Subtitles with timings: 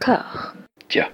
[0.00, 1.10] Tiens.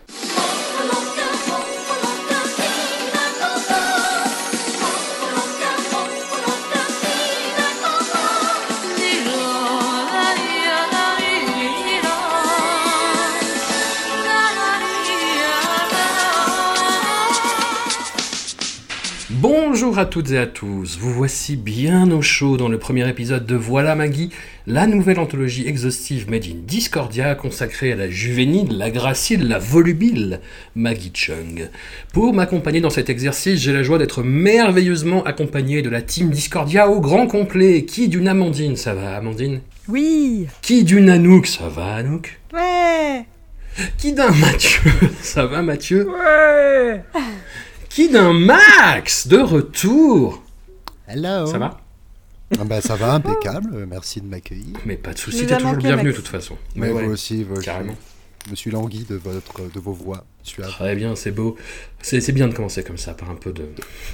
[19.30, 23.46] Bonjour à toutes et à tous, vous voici bien au chaud dans le premier épisode
[23.46, 24.30] de Voilà Maggie,
[24.66, 30.40] la nouvelle anthologie exhaustive made in Discordia consacrée à la juvénile, la gracile, la volubile
[30.74, 31.68] Maggie Chung.
[32.12, 36.88] Pour m'accompagner dans cet exercice, j'ai la joie d'être merveilleusement accompagné de la team Discordia
[36.88, 37.84] au grand complet.
[37.84, 39.60] Qui d'une Amandine, ça va Amandine?
[39.88, 40.48] Oui.
[40.62, 42.40] Qui d'une Anouk, ça va Anouk?
[42.52, 43.24] Ouais.
[43.98, 44.90] Qui d'un Mathieu,
[45.22, 46.08] ça va Mathieu?
[46.08, 47.02] Ouais.
[47.88, 50.42] Qui d'un Max de retour?
[51.06, 51.46] Hello.
[51.46, 51.85] Ça va?
[52.58, 53.70] Ah bah, Ça va, impeccable.
[53.74, 54.76] euh, Merci de m'accueillir.
[54.84, 56.56] Mais pas de nous t'es toujours le bienvenu de toute façon.
[56.76, 57.94] Mais ouais, vous aussi, vous, carrément.
[58.46, 60.24] je me suis langui de, votre, de vos voix
[60.54, 61.56] Très bien, c'est beau.
[62.02, 63.64] C'est bien de commencer comme ça, par un peu de,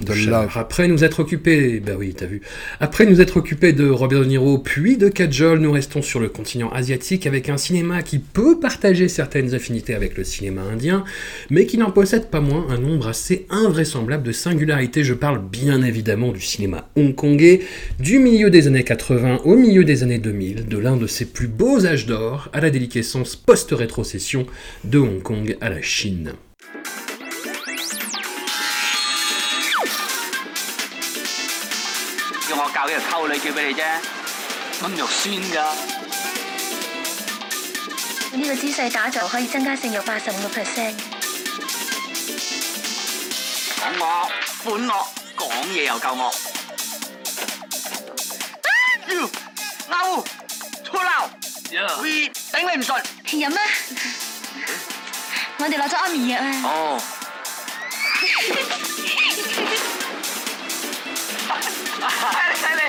[0.01, 0.59] De.
[0.59, 2.41] Après nous être occupés, bah oui, t'as vu.
[2.81, 6.31] Après nous être occupés de Robert De Niro, puis de Kajol, nous restons sur le
[6.31, 11.05] continent asiatique avec un cinéma qui peut partager certaines affinités avec le cinéma indien,
[11.51, 15.05] mais qui n'en possède pas moins un nombre assez invraisemblable de singularités.
[15.05, 17.61] Je parle bien évidemment du cinéma hongkongais,
[18.01, 21.49] du milieu des années 80 au milieu des années 2000, de l'un de ses plus
[21.49, 24.47] beaux âges d'or à la déliquescence post-rétrocession
[24.85, 26.22] de Hong Kong à la Chine.
[32.49, 33.83] 叫我教呢個溝女叫俾你啫，
[34.83, 35.57] 咁肉酸㗎。
[38.35, 40.95] 呢個姿勢打坐可以增加性慾八十五個 percent。
[43.79, 44.31] 講我
[44.65, 46.33] 本惡，講嘢又夠惡。
[49.09, 49.29] 妖
[49.89, 50.25] 勾
[50.85, 51.29] 粗鬧，
[52.03, 53.03] 喂頂你唔順。
[53.39, 53.59] 有咩？
[55.63, 56.63] 我哋落咗安眠藥啊！
[56.65, 57.01] 哦。
[62.55, 62.83] 犀利！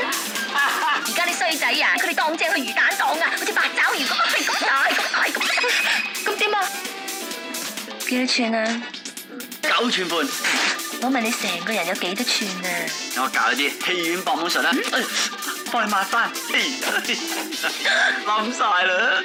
[1.05, 5.37] 而家啲衰仔啊，佢哋當正去魚蛋檔啊，好似八爪魚咁啊，係咁大咁大咁，
[6.25, 6.57] 咁點啊？
[8.09, 8.81] 幾多寸啊？
[9.61, 10.17] 九寸半，
[11.01, 12.67] 我問你成個人有幾多寸啊？
[13.17, 14.99] 我教你啲戲院博滿術啦，哎
[15.71, 16.31] 幫你抹翻，
[18.25, 19.23] 冧晒啦！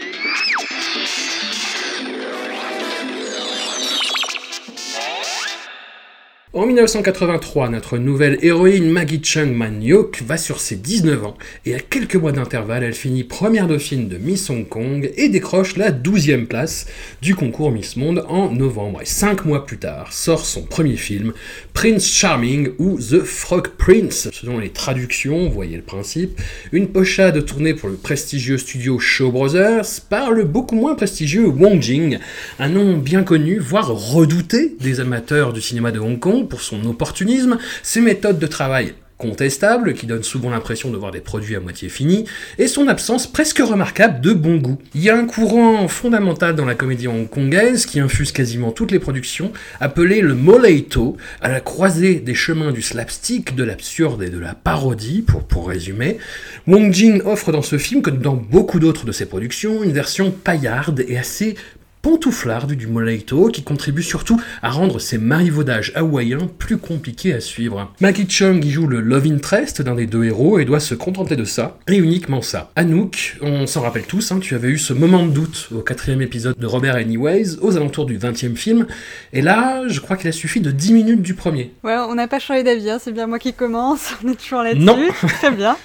[6.59, 11.79] En 1983, notre nouvelle héroïne Maggie Chung Man-hyuk va sur ses 19 ans et à
[11.79, 16.47] quelques mois d'intervalle, elle finit première dauphine de Miss Hong Kong et décroche la 12e
[16.47, 16.87] place
[17.23, 19.03] du concours Miss Monde en novembre.
[19.03, 21.33] Et 5 mois plus tard, sort son premier film,
[21.75, 24.29] Prince Charming ou The Frog Prince.
[24.33, 26.41] Selon les traductions, vous voyez le principe,
[26.73, 31.81] une pochade tournée pour le prestigieux studio Shaw Brothers par le beaucoup moins prestigieux Wong
[31.81, 32.19] Jing,
[32.59, 36.85] un nom bien connu, voire redouté des amateurs du cinéma de Hong Kong pour son
[36.87, 41.61] opportunisme, ses méthodes de travail contestables, qui donnent souvent l'impression de voir des produits à
[41.61, 42.25] moitié finis,
[42.57, 44.79] et son absence presque remarquable de bon goût.
[44.95, 49.01] Il y a un courant fondamental dans la comédie hongkongaise qui infuse quasiment toutes les
[49.01, 54.39] productions, appelé le moleito, à la croisée des chemins du slapstick, de l'absurde et de
[54.39, 56.19] la parodie, pour, pour résumer.
[56.67, 60.31] Wong Jing offre dans ce film, comme dans beaucoup d'autres de ses productions, une version
[60.31, 61.57] paillarde et assez
[62.03, 67.93] pantouflarde du Moleito qui contribue surtout à rendre ces marivaudages hawaïens plus compliqués à suivre.
[68.01, 71.37] Maggie Chung y joue le love interest d'un des deux héros et doit se contenter
[71.37, 72.71] de ça, et uniquement ça.
[72.77, 76.23] Anouk, on s'en rappelle tous, hein, tu avais eu ce moment de doute au quatrième
[76.23, 78.87] épisode de Robert Anyways, aux alentours du 20e film,
[79.33, 81.73] et là, je crois qu'il a suffi de 10 minutes du premier.
[81.85, 84.63] Ouais, on n'a pas changé d'avis, hein, c'est bien moi qui commence, on est toujours
[84.63, 84.85] là-dessus.
[84.85, 84.99] Non.
[85.41, 85.77] Très bien.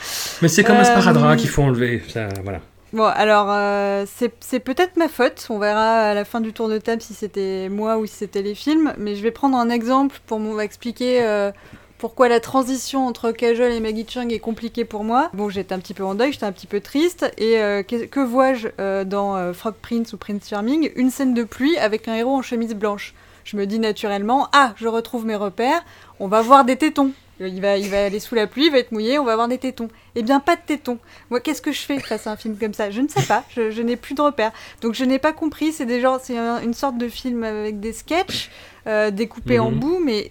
[0.42, 2.62] Mais c'est comme un Euh, sparadrap qu'il faut enlever, ça, voilà.
[2.94, 5.48] Bon, alors, euh, c'est peut-être ma faute.
[5.50, 8.44] On verra à la fin du tour de table si c'était moi ou si c'était
[8.44, 8.94] les films.
[9.00, 11.52] Mais je vais prendre un exemple pour m'expliquer euh,
[11.98, 15.32] pourquoi la transition entre Kajol et Maggie Chung est compliquée pour moi.
[15.34, 17.26] Bon, j'étais un petit peu en deuil, j'étais un petit peu triste.
[17.40, 18.68] Et euh, que, que vois-je
[19.06, 20.92] dans Frog Prince ou Prince Charming?
[20.96, 23.16] Une scène de pluie avec un héros en chemise blanche.
[23.44, 25.84] Je me dis naturellement, ah, je retrouve mes repères,
[26.20, 27.12] on va voir des tétons.
[27.40, 29.48] Il va, il va aller sous la pluie, il va être mouillé, on va avoir
[29.48, 29.90] des tétons.
[30.16, 31.00] Eh bien, pas de tétons.
[31.32, 32.92] Moi, qu'est-ce que je fais face à un film comme ça?
[32.92, 34.52] Je ne sais pas, je, je n'ai plus de repères.
[34.82, 37.80] Donc, je n'ai pas compris, c'est des genres- c'est un- une sorte de film avec
[37.80, 38.50] des sketchs
[38.86, 39.80] euh, découpés en Mhm.
[39.80, 40.30] bouts, mais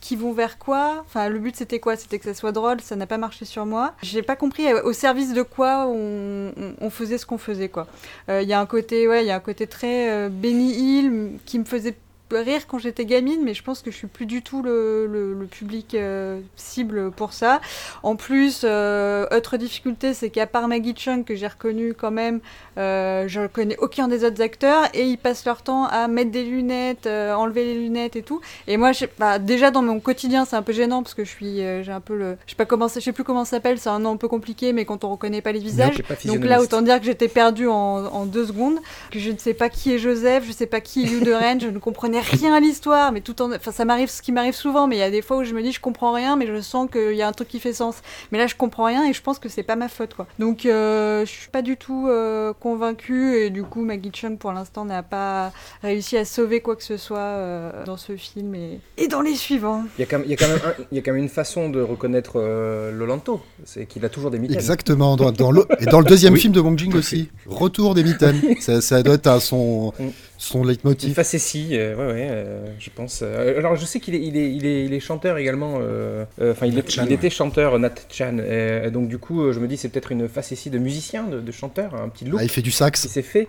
[0.00, 1.02] qui vont vers quoi?
[1.04, 1.96] Enfin, le but c'était quoi?
[1.96, 3.92] C'était que ça soit drôle, ça n'a pas marché sur moi.
[4.02, 7.88] J'ai pas compris au service de quoi on, on- on faisait ce qu'on faisait, quoi?
[8.30, 10.72] Euh, Il y a un côté, ouais, il y a un côté très euh, Benny
[10.74, 11.96] Hill qui me faisait
[12.36, 15.34] rire quand j'étais gamine, mais je pense que je suis plus du tout le, le-
[15.34, 17.60] le public euh, cible pour ça.
[18.02, 22.40] En plus, euh, autre difficulté, c'est qu'à part Maggie Chung, que j'ai reconnu quand même,
[22.76, 26.30] euh, je ne connais aucun des autres acteurs, et ils passent leur temps à mettre
[26.30, 28.40] des lunettes, enlever les lunettes et tout.
[28.66, 31.30] Et moi, je bah, déjà dans mon quotidien, c'est un peu gênant parce que je
[31.30, 33.78] suis, j'ai un peu le, je sais pas comment, je sais plus comment ça s'appelle,
[33.78, 35.96] c'est un nom un peu compliqué, mais quand on reconnaît pas les visages.
[36.28, 38.78] Donc là, autant dire que j'étais perdue en, en deux secondes,
[39.10, 41.28] que je ne sais pas qui est Joseph, je ne sais pas qui est Hugh
[41.60, 44.54] je ne comprenais rien à l'histoire, mais tout en, enfin ça m'arrive, ce qui m'arrive
[44.54, 46.46] souvent, mais il y a des fois où je me dis je comprends rien, mais
[46.46, 47.96] je sens qu'il y a un truc qui fait sens.
[48.32, 50.26] Mais là, je comprends rien et je pense que c'est pas ma faute, quoi.
[50.38, 54.52] Donc, euh, je suis pas du tout euh, convaincue et du coup, Maggie Chung pour
[54.52, 58.80] l'instant n'a pas réussi à sauver quoi que ce soit euh, dans ce film et,
[58.96, 59.84] et dans les suivants.
[59.98, 61.12] Il y, a quand même, il, y a quand même un- il y a quand
[61.12, 64.56] même une façon de reconnaître euh, Lolanto, c'est qu'il a toujours des mitaines.
[64.56, 66.40] Exactement, dans, dans le, et dans le deuxième Oui.
[66.40, 67.30] film de Wong Jing aussi.
[67.46, 68.40] Retour des mitaines.
[68.60, 70.08] ça, ça doit être à son, Mm.
[70.40, 71.14] Son Une leitmotiv.
[71.14, 73.20] facétie, euh, ouais, ouais, euh, je pense.
[73.22, 75.78] Euh, alors, je sais qu'il est, il est, il est, il est chanteur également.
[75.82, 78.36] euh, Enfin, il, Chan, il était chanteur, Nat Chan.
[78.38, 81.52] euh, donc, du coup, je me dis, c'est peut-être une facétie de musicien, de, de
[81.52, 83.06] chanteur, un petit look Ah, il fait du sax.
[83.08, 83.48] s'est fait.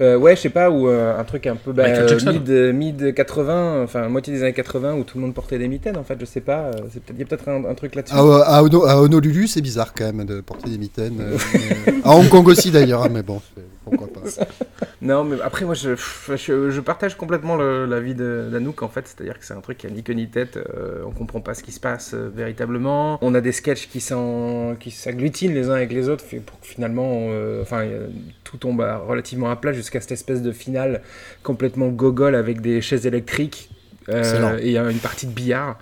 [0.00, 1.84] Ouais, je sais pas, ou un truc un peu bah,
[2.24, 5.98] mid, mid 80, enfin moitié des années 80 où tout le monde portait des mitaines.
[5.98, 6.70] En fait, je sais pas.
[7.10, 8.14] Il y a peut-être un, un truc là-dessus.
[8.14, 11.20] À, à, Hono- à Honolulu, c'est bizarre quand même de porter des mitaines.
[12.04, 13.42] à Hong Kong aussi d'ailleurs, hein, mais bon,
[13.90, 14.20] pourquoi pas.
[15.02, 19.06] Non, mais après, moi, je, je, je partage complètement l'avis de- d'Anouk, en fait.
[19.08, 20.58] C'est-à-dire que c'est un truc qui a ni queue ni tête.
[20.58, 23.18] euh, on comprend pas ce qui se passe euh, véritablement.
[23.22, 27.62] On a des sketchs qui s'agglutinent les uns avec les autres pour que finalement, euh,
[27.62, 28.08] enfin, euh,
[28.44, 31.00] tout tombe à- relativement à plat jusqu'à cette espèce de finale
[31.42, 33.70] complètement gogol avec des chaises électriques.
[34.08, 35.78] euh, et une partie de billard.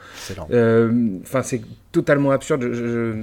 [0.52, 1.62] Euh, Enfin, c'est
[1.92, 2.62] totalement absurde.
[2.72, 3.14] Je,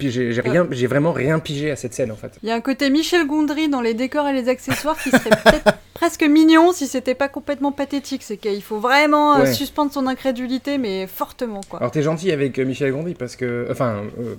[0.00, 2.32] j'ai j'ai rien, j'ai vraiment rien pigé à cette scène en fait.
[2.42, 5.30] Il y a un côté Michel Gondry dans les décors et les accessoires qui serait
[5.44, 8.22] peut-être presque mignon si c'était pas complètement pathétique.
[8.24, 9.52] C'est qu'il faut vraiment euh, Ouais.
[9.52, 11.78] suspendre son incrédulité, mais fortement, quoi.
[11.80, 14.34] Alors t'es gentil avec euh, Michel Gondry parce que, enfin, euh,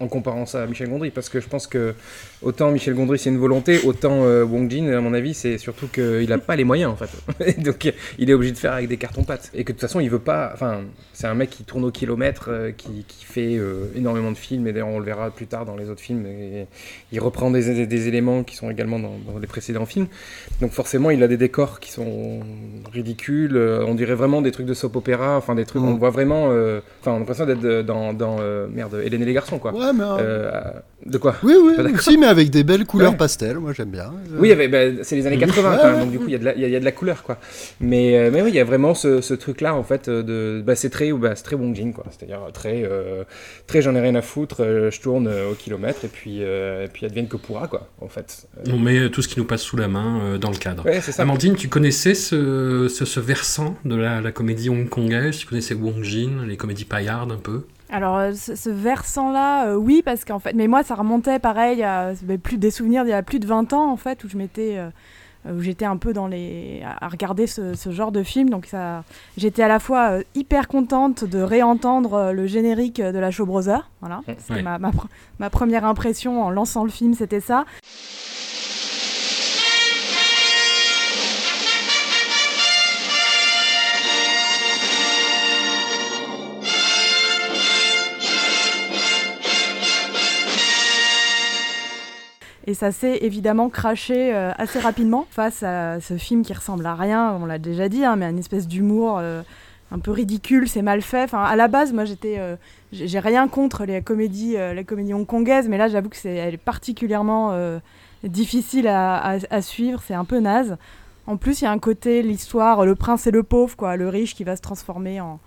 [0.00, 1.94] en comparant ça à Michel Gondry, parce que je pense que
[2.42, 5.86] autant Michel Gondry c'est une volonté, autant euh, Wong Jin, à mon avis, c'est surtout
[5.88, 7.58] qu'il a pas les moyens en fait.
[7.62, 10.00] Donc il est obligé de faire avec des cartons pâtes et que de toute façon
[10.00, 10.80] il veut pas, enfin,
[11.18, 14.66] c'est un mec qui tourne au kilomètre, euh, qui, qui fait euh, énormément de films
[14.66, 16.26] et d'ailleurs on le verra plus tard dans les autres films.
[16.26, 16.66] Et
[17.10, 20.08] il reprend des, des- éléments qui sont également dans, dans les précédents films.
[20.60, 22.40] Donc forcément il a des décors qui sont
[22.92, 23.56] ridicules.
[23.56, 25.88] euh, on dirait vraiment des trucs de soap opéra, enfin des trucs, Mm.
[25.88, 28.36] on voit vraiment, enfin on a l'impression d'être dans, dans
[28.68, 29.72] merde, Hélène et les garçons quoi.
[29.72, 30.04] Ouais, mais.
[31.10, 33.16] de quoi oui, oui, si, mais avec des belles couleurs Ouais.
[33.16, 34.12] pastel, moi j'aime bien.
[34.38, 36.38] Oui, bah, c'est les années 80 Ouais, quand même, donc du coup il y, a
[36.38, 37.38] de la- il y a- y a de la couleur quoi.
[37.80, 40.74] Mais, mais oui, il y a vraiment ce, ce truc là en fait de, bah,
[40.74, 42.04] c'est très, bah, c'est très Wong Jin quoi.
[42.10, 43.24] C'est-à-dire très, euh,
[43.66, 46.84] très j'en ai rien à foutre, euh, je tourne euh, au kilomètre et puis, euh,
[46.84, 48.46] et puis advienne que pourra quoi en fait.
[48.58, 50.84] Euh, On met tout ce qui nous passe sous la main euh, dans le cadre.
[50.84, 51.22] ouais, c'est ça.
[51.22, 55.36] Amandine, tu connaissais ce, ce, ce versant de la, la comédie hongkongaise?
[55.38, 57.62] Tu connaissais Wong Jin, les comédies paillardes un peu?
[57.88, 61.82] Alors, euh, ce, ce versant-là, euh, oui, parce qu'en fait, mais moi, ça remontait pareil
[61.84, 64.28] à mais plus des souvenirs d'il y a plus de 20 ans, en fait, où
[64.28, 64.76] je m'étais.
[64.78, 64.88] euh,
[65.54, 68.48] où j'étais un peu dans les à regarder ce, ce genre de film.
[68.50, 69.04] Donc ça
[69.36, 73.46] j'étais à la fois euh, hyper contente de réentendre euh, le générique de la Show
[73.46, 73.88] Brothers.
[74.00, 74.20] Voilà.
[74.26, 74.62] C'était Ouais.
[74.62, 74.90] ma, ma,
[75.38, 77.64] ma première impression en lançant le film c'était ça
[92.66, 96.94] Et ça s'est évidemment craché euh, assez rapidement face à ce film qui ressemble à
[96.96, 99.42] rien, on l'a déjà dit, hein, mais une espèce d'humour euh,
[99.92, 101.22] un peu ridicule, c'est mal fait.
[101.22, 102.56] Enfin, à la base, moi, j'étais, euh,
[102.90, 107.56] j'ai rien contre les comédies, les comédies hongkongaises, mais là, j'avoue que c'est, est particulièrement
[108.24, 110.02] difficile à, à- à suivre.
[110.04, 110.76] C'est un peu naze.
[111.28, 114.08] En plus, il y a un côté l'histoire, le prince et le pauvre, quoi, le
[114.08, 115.38] riche qui va se transformer en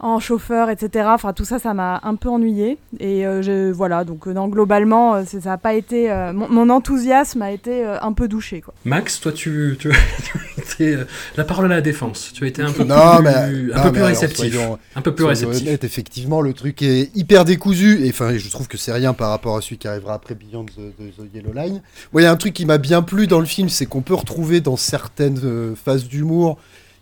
[0.00, 1.06] en chauffeur, etc.
[1.12, 2.78] Enfin, tout ça, ça m'a un peu ennuyé.
[3.00, 6.10] Et euh, je, voilà, donc euh, non, globalement, euh, ça a pas été.
[6.10, 8.74] euh, mon, mon enthousiasme a été euh, un peu douché, quoi.
[8.84, 9.90] Max, toi, tu, tu,
[10.24, 11.04] tu as été euh,
[11.36, 12.30] la parole à la défense.
[12.32, 14.54] Tu as été un peu Non, plus, mais, un non, peu mais plus alors, réceptif.
[14.54, 15.62] soyons- un peu plus réceptif.
[15.66, 18.04] honnêtes, effectivement, le truc est hyper décousu.
[18.04, 20.66] Et enfin, je trouve que c'est rien par rapport à celui qui arrivera après Beyond
[20.66, 21.82] the, the- the Yellow Line.
[22.12, 24.02] Moi, il y a un truc qui m'a bien plu dans le film, c'est qu'on
[24.02, 26.58] peut retrouver dans certaines euh, phases d'humour.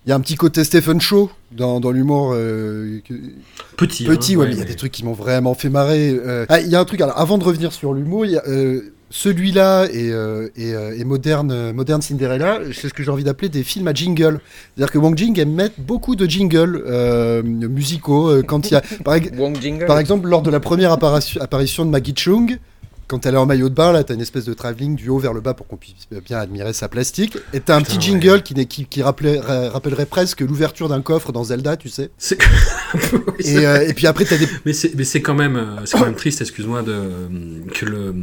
[0.06, 2.30] Il y a un petit côté Stephen Shaw dans, dans l'humour.
[2.32, 3.14] euh, que-
[3.76, 4.04] Petit.
[4.04, 6.10] Petit, hein, ouais, mais il y a mais- des trucs qui m'ont vraiment fait marrer.
[6.24, 9.86] Euh, ah, il y a un truc, alors avant de revenir sur l'humour, euh, celui-là
[9.92, 13.48] et, euh, et, euh, et Modern, euh, Modern Cinderella, c'est ce que j'ai envie d'appeler
[13.48, 14.38] des films à jingle.
[14.76, 18.76] C'est-à-dire que Wong Jing aime mettre beaucoup de jingles euh, musicaux euh, quand il y
[18.76, 18.82] a.
[19.04, 19.86] Par, ex- Wong Jingle.
[19.86, 22.58] par exemple, lors de la première apparition, apparition de Maggie Chung,
[23.08, 25.18] quand elle est en maillot de bain, là, t'as une espèce de travelling du haut
[25.18, 25.94] vers le bas pour qu'on puisse
[26.24, 27.36] bien admirer sa plastique.
[27.52, 31.88] Et t'as un Putain, petit jingle qui, rappellerait presque l'ouverture d'un coffre dans Zelda, tu
[31.88, 32.10] sais.
[32.18, 32.38] C'est-
[32.94, 34.48] Oui, c'est Et, euh, et puis après, t'as des.
[34.64, 37.10] Mais c'est, mais c'est quand même, euh, c'est quand même triste, excuse-moi, de
[37.74, 38.14] que le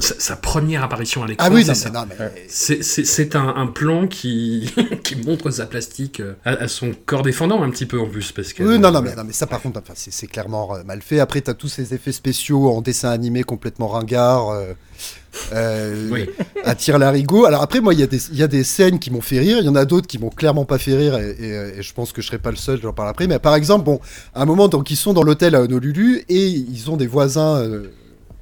[0.00, 1.90] sa, sa première apparition à l'écran, Ah oui, c'est non, ça.
[1.90, 4.72] mais, non, mais- C'est, un, un plan qui
[5.04, 8.32] qui montre sa plastique euh, à, à son corps défendant un petit peu en plus
[8.32, 8.62] parce que.
[8.62, 11.20] Oui, non, non, mais, non, mais ça, par contre, enfin, c'est clairement mal fait.
[11.20, 13.88] Après, t'as tous ces effets spéciaux en dessin animé complètement
[14.36, 14.50] ringards.
[14.50, 14.72] Euh,
[15.52, 16.26] euh, Oui.
[16.64, 17.44] attire l'arigot.
[17.44, 19.38] Alors après, moi, il y, a des- il y a des scènes qui m'ont fait
[19.38, 19.58] rire.
[19.60, 21.16] Il y en a d'autres qui m'ont clairement pas fait rire.
[21.18, 23.26] Et, et- et je pense que je serai pas le seul, j'en parle après.
[23.26, 24.00] Mais par exemple, bon,
[24.34, 27.56] à un moment, donc, ils sont dans l'hôtel à Honolulu et ils ont des voisins.
[27.58, 27.84] euh,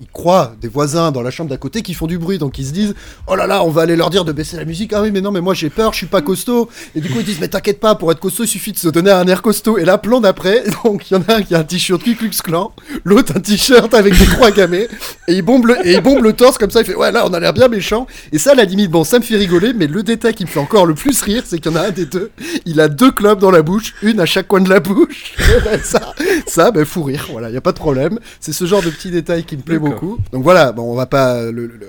[0.00, 2.67] ils croient des voisins dans la chambre d'à côté qui font du bruit, donc ils
[2.67, 2.95] se disent
[3.26, 4.93] Oh là là, on va aller leur dire de baisser la musique.
[4.93, 6.69] Ah oui, mais non, mais moi j'ai peur, je suis pas costaud.
[6.95, 8.88] Et du coup, ils disent Mais t'inquiète pas, pour être costaud, il suffit de se
[8.88, 9.79] donner un air costaud.
[9.79, 12.15] Et là, plan d'après, donc il y en a un qui a un t-shirt Ku
[12.15, 12.73] Klux Klan,
[13.05, 14.88] l'autre un t-shirt avec des croix gammées,
[15.29, 16.81] et il bombe le, et il torse comme ça.
[16.81, 18.07] Il fait Ouais, là, on a l'air bien méchant.
[18.33, 20.49] Et ça, à la limite, bon, ça me fait rigoler, mais le détail qui me
[20.49, 22.31] fait encore le plus rire, c'est qu'il y en a un des deux,
[22.67, 25.35] il a deux clubs dans la bouche, une à chaque coin de la bouche.
[25.65, 26.15] Ben, ça,
[26.47, 28.21] ça, ben, fou rire, voilà, il y a pas de problème.
[28.41, 29.79] C'est ce genre de petit détail qui me plaît.
[29.90, 30.19] Beaucoup.
[30.33, 31.43] Donc voilà, bon, on va pas.
[31.45, 31.81] Le, le-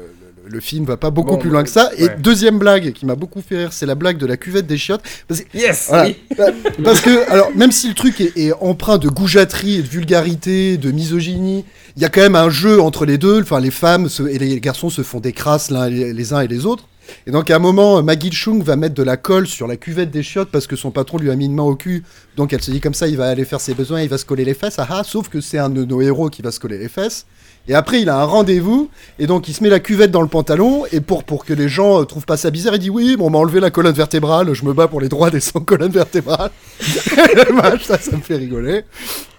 [0.50, 1.92] le- film va pas beaucoup Bon, plus loin que ça.
[1.98, 4.78] Et deuxième blague qui m'a beaucoup fait rire, c'est la blague de la cuvette des
[4.78, 5.02] chiottes.
[5.28, 6.10] Parce que, Yes voilà.
[6.38, 6.46] Bah,
[6.86, 10.78] Parce que, alors, même si le truc est, est empreint de goujaterie et de vulgarité,
[10.78, 11.66] de misogynie,
[11.98, 13.42] il y a quand même un jeu entre les deux.
[13.42, 16.66] Enfin, les femmes se- et les garçons se font des crasses les uns et les
[16.66, 16.86] autres.
[17.26, 20.12] Et donc, à un moment, Maggie Chung va mettre de la colle sur la cuvette
[20.12, 22.04] des chiottes parce que son patron lui a mis une main au cul.
[22.36, 24.26] Donc, elle se dit comme ça, il va aller faire ses besoins, il va se
[24.26, 24.76] coller les fesses.
[24.80, 27.26] Ah ah, sauf que c'est un de nos héros qui va se coller les fesses.
[27.70, 30.28] Et après, il a un rendez-vous, et donc il se met la cuvette dans le
[30.30, 33.16] pantalon, et pour, pour que les gens euh, trouvent pas ça bizarre, il dit Oui,
[33.18, 35.60] bon, on m'a enlevé la colonne vertébrale, je me bats pour les droits des sans
[35.60, 36.52] colonne vertébrale.
[37.48, 38.84] Dommage, ça, ça me fait rigoler.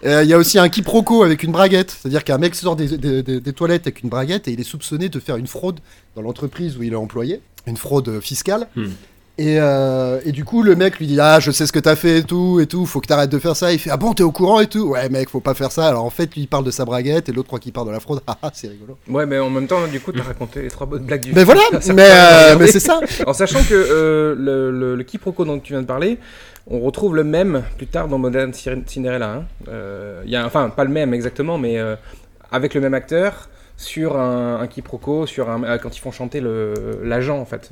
[0.05, 2.99] Euh, Il y a aussi un quiproquo avec une braguette, c'est-à-dire qu'un mec sort des,
[2.99, 5.81] des- toilettes avec une braguette, et il est soupçonné de faire une fraude
[6.15, 8.69] dans l'entreprise où il est employé, une fraude fiscale.
[8.77, 8.89] Hmm.
[9.41, 11.95] Et, euh, et du coup, le mec lui dit Ah, je sais ce que t'as
[11.95, 13.73] fait et tout, et tout, faut que t'arrêtes de faire ça.
[13.73, 15.87] Il fait Ah bon, t'es au courant et tout Ouais, mec, faut pas faire ça.
[15.87, 17.93] Alors en fait, lui, il parle de sa braguette, et l'autre croit qu'il parle de
[17.93, 18.21] la fraude.
[18.27, 18.99] Ah, ah, c'est rigolo.
[19.09, 21.45] Ouais, mais en même temps, du coup, t'as raconté les trois bonnes blagues du Mais
[21.45, 22.99] voilà, Ça mais, euh, mais c'est ça.
[23.27, 26.19] En sachant que euh, le, le, le quiproquo dont tu viens de parler,
[26.67, 29.45] on retrouve le même plus tard dans Modern Cin- Cinderella.
[29.69, 29.73] hein.
[30.25, 31.79] Il y a, enfin, pas le même exactement, mais
[32.51, 36.43] avec le même acteur sur un, un quiproquo, sur un, euh, quand ils font chanter
[37.03, 37.71] l'agent en fait.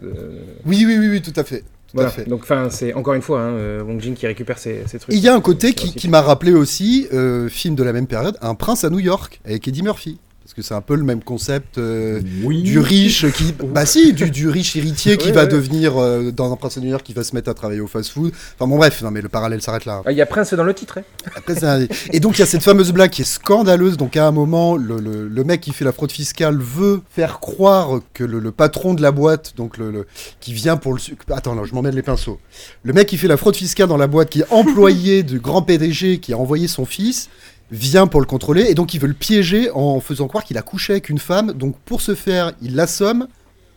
[0.64, 1.64] Oui, oui, oui, oui, tout à fait.
[1.94, 2.10] Voilà.
[2.26, 5.14] Donc, enfin, c'est encore une fois hein, euh, Wong Jin qui récupère ses, ses trucs.
[5.14, 8.06] Il y a un côté qui, qui m'a rappelé aussi, euh, film de la même
[8.06, 10.18] période, Un prince à New York, avec Eddie Murphy.
[10.46, 12.62] Parce que c'est un peu le même concept euh, Oui.
[12.62, 13.52] du riche qui.
[13.74, 15.48] Bah si, du, du riche héritier qui Ouais, va ouais.
[15.48, 18.30] devenir, euh, dans Un prince York, qui va se mettre à travailler au fast-food.
[18.54, 20.02] Enfin bon, bref, non mais le parallèle s'arrête là.
[20.06, 20.98] Ah, Il y a Prince dans le titre.
[20.98, 21.30] hein.
[21.34, 23.96] Après, c'est un- Et donc il y a cette fameuse blague qui est scandaleuse.
[23.96, 27.40] Donc à un moment, le, le- le mec qui fait la fraude fiscale veut faire
[27.40, 30.06] croire que le, le patron de la boîte, donc le,
[30.38, 31.00] qui vient pour le...
[31.34, 32.38] Attends, non, je m'emmène les pinceaux.
[32.84, 35.62] Le mec qui fait la fraude fiscale dans la boîte, qui est employé du grand
[35.62, 37.28] PDG, qui a envoyé son fils,
[37.70, 38.66] vient pour le contrôler.
[38.68, 41.52] Et donc il veut le piéger en faisant croire qu'il a couché avec une femme.
[41.52, 43.28] Donc pour ce faire, il l'assomme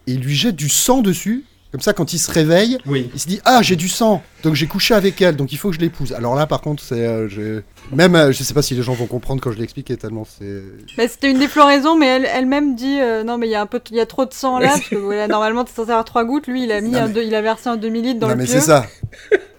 [0.08, 1.46] et il lui jette du sang dessus.
[1.72, 3.12] Comme ça, quand il se réveille, Oui.
[3.14, 5.70] il se dit ah j'ai du sang donc j'ai couché avec elle donc il faut
[5.70, 8.74] que je l'épouse alors là par contre c'est euh, même euh, je sais pas si
[8.76, 10.62] les gens vont comprendre quand je l'explique tellement c'est
[10.98, 13.62] Bah, C'était une des floraisons, mais elle- elle-même dit euh, non, mais il y a
[13.62, 15.90] un peu, il y a trop de sang là, parce que voilà, normalement t'es censé
[15.92, 16.48] avoir trois gouttes.
[16.48, 18.28] Lui, il a mis, Non, un mais- deux- il a versé un demi litre dans
[18.28, 18.54] non le mais pieu.
[18.54, 18.86] c'est ça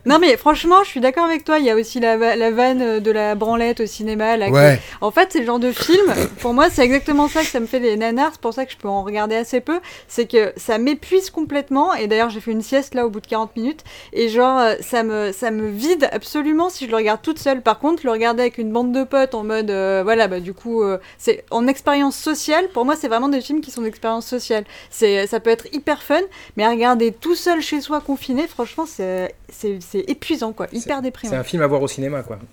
[0.06, 1.58] Non, mais franchement, je suis d'accord avec toi.
[1.58, 4.38] Il y a aussi la, la vanne euh, de la branlette au cinéma.
[4.38, 6.10] Là, que- ouais En fait, c'est le genre de film.
[6.40, 8.30] Pour moi, c'est exactement ça que ça me fait des nanars.
[8.32, 9.78] C'est pour ça que je peux en regarder assez peu.
[10.08, 11.92] C'est que ça m'épuise complètement.
[11.92, 13.84] Et d'ailleurs, j'ai fait une sieste là au bout de 40 minutes.
[14.14, 17.60] Et genre, ça me, ça me vide absolument si je le regarde toute seule.
[17.60, 20.52] Par contre, le regarder avec une bande de potes en mode, euh, voilà, bah du
[20.52, 22.68] coup, euh, c'est en expérience sociale.
[22.68, 24.64] Pour moi, c'est vraiment des films qui sont d'expérience sociale.
[24.90, 26.20] C'est, ça peut être hyper fun,
[26.56, 30.96] mais à regarder tout seul chez soi confiné, franchement, c'est, c'est, c'est épuisant, quoi, hyper
[30.96, 31.36] C'est déprimant.
[31.36, 32.38] un film à voir au cinéma, quoi.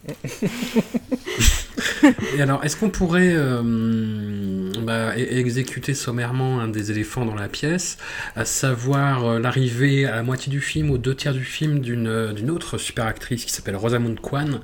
[2.37, 7.97] Et alors, est-ce qu'on pourrait euh, bah, exécuter sommairement un des éléphants dans la pièce,
[8.35, 12.33] à savoir euh, l'arrivée à la moitié du film, aux deux tiers du film, d'une
[12.33, 14.59] d'une autre super actrice qui s'appelle Rosamund Kwan,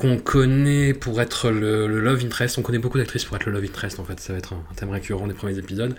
[0.00, 2.56] qu'on connaît pour être le, le love interest.
[2.56, 4.64] On connaît beaucoup d'actrices pour être le love interest, en fait, ça va être un,
[4.70, 5.94] un thème récurrent des premiers épisodes.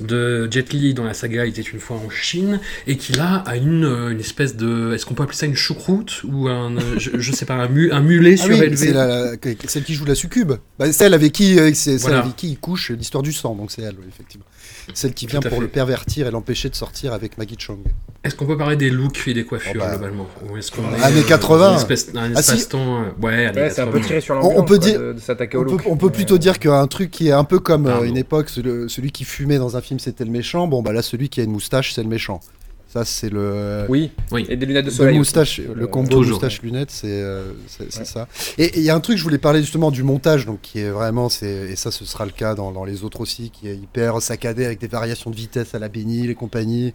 [0.00, 3.42] De Jet Li dans la saga Il était une fois en Chine, et qui là
[3.46, 4.94] a une, euh, une espèce de.
[4.94, 6.76] Est-ce qu'on peut appeler ça une choucroute Ou un.
[6.78, 8.76] euh, je, je sais pas, un, mu- un mulet ah oui surélevé?
[8.76, 9.36] c'est la, la-
[9.68, 12.58] celle qui joue la succube bah, celle avec qui euh, c'est celle avec qui il
[12.58, 14.46] couche l'histoire du sang, donc c'est elle, effectivement.
[14.94, 15.60] Celle qui vient pour fait.
[15.60, 17.80] le pervertir et l'empêcher de sortir avec Maggie Chong.
[18.24, 20.26] Est-ce qu'on peut parler des looks et des coiffures Oh bah, globalement?
[20.50, 21.58] Ou est-ce qu'on est années euh, 80.
[21.58, 22.52] dans un espèce- un Ah, si.
[22.52, 24.06] espace-temps euh, Ouais, années Ouais, c'est un peu 80.
[24.06, 25.82] tiré sur On- l'ambiance on peut quoi, dire- de, de s'attaquer au On peut, look.
[25.86, 28.88] on peut plutôt dire qu'un truc qui est un peu comme euh, une époque, celui,
[28.88, 31.44] celui qui fumait dans un film c'était le méchant, bon bah là celui qui a
[31.44, 32.40] une moustache c'est le méchant.
[32.88, 33.86] Ça c'est le...
[33.88, 34.12] Oui.
[34.30, 34.46] Oui.
[34.48, 35.18] Et des lunettes de Le soleil.
[35.18, 35.68] moustache, aussi.
[35.74, 37.50] le combo moustache-lunettes, c'est euh,
[37.80, 37.86] Ouais.
[37.90, 38.28] ça.
[38.56, 40.78] Et et il y a un truc, je voulais parler justement du montage, donc qui
[40.78, 43.74] est vraiment, et ça ce sera le cas dans, dans les autres aussi, qui est
[43.74, 46.94] hyper saccadé avec des variations de vitesse à la bénie, les compagnies,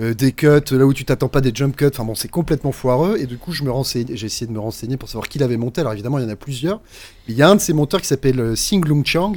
[0.00, 1.86] euh, des cuts là où tu t'attends pas des jump cuts.
[1.86, 3.16] Enfin bon, c'est complètement foireux.
[3.18, 5.56] Et du coup, je me renseigne, j'ai essayé de me renseigner pour savoir qui l'avait
[5.56, 5.80] monté.
[5.80, 6.80] Alors évidemment, il y en a plusieurs.
[7.26, 9.34] Mais il y a un de ces monteurs qui s'appelle euh, Sing Lung Chang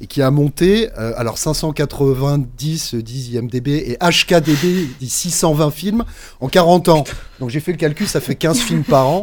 [0.00, 6.04] et qui a monté euh, alors 590 10 IMDb et HKDB dit 620 films
[6.40, 7.04] en 40 ans.
[7.38, 9.22] Donc j'ai fait le calcul, ça fait 15 films par an.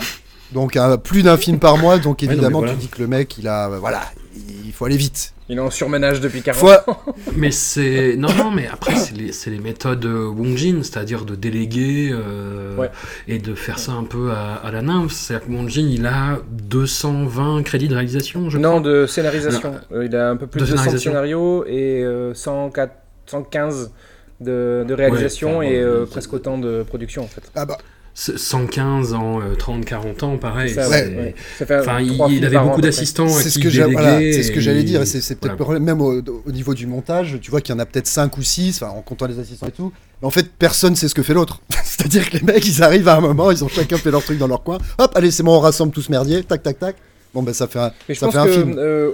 [0.52, 1.98] Donc euh, plus d'un film par mois.
[1.98, 2.74] Donc évidemment, voilà.
[2.74, 4.02] tu dis que le mec, il a, euh, voilà,
[4.36, 5.34] il faut aller vite.
[5.50, 6.98] Il est en surménage depuis 40 Faut- ans.
[7.38, 8.16] Mais c'est.
[8.18, 12.10] Non, non, mais après, c'est les, c'est les méthodes euh, Wong Jin, c'est-à-dire de déléguer
[12.12, 12.90] euh, Ouais.
[13.30, 15.14] et de faire ça un peu à, à la nymphe.
[15.14, 18.92] C'est-à-dire que Wong Jin, il a 220 crédits de réalisation, je Non, crois.
[18.92, 19.76] de scénarisation.
[19.94, 21.12] Euh, il a un peu plus De de, 100 scénarisation.
[21.12, 22.92] scénarios et euh, 104
[23.28, 23.92] 115
[24.42, 27.42] de, de réalisation Ouais, et euh, presque autant de production en fait.
[27.56, 27.84] Ah bah, C'est
[28.20, 30.74] 115 en 30-40 ans, pareil.
[30.74, 31.36] Ça, c'est- ouais, ouais.
[31.60, 33.60] Ça fait Enfin, il, avait beaucoup d'assistants à c'est ce
[33.92, 35.06] voilà, ce que et- j'allais dire.
[35.06, 35.80] C'est peut-être voilà.
[35.80, 38.42] même au, au niveau du montage, tu vois qu'il y en a peut-être 5 ou
[38.42, 39.94] 6, en comptant les assistants et tout.
[40.22, 41.62] Mais en fait, personne sait ce que fait l'autre.
[41.84, 44.40] C'est-à-dire que les mecs, ils arrivent à un moment, ils ont chacun fait leur truc
[44.40, 44.80] dans leur coin.
[44.98, 46.44] Hop, allez, c'est bon, on rassemble tout ce merdier.
[46.44, 46.96] Tac, tac, tac.
[47.36, 48.76] Bon, ben ça fait un, Mais je ça pense fait un que film.
[48.80, 49.12] euh,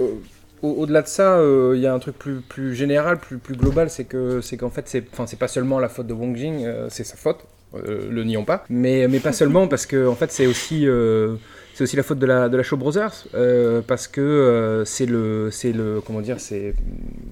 [0.61, 3.55] au- au-delà de ça, euh, il y a un truc plus, plus général, plus, plus
[3.57, 6.37] global, c'est que c'est qu'en fait, c'est enfin, c'est pas seulement la faute de Wong
[6.37, 7.39] Jing, euh, c'est sa faute,
[7.75, 11.35] euh, le nions pas, mais, mais pas seulement parce que en fait, c'est aussi euh,
[11.73, 15.49] c'est aussi la faute de la, de la Shaw Brothers euh, parce que c'est le
[15.51, 16.75] c'est le comment dire c'est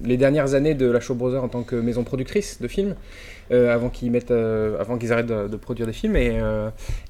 [0.04, 2.96] les dernières années de la Shaw Brothers en tant que maison productrice de films
[3.50, 6.16] avant qu'ils mettent avant qu'ils arrêtent de, de produire des films.
[6.16, 6.40] Et,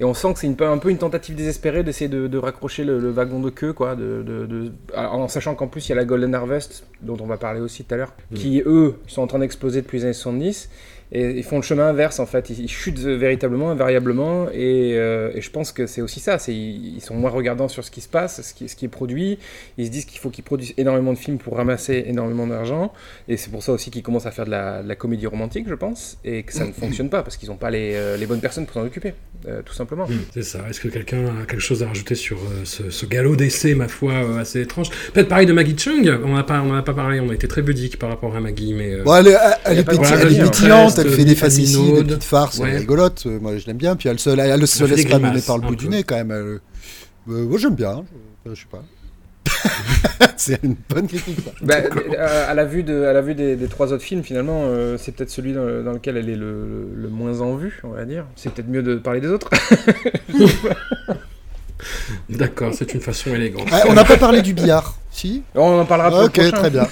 [0.00, 2.82] et on sent que c'est une, un peu une tentative désespérée d'essayer de, de raccrocher
[2.84, 6.04] le, le wagon de queue quoi de, en sachant qu'en plus il y a la
[6.04, 9.38] Golden Harvest dont on va parler aussi tout à l'heure qui eux sont en train
[9.38, 10.68] d'exploser depuis les années 70
[11.14, 15.30] et ils font le chemin inverse en fait, ils, ils chutent véritablement, invariablement, et, euh,
[15.34, 17.90] et je pense que c'est aussi ça, c'est ils, ils sont moins regardants sur ce
[17.90, 19.38] qui se passe, ce qui, ce qui est produit,
[19.78, 22.92] ils se disent qu'il faut qu'ils produisent énormément de films pour ramasser énormément d'argent,
[23.28, 25.66] et c'est pour ça aussi qu'ils commencent à faire de la, de la comédie romantique,
[25.68, 28.26] je pense, et que ça ne fonctionne pas, parce qu'ils n'ont pas les, euh, les
[28.26, 29.14] bonnes personnes pour s'en occuper,
[29.48, 30.06] euh, tout simplement.
[30.06, 30.60] Hmm, C'est ça.
[30.70, 33.88] Est-ce que quelqu'un a quelque chose à rajouter sur euh, ce, ce galop d'essai, ma
[33.88, 34.88] foi, euh, assez étrange?
[35.12, 36.10] Peut-être pareil de Maggie Chung.
[36.24, 37.20] On n'a pas, on en a pas parlé.
[37.20, 39.78] On a été très budique par rapport à Maggie, mais euh, Bon, elle est, elle
[39.80, 40.18] est pas péti- problème.
[40.20, 42.70] elle est Voilà, pétillante, Reste, elle fait des facéties, des petites farces, Ouais.
[42.72, 43.22] est rigolote.
[43.26, 43.96] euh, Moi, je l'aime bien.
[43.96, 45.76] Puis elle se, elle, elle se laisse pas mener par le bout peu.
[45.76, 46.30] du nez quand même.
[46.30, 46.60] elle.
[47.32, 48.04] Euh, moi, j'aime bien.
[48.46, 48.82] Je, je sais pas.
[50.36, 51.36] c'est une bonne critique.
[51.44, 51.50] Ça.
[51.62, 51.74] Bah,
[52.16, 54.96] euh, à la vue, de, à la vue des, des trois autres films, finalement, euh,
[54.98, 57.90] c'est peut-être celui dans, dans lequel elle est le, le- le moins en vue, on
[57.90, 58.24] va dire.
[58.36, 59.50] C'est peut-être mieux de parler des autres.
[62.28, 63.68] d'accord, c'est une façon élégante.
[63.72, 64.96] Ah, on n'a pas parlé du billard.
[65.14, 66.50] Si On en parlera pour le Ok, prochain.
[66.52, 66.86] très bien.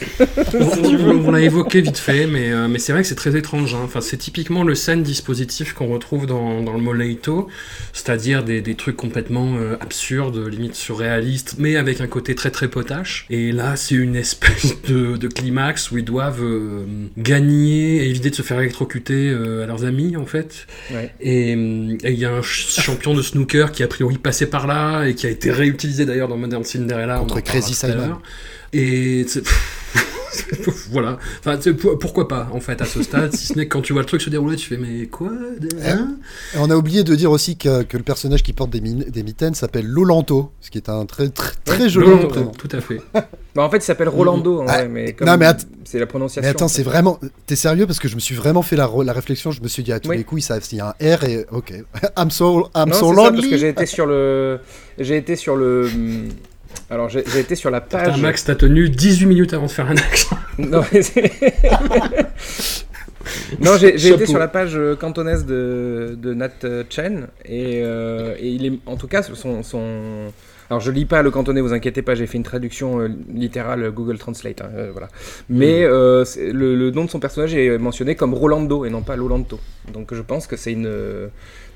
[0.54, 3.74] on, on l'a évoqué vite fait, mais, euh, mais c'est vrai que c'est très étrange.
[3.74, 3.80] hein.
[3.82, 7.48] Enfin, c'est typiquement le scène dispositif qu'on retrouve dans, dans le Moleito,
[7.94, 12.68] c'est-à-dire des, des trucs complètement euh, absurdes, limite surréalistes, mais avec un côté très très
[12.68, 13.26] potache.
[13.30, 16.84] Et là, c'est une espèce de, de climax où ils doivent euh,
[17.16, 20.66] gagner et éviter de se faire électrocuter euh, à leurs amis, en fait.
[20.92, 21.10] Ouais.
[21.20, 25.04] Et il y a un ch- champion de snooker qui a priori passé par là
[25.06, 27.22] et qui a été réutilisé d'ailleurs dans Modern Cinderella.
[27.22, 28.09] on Contre Crazy Simon.
[28.72, 29.26] Et
[30.90, 31.18] voilà.
[31.44, 31.58] Enfin,
[32.00, 34.06] pourquoi pas en fait à ce stade, si ce n'est que quand tu vois le
[34.06, 35.30] truc se dérouler, tu fais mais quoi
[35.84, 36.14] hein
[36.54, 39.04] Et on a oublié de dire aussi que, que le personnage qui porte des, min-
[39.08, 42.52] des mitaines s'appelle Lolanto, ce qui est un très très, très joli prénom.
[42.52, 43.00] Tout à fait.
[43.52, 45.48] Bah, en fait, il s'appelle Rolando, en Ah, vrai, mais comme non, mais
[45.84, 46.42] c'est la prononciation.
[46.42, 47.18] Mais attends, c'est vraiment.
[47.48, 47.84] T'es sérieux?
[47.84, 49.50] Parce que je me suis vraiment fait la, réflexion.
[49.50, 50.18] Je me suis dit à tous Oui.
[50.18, 51.72] les coups, il savent s'il y a un R et ok.
[52.16, 53.50] I'm so, I'm Non, so c'est ça, parce lonely.
[53.50, 54.60] que j'ai été sur le,
[55.00, 55.90] j'ai été sur le,
[56.90, 58.20] alors j'ai été sur la Putain, page.
[58.20, 60.36] Max, t'as tenu 18 minutes avant de faire un accent.
[60.58, 61.00] Non, mais
[63.60, 68.34] non, j'ai été sur la page euh, cantonaise de, de Nat euh, Chen et, euh,
[68.38, 70.32] et il est, en tout cas, son, son...
[70.68, 73.90] Alors je lis pas le cantonais, vous inquiétez pas, j'ai fait une traduction euh, littérale
[73.90, 75.08] Google Translate, hein, euh, voilà.
[75.48, 79.02] Mais euh, c'est- le, le nom de son personnage est mentionné comme Rolando et non
[79.02, 79.58] pas Lolanto.
[79.92, 80.88] Donc je pense que c'est une,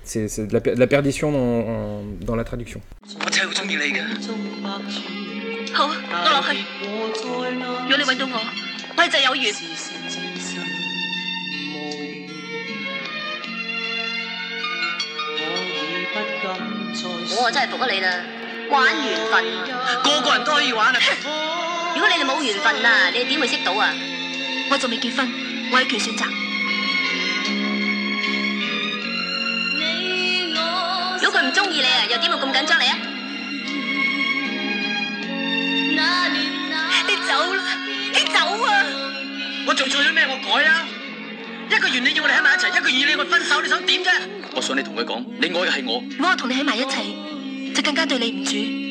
[0.04, 2.80] c'est c'est de, la per- de la perdition dans, en- dans la traduction.
[3.24, 4.02] 我真係好中意你嘅。
[5.72, 6.64] 好，我落去。
[7.88, 8.40] 如果你揾到我，
[8.96, 9.54] 我哋就有緣。
[17.36, 18.08] 我真係服咗你啦，
[18.70, 19.44] 玩緣分。
[20.02, 20.98] 個個人都可以玩啊！
[21.94, 23.92] 如果你哋冇緣分啊，你哋點會識到啊？
[24.70, 25.28] 我仲未結婚，
[25.72, 26.43] 我有權選擇。
[31.44, 32.96] 唔中意你啊，又點會咁緊張你啊？
[37.07, 37.62] 你走啦，
[38.12, 38.87] 你走啊！
[39.66, 40.24] 我做錯咗咩？
[40.28, 40.87] 我改啊！
[41.70, 44.11] 一個月你要我哋喺埋一齊，一個月要你我分手，你想點啫？
[44.54, 46.02] 我想你同佢講，你愛嘅係我。
[46.11, 48.83] 如果我同你喺埋一齊，就更加對你唔住。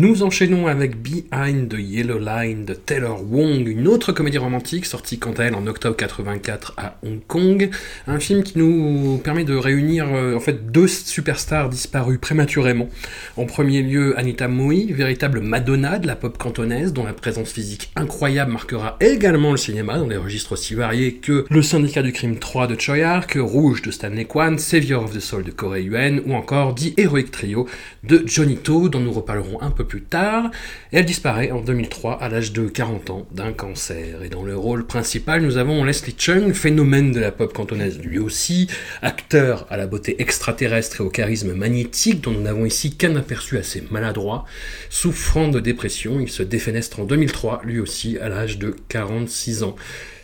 [0.00, 5.18] ？Nous enchaînons avec Behind the Yellow Line de Taylor Wong, une autre comédie romantique sortie
[5.18, 7.68] quant à elle en octobre 84 à Hong Kong.
[8.06, 12.88] Un film qui nous permet de réunir euh, en fait deux superstars disparues prématurément.
[13.36, 17.90] En premier lieu, Anita Mui, véritable Madonna de la pop cantonaise, dont la présence physique
[17.94, 22.38] incroyable marquera également le cinéma dans des registres aussi variés que Le Syndicat du Crime
[22.38, 26.22] 3 de Choi Ark, Rouge de Stanley Kwan, Savior of the Soul de Corey Yuen
[26.24, 27.68] ou encore The Heroic Trio
[28.02, 30.52] de Johnny To, dont nous reparlerons un peu plus tard.
[30.92, 34.22] Elle disparaît en 2003 à l'âge de 40 ans d'un cancer.
[34.22, 38.20] Et dans le rôle principal, nous avons Leslie Chung, phénomène de la pop cantonaise lui
[38.20, 38.68] aussi,
[39.02, 43.58] acteur à la beauté extraterrestre et au charisme magnétique dont nous n'avons ici qu'un aperçu
[43.58, 44.46] assez maladroit.
[44.90, 49.74] Souffrant de dépression, il se défenestre en 2003 lui aussi à l'âge de 46 ans.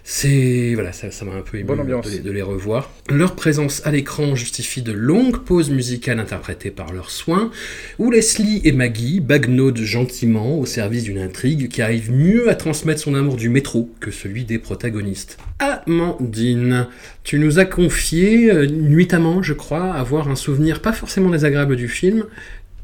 [0.09, 2.07] C'est voilà, ça m'a un peu ému Bonne ambiance.
[2.07, 2.92] de, les- de les revoir.
[3.11, 7.51] Leur présence à l'écran justifie de longues pauses musicales interprétées par leurs soins,
[7.99, 13.01] où Leslie et Maggie bagnodent gentiment au service d'une intrigue qui arrive mieux à transmettre
[13.01, 15.38] son amour du métro que celui des protagonistes.
[15.59, 16.87] Amandine,
[17.25, 21.88] tu nous as confié euh, nuitamment, je crois, avoir un souvenir pas forcément désagréable du
[21.88, 22.27] film.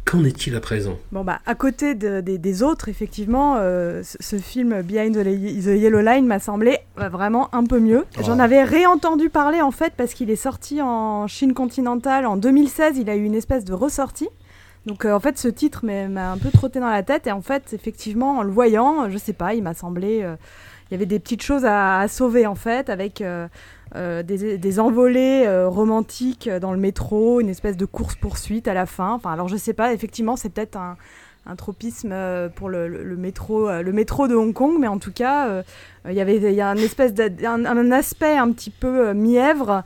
[0.04, 0.98] Qu'en est-il à présent?
[1.12, 5.22] Bon bah à côté de- des, des autres, effectivement, euh, ce, ce film Behind the,
[5.22, 8.04] the Yellow Line m'a semblé euh, vraiment un peu mieux.
[8.20, 8.42] J'en Oh.
[8.42, 12.98] avais réentendu parler en fait parce qu'il est sorti en Chine continentale en 2016.
[12.98, 14.28] Il a eu une espèce de ressortie.
[14.86, 17.40] Donc euh, en fait ce titre m'a un peu trotté dans la tête et en
[17.40, 20.34] fait effectivement en le voyant, je sais pas, il m'a semblé, euh,
[20.90, 23.22] il y avait des petites choses à, à sauver en fait avec
[23.94, 29.12] euh, des, envolées euh, romantiques dans le métro, une espèce de course-poursuite à la fin.
[29.12, 30.96] Enfin, alors je sais pas, effectivement, c'est peut-être un,
[31.56, 35.62] tropisme euh, pour le, métro, le métro de Hong Kong, mais en tout cas,
[36.08, 37.12] il y avait y a un espèce
[37.92, 39.82] aspect un petit peu mièvre.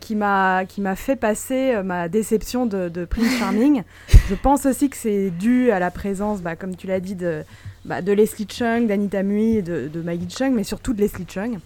[0.00, 3.82] qui m'a fait passer ma déception de, Prince Charming.
[4.28, 7.42] Je pense aussi que c'est dû à la présence, bah, comme tu l'as dit, de,
[7.84, 11.58] bah, Leslie Chung, d'Anita Mui de, de Maggie Chung, mais surtout de Leslie Chung.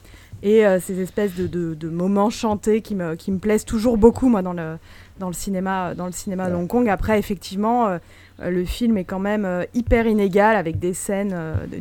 [0.43, 3.97] Et euh, ces espèces de, de- de moments chantés qui me, qui me plaisent toujours
[3.99, 4.77] beaucoup, moi, dans le,
[5.19, 6.89] dans le cinéma, dans le cinéma de Hong Kong.
[6.89, 7.99] Après, effectivement, euh,
[8.41, 11.35] euh, le film est quand même euh, hyper inégal, avec des scènes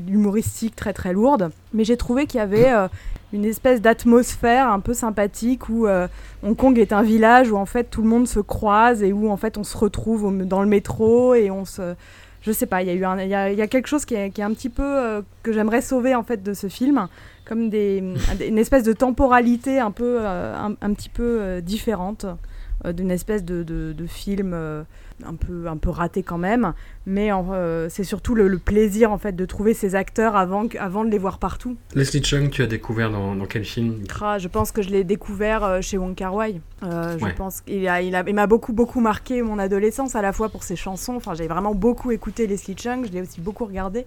[0.07, 1.51] humoristiques très très lourdes.
[1.73, 2.71] Mais j'ai trouvé qu'il y avait
[3.33, 5.85] une espèce d'atmosphère un peu sympathique où
[6.43, 9.29] Hong Kong est un village où en fait tout le monde se croise et où
[9.29, 11.93] en fait on se retrouve dans le métro et on se
[12.41, 14.53] je sais pas, il y a y y quelque chose qui est, qui est un
[14.53, 17.07] petit peu euh, que j'aimerais sauver en fait de ce film,
[17.47, 18.03] comme des,
[18.45, 22.25] une espèce de temporalité un peu, euh, un, un petit peu euh, différente
[22.85, 24.83] euh, d'une espèce de, de, de film euh,
[25.25, 26.73] un peu, un peu raté quand même,
[27.07, 31.03] mais euh, c'est surtout le, le plaisir en fait de trouver ces acteurs avant, avant
[31.05, 31.75] de les voir partout.
[31.95, 33.95] Leslie Chung, tu as découvert dans, dans quel film?
[34.21, 36.61] Ah, je pense que je l'ai découvert euh, chez Wong Kar Wai.
[36.83, 37.33] Je Ouais.
[37.33, 40.49] pense qu'il a, il a, il m'a beaucoup beaucoup marqué mon adolescence à la fois
[40.49, 41.15] pour ses chansons.
[41.15, 43.05] Enfin, j'ai vraiment beaucoup écouté Leslie Chung.
[43.07, 44.05] Je l'ai aussi beaucoup regardé.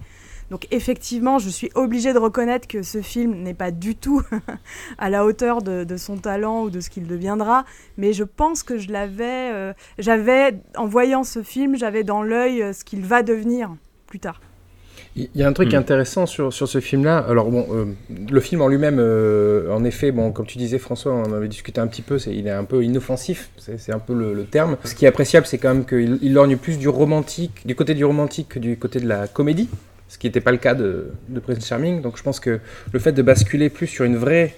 [0.50, 4.22] Donc effectivement, je suis obligée de reconnaître que ce film n'est pas du tout
[4.98, 7.64] à la hauteur de, de son talent ou de ce qu'il deviendra.
[7.96, 12.62] Mais je pense que je l'avais, euh, j'avais en voyant ce film, j'avais dans l'œil
[12.62, 13.70] euh, ce qu'il va devenir
[14.06, 14.40] plus tard.
[15.16, 15.78] Il y a un truc Hmm.
[15.78, 17.18] intéressant sur, sur ce film-là.
[17.18, 17.84] Alors bon, euh,
[18.30, 21.48] le film en lui-même, euh, en effet, bon, comme tu disais François, on en avait
[21.48, 24.34] discuté un petit peu, c'est, il est un peu inoffensif, c'est, c'est un peu le,
[24.34, 24.76] le terme.
[24.84, 27.94] Ce qui est appréciable, c'est quand même qu'il il lorgne plus du romantique, du côté
[27.94, 29.68] du romantique que du côté de la comédie,
[30.10, 32.02] ce qui n'était pas le cas de, de Prince Charming.
[32.02, 32.60] Donc je pense que
[32.92, 34.54] le fait de basculer plus sur une vraie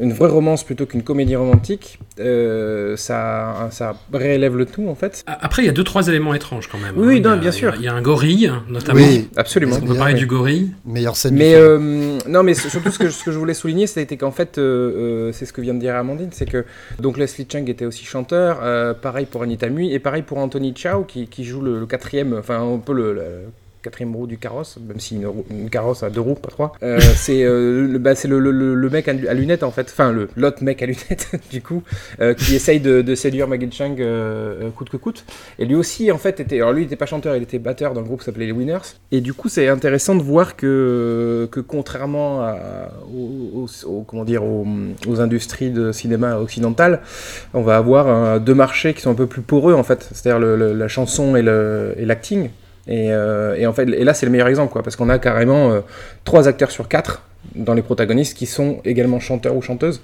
[0.00, 5.22] une vraie romance plutôt qu'une comédie romantique, euh, ça, ça réélève le tout en fait.
[5.26, 6.94] A- Après, il y a deux, trois éléments étranges quand même.
[6.96, 7.28] Oui, hein.
[7.30, 7.74] a- non, bien sûr.
[7.76, 8.98] Il y a un gorille, notamment.
[9.02, 9.76] Oui, Absolument.
[9.82, 10.18] On peut parler Oui.
[10.20, 10.70] du gorille?
[10.86, 11.34] meilleure scène.
[11.34, 14.56] Mais euh, non, mais surtout ce que, ce que je voulais souligner, c'était qu'en fait,
[14.56, 16.64] euh, euh, c'est ce que vient de dire Amandine, c'est que
[16.98, 20.72] donc Leslie Chung était aussi chanteur, euh, pareil pour Anita Mui et pareil pour Anthony
[20.74, 23.22] Chow qui, qui joue le, le quatrième, enfin un peu le, le-
[23.82, 26.72] quatrième roue du carrosse, même si une, carrosse a deux roues, pas trois.
[26.82, 30.62] Euh, c'est euh, le, bah, c'est le, mec à, à lunettes en fait, enfin l'autre
[30.62, 31.82] mec à lunettes du coup,
[32.20, 34.02] euh, qui essaye de, séduire Maggie Chung
[34.74, 35.24] coûte que coûte.
[35.58, 37.92] Et lui aussi en fait était, alors lui il était pas chanteur, il était batteur
[37.94, 38.96] le groupe qui s'appelait les Winners.
[39.10, 45.20] Et du coup c'est intéressant de voir que, que contrairement à, aux, comment dire, aux,
[45.20, 47.02] industries de cinéma occidentales,
[47.52, 50.88] on va avoir deux marchés qui sont un peu plus poreux en fait, c'est-à-dire la
[50.88, 52.50] chanson et l'acting.
[52.88, 55.18] Et, euh, et en fait, et là c'est le meilleur exemple quoi, parce qu'on a
[55.18, 55.80] carrément euh,
[56.24, 57.22] trois acteurs sur quatre
[57.54, 60.00] dans les protagonistes qui sont également chanteurs ou chanteuses.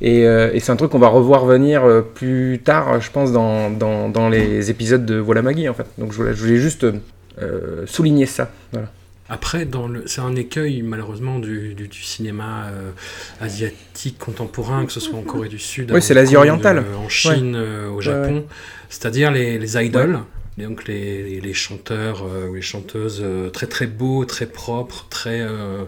[0.00, 3.30] Et, euh, et c'est un truc qu'on va revoir venir euh, plus tard, je pense,
[3.32, 5.86] dans, dans, dans les épisodes de Voilà Maggie en fait.
[5.96, 8.50] Donc je voulais, je voulais juste euh, souligner ça.
[8.72, 8.88] Voilà.
[9.30, 12.64] Après, dans le, c'est un écueil malheureusement du, du, du cinéma
[13.42, 16.82] asiatique contemporain, que ce soit en Corée du Sud, Oui, c'est l'Asie orientale.
[17.04, 17.54] en Chine,
[17.94, 18.44] au Japon, ouais.
[18.88, 20.20] c'est-à-dire les, les idoles.
[20.58, 25.40] Donc les, les, chanteurs euh, ou les chanteuses euh, très très beaux, très propres, très
[25.40, 25.84] euh,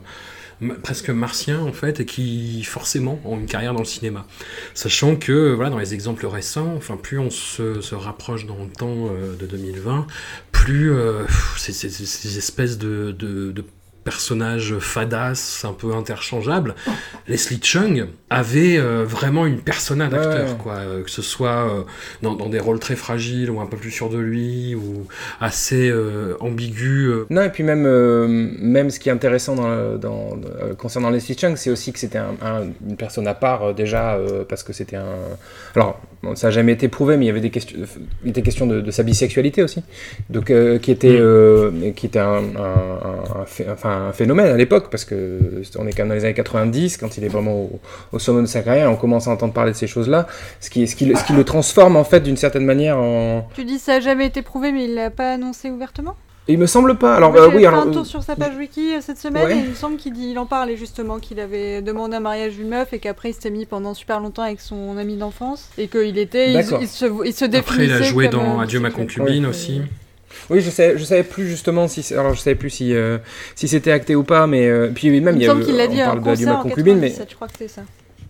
[0.83, 4.27] presque martiens en fait, et qui forcément ont une carrière dans le cinéma.
[4.75, 8.71] Sachant que voilà, dans les exemples récents, enfin plus on se, se rapproche dans le
[8.71, 10.07] temps euh, de 2020,
[10.53, 11.25] plus euh,
[11.57, 13.13] ces espèces de
[14.11, 16.75] personnages fadas, un peu interchangeables.
[17.29, 20.57] Leslie Chung avait euh, vraiment une persona d'acteur, Ouais.
[20.63, 21.83] quoi, euh, que ce soit euh,
[22.23, 25.07] dans, dans des rôles très fragiles ou un peu plus sûr de lui ou
[25.41, 25.93] assez
[26.41, 27.11] ambigu.
[27.31, 27.85] Non, et puis même,
[28.77, 30.31] même ce qui est intéressant dans, le- dans,
[30.77, 34.19] concernant Leslie Chung, c'est aussi que c'était un- un- une personne à part déjà,
[34.49, 35.07] parce que c'était un...
[35.77, 36.01] Alors,
[36.35, 37.79] ça n'a jamais été prouvé, mais il y avait des questions,
[38.25, 39.83] il était question de, de sa bisexualité aussi,
[40.31, 41.93] donc qui était, Mm.
[41.95, 45.39] qui était un, un- un- un phé- enfin, un phénomène à l'époque, parce que
[45.79, 47.81] on est quand même dans les années 90, quand il est vraiment au,
[48.13, 50.27] au sommet de sa carrière, on commence à entendre parler de ces choses-là,
[50.61, 53.49] ce qui, ce qui, le- ce qui le transforme en fait d'une certaine manière en...
[53.55, 56.17] Tu dis ça a jamais été prouvé, mais il l'a pas annoncé ouvertement?
[56.49, 57.87] Il me semble pas, alors euh, oui, fait alors...
[57.87, 59.57] un tour sur sa page wiki euh, cette semaine Ouais.
[59.57, 62.55] et il me semble qu'il dit, il en parlait justement qu'il avait demandé un mariage
[62.55, 65.87] d'une meuf et qu'après il s'était mis pendant super longtemps avec son ami d'enfance et
[65.87, 68.81] qu'il était, il, se, il se Après, il a définissait joué comme, dans euh, Adieu
[68.81, 69.51] ma concubine Ouais.
[69.51, 69.83] aussi.
[70.49, 73.19] Oui, je savais, je savais plus justement si, alors je savais plus si, euh,
[73.55, 75.97] si c'était acté ou pas, mais euh, puis même Il il y a, l'a dit
[75.97, 77.83] on à un parle de ma concubine, mais 97, je crois que c'est ça.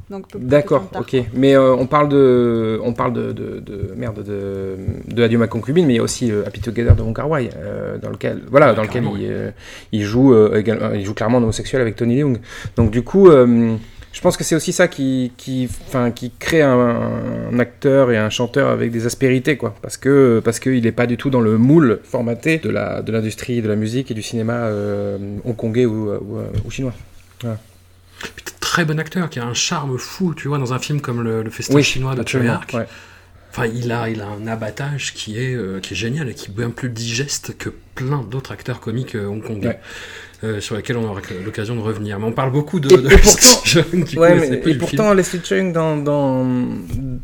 [0.08, 4.76] Donc, d'accord, ok, mais euh, on parle de, on parle de, de, de- merde de,
[5.06, 7.30] de Adieu ma concubine, mais il y a aussi euh, Happy Together de Wong Kar
[7.30, 9.50] Wai, euh, dans lequel, voilà, dans lequel carrément, il, euh,
[9.92, 12.38] il joue, euh, également- il joue clairement en homosexuel avec Tony Leung.
[12.76, 13.30] Donc du coup.
[14.10, 18.10] Euh, je pense que c'est aussi ça qui, qui, enfin, qui crée un, un acteur
[18.10, 19.74] et un chanteur avec des aspérités, quoi.
[19.82, 23.12] Parce que parce qu'il n'est pas du tout dans le moule formaté de la de
[23.12, 26.94] l'industrie de la musique et du cinéma euh, hongkongais ou, ou, ou chinois.
[27.40, 31.22] Puis, Très bon acteur, qui a un charme fou, tu vois, dans un film comme
[31.22, 32.86] Le, Oui, chinois de ouais.
[33.50, 36.50] Enfin, il a, il a un abattage qui est, euh, qui est génial et qui
[36.50, 39.66] est bien plus digeste que plein d'autres acteurs comiques euh, hongkongais.
[39.68, 39.80] Ouais.
[40.42, 42.18] euh, sur lesquels on aura l'occasion de revenir.
[42.18, 44.74] Mais on parle beaucoup de, Et- de et pourtant- Jeune, du Ouais, coup, mais- et
[44.74, 46.46] pourtant, Leslie Chung dans, dans,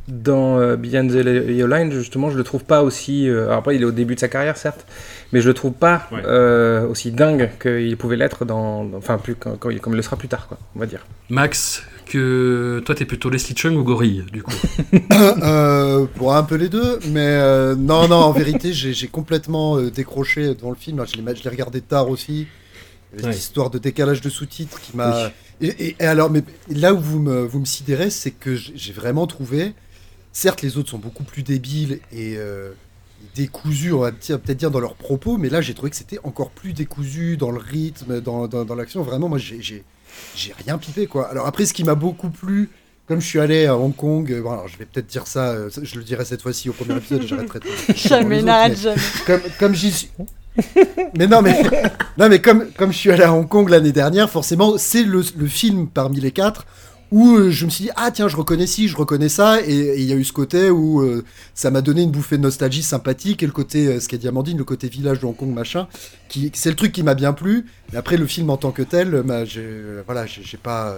[0.06, 1.14] dans Beyond the
[1.48, 3.26] Yellow Line, justement, je le trouve pas aussi.
[3.28, 4.84] alors après, il est au début de sa carrière, certes,
[5.32, 6.20] mais je le trouve pas Ouais.
[6.26, 9.96] euh, aussi dingue qu'il pouvait l'être dans, dans- Enfin, plus quand, quand il- comme il
[9.96, 11.06] le sera plus tard, quoi, on va dire.
[11.30, 14.52] Max, que toi, t'es plutôt Leslie Chung ou Gorille, du coup
[15.42, 19.90] euh, pour un peu les deux, mais euh, non, non, en vérité, j'ai complètement euh,
[19.90, 21.04] décroché devant le film.
[21.06, 22.46] Je l'ai regardé tard aussi.
[23.12, 23.32] Il y avait Ouais.
[23.32, 25.30] Cette histoire de décalage de sous-titres qui m'a.
[25.60, 28.92] Et, et- et alors, mais là où vous me, vous me sidérez, c'est que j'ai
[28.92, 29.72] vraiment trouvé.
[30.32, 32.72] Certes, les autres sont beaucoup plus débiles et euh,
[33.34, 36.18] décousus, on va dire- peut-être dire dans leurs propos, mais là, j'ai trouvé que c'était
[36.24, 39.02] encore plus décousu dans le rythme, dans, dans, dans l'action.
[39.02, 39.82] Vraiment, moi, j'ai-
[40.34, 41.28] j'ai rien pipé, quoi.
[41.30, 42.68] Alors après, ce qui m'a beaucoup plu,
[43.08, 45.50] comme je suis allé à Hong Kong, euh, bon, alors je vais peut-être dire ça,
[45.50, 49.00] euh, je le dirai cette fois-ci au premier épisode, j'arrêterai de- Jamais, n'arrête jamais.
[49.26, 50.10] Comme, comme j'y suis.
[51.16, 51.62] mais non, mais,
[52.18, 55.22] non, mais comme, comme je suis allé à Hong Kong l'année dernière, forcément, c'est le,
[55.36, 56.66] le film parmi les quatre
[57.12, 59.72] où euh, je me suis dit, ah tiens, je reconnais ci, je reconnais ça, et
[59.76, 62.42] et il y a eu ce côté où euh, ça m'a donné une bouffée de
[62.42, 65.36] nostalgie sympathique, et le côté, euh, ce qu'a dit Amandine, le côté village de Hong
[65.36, 65.86] Kong, machin,
[66.28, 67.66] qui, c'est le truc qui m'a bien plu.
[67.92, 69.64] Mais après, le film en tant que tel, euh, bah, j'ai,
[70.06, 70.96] voilà, j'ai pas,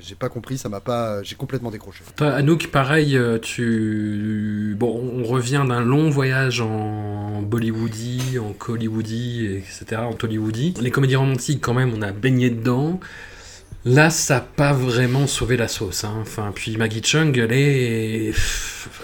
[0.00, 2.02] j'ai- pas compris, ça m'a pas, j'ai complètement décroché.
[2.20, 4.74] Anouk, pareil, tu...
[4.78, 10.74] Bon, on revient d'un long voyage en Bollywoodie, en Collywoodie, etc., en Tollywoodie.
[10.80, 12.98] Les comédies romantiques, quand même, on a baigné dedans.
[13.84, 16.04] Là, ça n'a pas vraiment sauvé la sauce.
[16.04, 16.18] hein.
[16.22, 18.32] Enfin, puis Maggie Chung, elle est...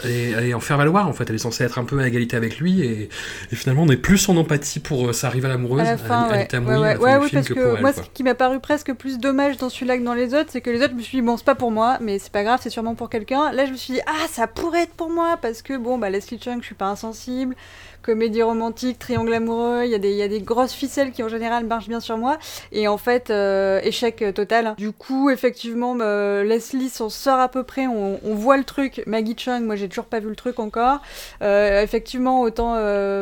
[0.05, 1.29] elle est, elle est en faire valoir, en fait.
[1.29, 3.09] Elle est censée être un peu à égalité avec lui, et,
[3.51, 6.43] et finalement, on est plus en empathie pour euh, sa rivale amoureuse, À fin, ouais.
[6.43, 8.05] À oui, parce que que, pour elle, moi, quoi.
[8.05, 10.71] ce qui m'a paru presque plus dommage dans celui-là que dans les autres, c'est que
[10.71, 12.61] les autres, je me suis dit, bon, c'est pas pour moi, mais c'est pas grave,
[12.63, 13.51] c'est sûrement pour quelqu'un.
[13.51, 16.09] Là, je me suis dit, ah, ça pourrait être pour moi, parce que, bon, bah,
[16.09, 17.57] Leslie Chung, je suis pas insensible.
[18.03, 22.01] Comédie romantique, triangle amoureux, il y, a des- grosses ficelles qui en général marchent bien
[22.01, 22.39] sur moi.
[22.73, 24.75] Et en fait, euh, échec euh, total.
[24.79, 29.03] Du coup, effectivement, Leslie s'en sort à peu près, on, voit le truc.
[29.07, 31.01] Maggie Chung, moi j'ai toujours pas vu le truc encore.
[31.43, 32.75] Euh, effectivement, autant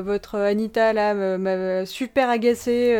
[0.03, 2.97] votre Anita là m'a super agacée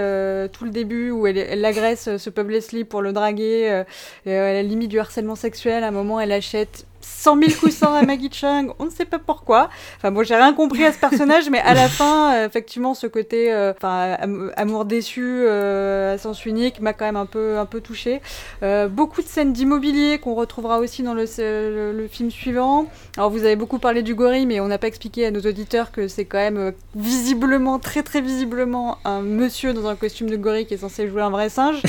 [0.53, 3.69] tout le début où elle, agresse ce pauvre Leslie pour le draguer.
[3.69, 3.85] à
[4.27, 8.31] la limite du harcèlement sexuel, à un moment elle achète 100 000 coussins à Maggie
[8.33, 9.69] Chung, on ne sait pas pourquoi.
[9.97, 13.07] Enfin bon, j'ai rien compris à ce personnage, mais à la fin, euh, effectivement, ce
[13.07, 17.65] côté, euh, am- amour déçu euh, à sens unique m'a quand même un peu, un
[17.65, 18.21] peu touché.
[18.65, 22.87] Euh, beaucoup de scènes d'immobilier qu'on retrouvera aussi dans le, le, le film suivant.
[23.17, 25.93] Alors vous avez beaucoup parlé du gorille, mais on n'a pas expliqué à nos auditeurs
[25.93, 30.37] que c'est quand même euh, visiblement, très très visiblement, un monsieur dans un costume de
[30.37, 31.81] gorille qui est censé jouer un vrai singe.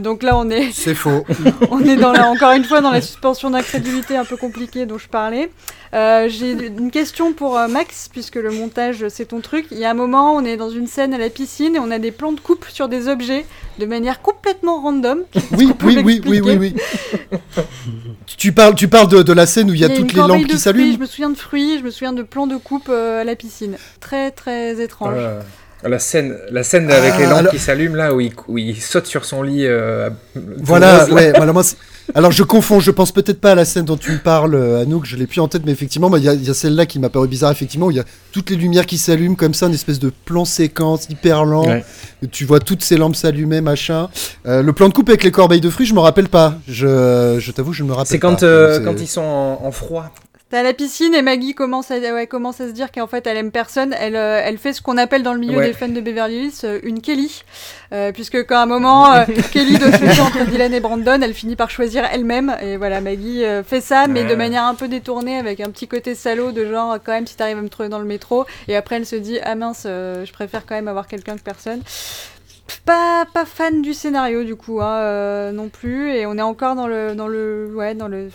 [0.00, 1.24] Donc là, on est C'est faux.
[1.70, 4.47] on est dans la, encore une fois dans la suspension d'incrédulité un peu compliquée
[4.86, 5.50] dont je parlais.
[5.94, 9.66] Euh, J'ai une question pour euh, Max, puisque le montage c'est ton truc.
[9.70, 11.90] Il y a un moment, on est dans une scène à la piscine et on
[11.90, 13.44] a des plans de coupe sur des objets
[13.78, 15.20] de manière complètement random.
[15.56, 16.74] Oui, oui, oui, oui, oui,
[18.36, 20.46] tu parles, tu parles de, de la scène où il y a toutes les lampes
[20.46, 20.92] qui s'allument.
[20.94, 23.34] Je me souviens de fruits, je me souviens de plans de coupe euh, à la
[23.36, 23.76] piscine.
[24.00, 25.14] Très très étrange.
[25.16, 25.40] Euh,
[25.84, 28.58] la scène, la scène avec Ah, les lampes alors- qui s'allument là, où il, où
[28.58, 29.64] il saute sur son lit.
[29.66, 31.62] euh, Voilà, ouais, voilà, moi,
[32.14, 34.82] alors je confonds, je pense peut-être pas à la scène dont tu me parles, euh,
[34.82, 37.28] Anouk, je l'ai plus en tête, mais effectivement, il y a, celle-là qui m'a paru
[37.28, 39.98] bizarre, effectivement, où il y a toutes les lumières qui s'allument comme ça, une espèce
[39.98, 41.84] de plan séquence hyper lent, Ouais.
[42.30, 44.08] tu vois toutes ces lampes s'allumer, machin.
[44.46, 47.36] Euh, le plan de coupe avec les corbeilles de fruits, je me rappelle pas, je,
[47.40, 48.28] je t'avoue, je me rappelle C'est pas.
[48.30, 50.10] quand, euh, C'est- quand ils sont en, en froid.
[50.50, 53.26] T'es à la piscine et Maggie commence à, ouais, commence à se dire qu'en fait
[53.26, 53.94] elle aime personne.
[54.00, 55.66] Elle, euh, elle fait ce qu'on appelle dans le milieu Ouais.
[55.66, 57.42] des fans de Beverly Hills euh, une Kelly.
[57.92, 61.34] Euh, puisque quand à un moment euh, Kelly doit choisir entre Dylan et Brandon, elle
[61.34, 62.56] finit par choisir elle-même.
[62.62, 66.14] Et voilà, Maggie fait ça, mais de manière un peu détournée, avec un petit côté
[66.14, 68.46] salaud de genre quand même si t'arrives à me trouver dans le métro.
[68.68, 71.82] Et après elle se dit ah mince, je préfère quand même avoir quelqu'un que personne.
[72.84, 76.74] Pas, pas fan du scénario du coup hein, euh, non plus et on est encore
[76.74, 78.28] dans le dans le ouais dans le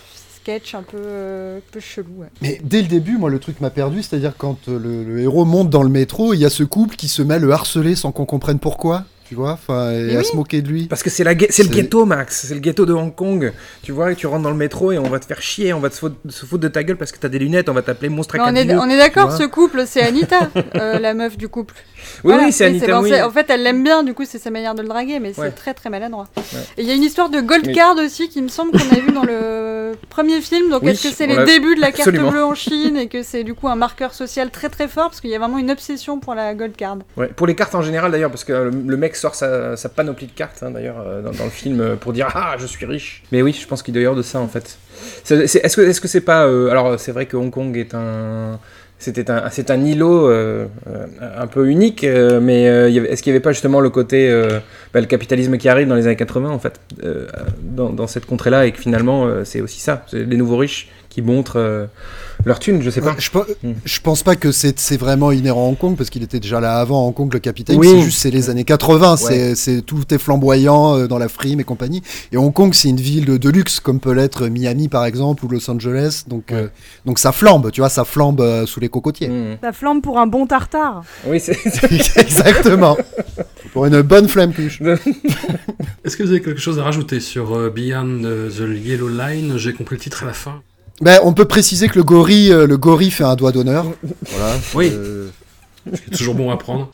[0.44, 2.26] sketch un peu euh, un peu chelou ouais.
[2.42, 5.46] Mais dès le début, moi, le truc m'a perdu, c'est-à-dire quand euh, le, le héros
[5.46, 7.94] monte dans le métro, il y a ce couple qui se met à le harceler
[7.94, 10.86] sans qu'on comprenne pourquoi, tu vois, enfin, et à se moquer de lui.
[10.86, 12.44] Parce que c'est la c'est le ghetto, Max.
[12.46, 13.54] C'est le ghetto de Hong Kong.
[13.82, 15.80] Tu vois, et tu rentres dans le métro et on va te faire chier, on
[15.80, 17.80] va te foutre, se foutre de ta gueule parce que t'as des lunettes, on va
[17.80, 21.14] t'appeler monstre à Mais on est, on est d'accord, ce couple, c'est Anita, euh, la
[21.14, 21.74] meuf du couple.
[22.04, 22.44] Oui, Voilà.
[22.44, 23.00] oui, c'est Anita.
[23.00, 23.22] oui.
[23.22, 25.46] En fait, elle l'aime bien, du coup, c'est sa manière de le draguer, mais Ouais.
[25.48, 26.26] c'est très très maladroit.
[26.36, 26.42] Ouais.
[26.78, 27.72] Et il y a une histoire de gold Oui.
[27.74, 30.70] card aussi qui me semble qu'on a vu dans le premier film.
[30.70, 32.30] Donc, Oui, est-ce que c'est les débuts de la carte absolument.
[32.30, 35.04] bleue en Chine et que c'est du coup un marqueur social très très fort?
[35.10, 37.74] Parce qu'il y a vraiment une obsession pour la gold card Ouais, pour les cartes
[37.74, 40.70] en général d'ailleurs, parce que le, le mec sort sa, sa panoplie de cartes hein,
[40.70, 43.22] d'ailleurs euh, dans, dans le film euh, pour dire ah je suis riche.
[43.32, 44.78] Mais oui, je pense qu'il doit y avoir de ça en fait.
[45.30, 48.58] Est-ce que est-ce que c'est pas euh, alors c'est vrai que Hong Kong est un
[49.04, 53.36] c'était un c'est un îlot euh, euh, un peu unique, euh, mais est-ce qu'il n'y
[53.36, 54.32] avait pas justement le côté
[54.94, 56.80] bah, le capitalisme qui arrive dans les années 80 en fait
[57.62, 61.86] dans, cette contrée-là et que finalement c'est aussi ça, les nouveaux riches qui montrent euh,
[62.44, 63.10] leur thune, je sais pas.
[63.10, 63.74] Ouais, je, pe- Hmm.
[63.84, 66.78] je pense pas que c'est vraiment inhérent à Hong Kong parce qu'il était déjà là
[66.78, 67.78] avant Hong Kong le capitaine.
[67.78, 67.86] Oui.
[67.88, 69.54] C'est juste c'est les années 80, Ouais.
[69.54, 72.02] c'est tout est flamboyant euh, dans la frime et compagnie.
[72.32, 75.44] Et Hong Kong c'est une ville de, de luxe comme peut l'être Miami par exemple
[75.44, 76.24] ou Los Angeles.
[76.26, 76.56] Donc Ouais.
[76.56, 76.68] euh,
[77.06, 79.28] donc ça flambe, tu vois, ça flambe euh, sous les cocotiers.
[79.28, 79.56] Hmm.
[79.62, 81.04] Ça flambe pour un bon tartare.
[81.26, 81.56] Oui, c'est
[82.20, 82.96] Exactement.
[83.72, 84.80] Pour une bonne flamme cuche.
[86.04, 89.56] Est-ce que vous avez quelque chose à rajouter sur euh, Beyond the Yellow Line?
[89.56, 90.60] J'ai compris le titre à la fin.
[91.00, 93.86] Ben, on peut préciser que le gorille, euh, le gorille fait un doigt d'honneur.
[94.30, 94.54] Voilà.
[94.74, 94.90] Oui.
[94.92, 95.28] Euh,
[95.92, 96.90] C'est toujours bon à prendre.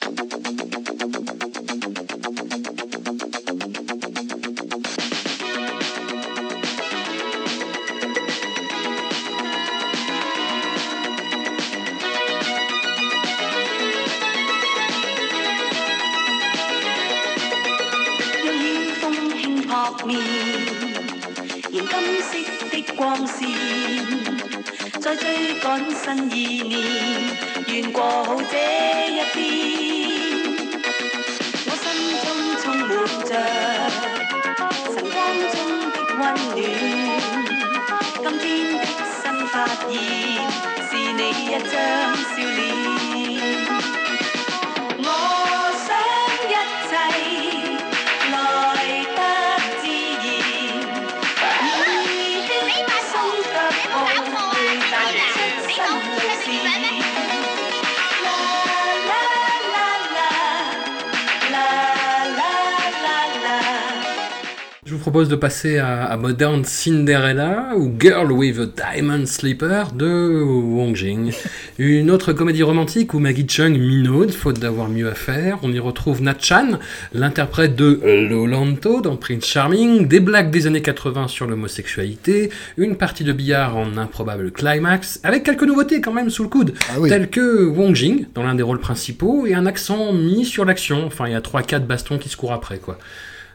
[65.21, 70.97] Propose de passer à, à Modern Cinderella ou Girl with a Diamond Slipper de Wong
[70.97, 71.31] Jing.
[71.79, 75.59] Une autre comédie romantique où Maggie Chung minaude, faute d'avoir mieux à faire.
[75.63, 76.79] On y retrouve Nat Chan,
[77.12, 78.01] l'interprète de
[78.31, 82.49] Lolanto dans Prince Charming, des blagues des années 80 sur l'homosexualité,
[82.79, 86.73] une partie de billard en improbable climax, avec quelques nouveautés quand même sous le coude,
[86.89, 87.11] Ah oui.
[87.11, 91.05] telles que Wong Jing dans l'un des rôles principaux et un accent mis sur l'action.
[91.05, 92.97] Enfin, il y a 3-4 bastons qui se courent après, quoi.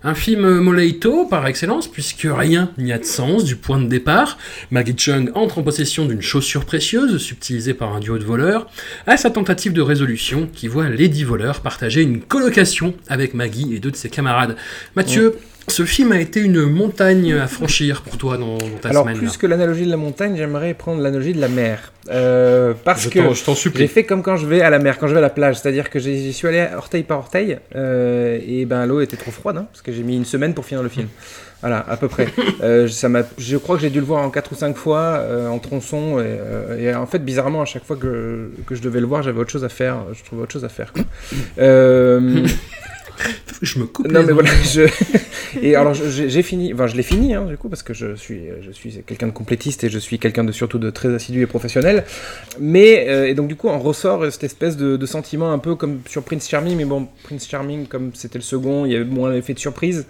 [0.08, 4.38] Un film Moleito par excellence, puisque rien n'y a de sens du point de départ.
[4.70, 8.68] Maggie Chung entre en possession d'une chaussure précieuse, subtilisée par un duo de voleurs,
[9.08, 13.80] à sa tentative de résolution qui voit Lady Voleur partager une colocation avec Maggie et
[13.80, 14.56] deux de ses camarades.
[14.96, 19.04] Mathieu, ce film a été une montagne à franchir pour toi dans, dans ta Alors,
[19.04, 19.18] semaine.
[19.18, 19.34] plus là.
[19.40, 21.92] que l'analogie de la montagne, j'aimerais prendre l'analogie de la mer.
[22.12, 24.78] Euh, parce Je que t'en- je t'en j'ai fait comme quand je vais à la
[24.80, 25.58] mer, quand je vais à la plage.
[25.58, 29.58] C'est-à-dire que j'y suis allé orteil par orteil, euh, et ben l'eau était trop froide,
[29.58, 31.08] hein, parce que j'ai mis une semaine pour finir le film.
[31.62, 32.28] Voilà, à peu près.
[32.64, 35.00] Euh, ça m'a, je crois que j'ai dû le voir en 4 ou 5 fois,
[35.20, 38.82] euh, en tronçon, et, euh, et en fait, bizarrement, à chaque fois que, que je
[38.82, 39.98] devais le voir, j'avais autre chose à faire.
[40.14, 40.94] Je trouvais autre chose à faire.
[43.62, 44.82] Je me coupe non mais voilà, je...
[45.62, 48.42] et alors j'ai fini, enfin je l'ai fini hein, du coup parce que je suis,
[48.62, 51.46] je suis quelqu'un de complétiste et je suis quelqu'un de surtout de très assidu et
[51.48, 52.06] professionnel.
[52.60, 55.76] Mais euh, et donc du coup en ressort cette espèce de, de sentiment un peu
[55.76, 59.06] comme sur Prince Charming, mais bon Prince Charming comme c'était le second, il y avait
[59.06, 60.06] moins l'effet de surprise.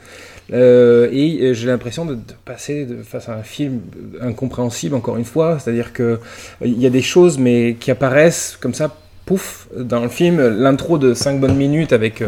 [0.54, 3.82] Euh, et euh, j'ai l'impression de, de passer de, face à un film
[4.22, 6.18] incompréhensible encore une fois, c'est-à-dire que euh,
[6.62, 8.96] il y a des choses mais qui apparaissent comme ça
[9.26, 12.28] pouf dans le film l'intro de 5 bonnes minutes avec euh,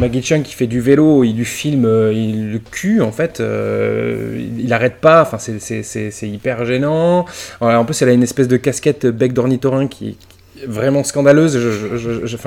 [0.00, 3.40] Maggie Chung qui fait du vélo et du film euh, il le cul en fait
[3.40, 7.24] euh, il, il arrête pas enfin c'est- hyper gênant
[7.60, 10.16] en plus elle a une espèce de casquette bec d'ornithorynque qui
[10.56, 11.58] qui est vraiment scandaleuse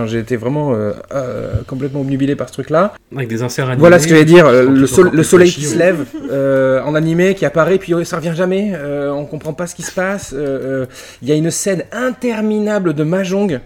[0.07, 3.79] j'ai été vraiment euh, euh, complètement obnubilé par ce truc là Avec des inserts animés.
[3.79, 7.35] voilà ce que j'allais dire, euh, le, sol- soleil qui se lève euh, en animé,
[7.35, 10.33] qui apparaît, puis euh, ça revient jamais, euh, on comprend pas ce qui se passe.
[10.33, 10.37] euh,
[10.83, 10.85] euh,
[11.21, 13.59] Il y a une scène interminable de Mahjong.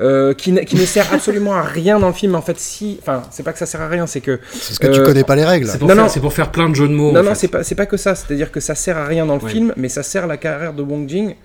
[0.00, 2.98] Euh, qui, ne- qui ne sert absolument à rien dans le film en fait si
[3.00, 5.04] enfin c'est pas que ça sert à rien c'est que C'est parce que tu Euh,
[5.04, 5.68] connais pas les règles.
[5.68, 6.08] C'est pour, Non, faire- non.
[6.08, 7.12] c'est pour faire plein de jeux de mots.
[7.12, 8.96] non en non c'est pas c'est pas que ça c'est à dire que ça sert
[8.96, 9.50] à rien dans le Oui.
[9.52, 11.36] film mais ça sert la carrière de Wong Jing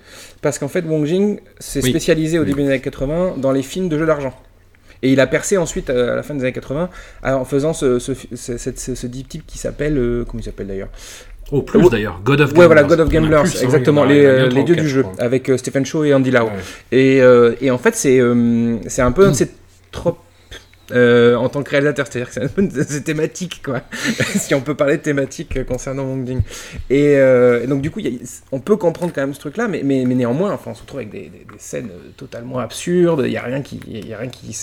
[0.42, 1.90] parce qu'en fait Wong Jing s'est Oui.
[1.90, 2.48] spécialisé au Oui.
[2.48, 4.34] début des années 80 dans les films de jeux d'argent
[5.02, 6.90] et il a percé ensuite euh, à la fin des années 80
[7.22, 10.44] en faisant ce, ce, ce, ce- ce- ce deep type qui s'appelle euh, comment il
[10.44, 10.88] s'appelle d'ailleurs
[11.52, 11.88] Au plus Ouais.
[11.90, 12.96] d'ailleurs, God of Ouais, voilà, Gamblers.
[12.96, 15.56] God of Gamblers, plus, exactement, a- les, euh, les dieux du je jeu, avec euh,
[15.56, 16.44] Stephen Chow et Andy Lau.
[16.44, 16.50] Ouais.
[16.92, 19.50] Et, euh, et en fait, c'est euh, c'est un peu un de ces
[19.90, 20.18] tropes
[20.92, 23.82] euh, en tant que réalisateur, c'est-à-dire que c'est thématiques, quoi,
[24.36, 26.40] si on peut parler de thématiques euh, concernant Wong Jing.
[26.88, 28.00] Et, euh, et donc, du coup,
[28.52, 31.00] on peut comprendre quand même ce truc-là, mais, mais, mais néanmoins, enfin, on se retrouve
[31.00, 33.80] avec des, des- scènes totalement absurdes, il n'y a rien qui.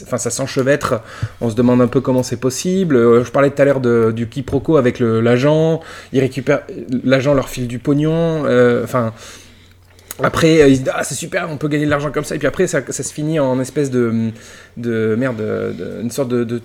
[0.03, 1.01] enfin, ça s'enchevêtre,
[1.41, 3.23] on se demande un peu comment c'est possible.
[3.23, 3.81] Je parlais tout à l'heure
[4.13, 6.61] du quiproquo avec l'agent, il récupère.
[7.03, 8.45] L'agent leur file du pognon,
[8.83, 9.13] enfin.
[10.23, 12.35] Après, euh, ils se disent, ah, c'est super, on peut gagner de l'argent comme ça.
[12.35, 14.31] Et puis après, ça, se finit en espèce de.
[14.77, 16.61] de merde, de- une sorte de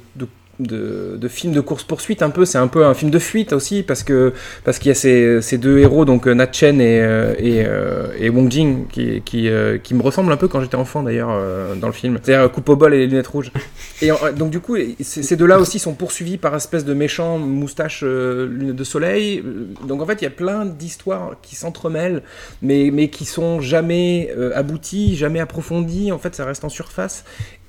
[0.66, 4.02] de, film de course-poursuite un peu, c'est un peu un film de fuite aussi parce
[4.02, 4.32] que
[4.64, 8.12] parce qu'il y a ces, ces deux héros donc euh, Nat Chen et, euh, euh,
[8.18, 11.38] et Wong Jing qui, qui, me ressemblent un peu quand j'étais enfant d'ailleurs
[11.76, 13.52] dans le film, c'est-à-dire coupe au bol et les lunettes rouges.
[14.00, 18.84] Et donc du coup, ces deux-là aussi sont poursuivis par espèce de méchant moustache de
[18.84, 19.42] soleil.
[19.86, 22.22] Donc en fait, il y a plein d'histoires qui s'entremêlent
[22.62, 26.10] mais, mais qui sont jamais aboutis, jamais approfondis.
[26.10, 27.24] En fait, ça reste en surface.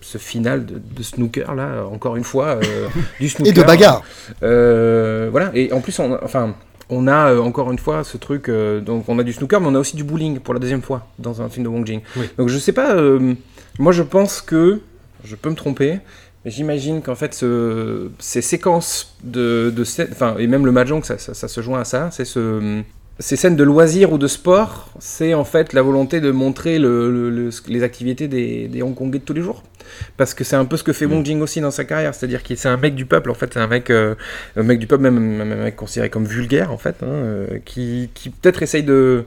[0.06, 2.88] Ce final de, de snooker, là, encore une fois, euh,
[3.22, 3.50] du snooker.
[3.52, 4.04] Et de bagarre.
[4.44, 5.50] Euh, voilà.
[5.54, 6.56] Et en plus, on, enfin,
[6.90, 8.50] on a euh, encore une fois ce truc.
[8.50, 10.82] euh, donc, on a du snooker, mais on a aussi du bowling pour la deuxième
[10.82, 12.02] fois dans un film de Wong Jing.
[12.18, 12.30] Oui.
[12.38, 12.94] Donc, je sais pas.
[12.96, 13.34] euh,
[13.80, 14.82] moi, je pense que
[15.24, 16.00] je peux me tromper.
[16.46, 19.74] Mais j'imagine qu'en fait, ce- ces séquences de,
[20.12, 22.82] enfin, et même le mahjong, ça, ça, ça se joint à ça, c'est ce,
[23.20, 27.12] ces scènes de loisirs ou de sport, c'est en fait la volonté de montrer le,
[27.12, 29.64] le- le- les activités des, des Hongkongais de tous les jours.
[30.18, 32.42] Parce que c'est un peu ce que fait Wong Jing aussi dans sa carrière, c'est-à-dire
[32.42, 34.16] qu'il c'est un mec du peuple, en fait, c'est un mec, euh,
[34.58, 37.48] un mec du peuple, même, même un mec considéré comme vulgaire, en fait, hein, euh,
[37.66, 39.26] qui, qui peut-être essaye de,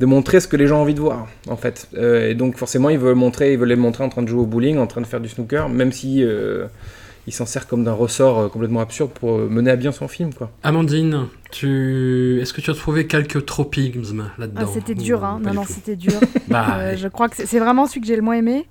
[0.00, 1.88] de montrer ce que les gens ont envie de voir, en fait.
[1.98, 4.40] Euh, et donc forcément, ils veulent montrer, ils veulent les montrer en train de jouer
[4.40, 6.66] au bowling, en train de faire du snooker, même si euh,
[7.28, 10.08] il s'en sert comme d'un ressort euh, complètement absurde pour euh, mener à bien son
[10.08, 10.50] film, quoi.
[10.62, 12.38] Amandine, tu...
[12.40, 14.62] est-ce que tu as trouvé quelques tropismes là-dedans?
[14.64, 15.40] Ah, c'était dur, hein.
[15.44, 16.12] Non, non, c'était dur.
[16.48, 16.96] Bah, Euh, ouais.
[16.96, 18.66] je crois que c'est- vraiment celui que j'ai le moins aimé.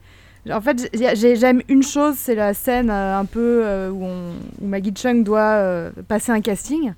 [0.51, 4.03] En fait, j'ai- j'ai- j'aime une chose, c'est la scène euh, un peu euh, où,
[4.03, 6.93] on- où Maggie Chung doit euh, passer un casting.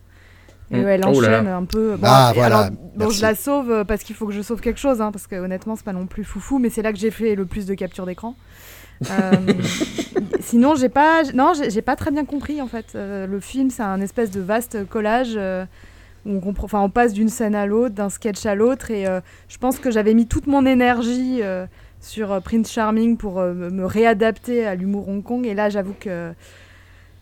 [0.72, 0.84] Et Mm.
[0.84, 1.38] où elle Oh là là.
[1.39, 1.95] enchaîne un peu.
[1.97, 4.80] Bon, Ah, voilà, alors, bon, je la sauve parce qu'il faut que je sauve quelque
[4.80, 7.10] chose, hein, parce que honnêtement, c'est pas non plus foufou, mais c'est là que j'ai
[7.12, 8.36] fait le plus de captures d'écran.
[9.10, 9.32] Euh,
[10.41, 12.88] sinon, j'ai pas, non, j'ai pas très bien compris en fait.
[12.95, 15.66] Euh, le film, c'est un espèce de vaste collage euh,
[16.26, 19.22] où on, comprend, on passe d'une scène à l'autre, d'un sketch à l'autre, et euh,
[19.47, 21.66] je pense que j'avais mis toute mon énergie euh,
[22.02, 26.32] sur Prince Charming pour euh, me réadapter à l'humour Hong Kong, et là, j'avoue que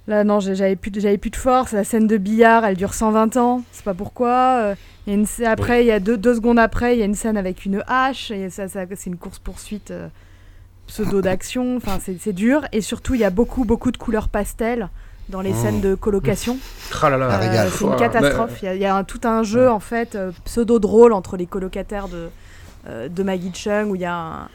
[0.07, 1.73] là, non, j'avais plus, de- j'avais plus de force.
[1.73, 4.73] La scène de billard, elle dure 120 ans, c'est pas pourquoi.
[5.05, 7.37] Une, sc- après, il y a deux, deux secondes après, il y a une scène
[7.37, 9.93] avec une hache, et ça, ça- c'est une course poursuite
[10.87, 11.77] pseudo d'action.
[11.77, 12.61] Enfin, c'est c'est dur.
[12.71, 14.89] Et surtout, il y a beaucoup, beaucoup de couleurs pastel
[15.29, 15.61] dans les Oh.
[15.61, 16.57] scène de colocation.
[17.01, 17.27] Ah là là.
[17.27, 18.59] Un Euh, c'est une catastrophe.
[18.61, 21.11] Il y a, il y a un- tout un jeu en fait euh, pseudo drôle
[21.13, 22.29] entre les colocataires de,
[22.87, 24.47] euh, de Maggie Chung où il y a un,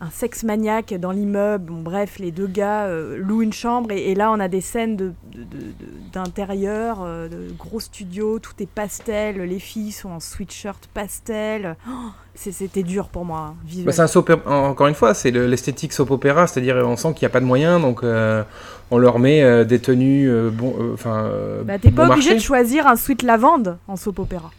[0.00, 1.66] un sexe maniaque dans l'immeuble.
[1.72, 4.60] Bon, bref, les deux gars euh, louent une chambre et, et là on a des
[4.60, 5.72] scènes de, de- de- de-
[6.12, 9.36] d'intérieur, euh, de gros studios, tout est pastel.
[9.42, 11.76] Les filles sont en sweatshirt pastel.
[11.88, 11.92] Oh,
[12.34, 16.46] c'était dur pour moi hein, Bah, opéra- encore une fois, c'est le- l'esthétique soap opéra,
[16.48, 18.42] c'est-à-dire on sent qu'il n'y a pas de moyens, donc euh,
[18.90, 21.30] on leur met euh, des tenues bon, enfin.
[21.64, 22.34] Bah, t'es pas obligé marché.
[22.34, 24.50] de choisir un sweat lavande en soap opéra.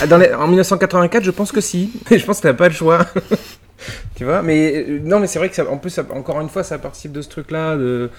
[0.00, 1.92] Ah, dans les- en 1984, je pense que si.
[2.10, 3.06] je pense que t'as pas le choix.
[4.16, 6.62] Tu vois Mais euh, non, mais c'est vrai que ça, en plus, encore une fois,
[6.62, 8.10] ça participe de ce truc-là de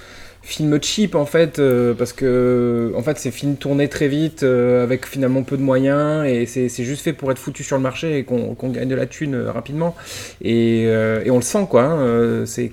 [0.42, 4.84] film cheap en fait, euh, parce que en fait, c'est film tourné très vite euh,
[4.84, 8.20] avec finalement peu de moyens et c'est juste fait pour être foutu sur le marché
[8.20, 9.96] et qu'on qu'on gagne de la thune rapidement.
[10.44, 11.84] Et, et on le sent quoi.
[11.84, 12.70] hein, c'est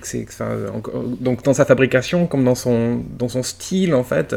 [1.19, 4.35] donc dans sa fabrication comme dans son dans son style en fait.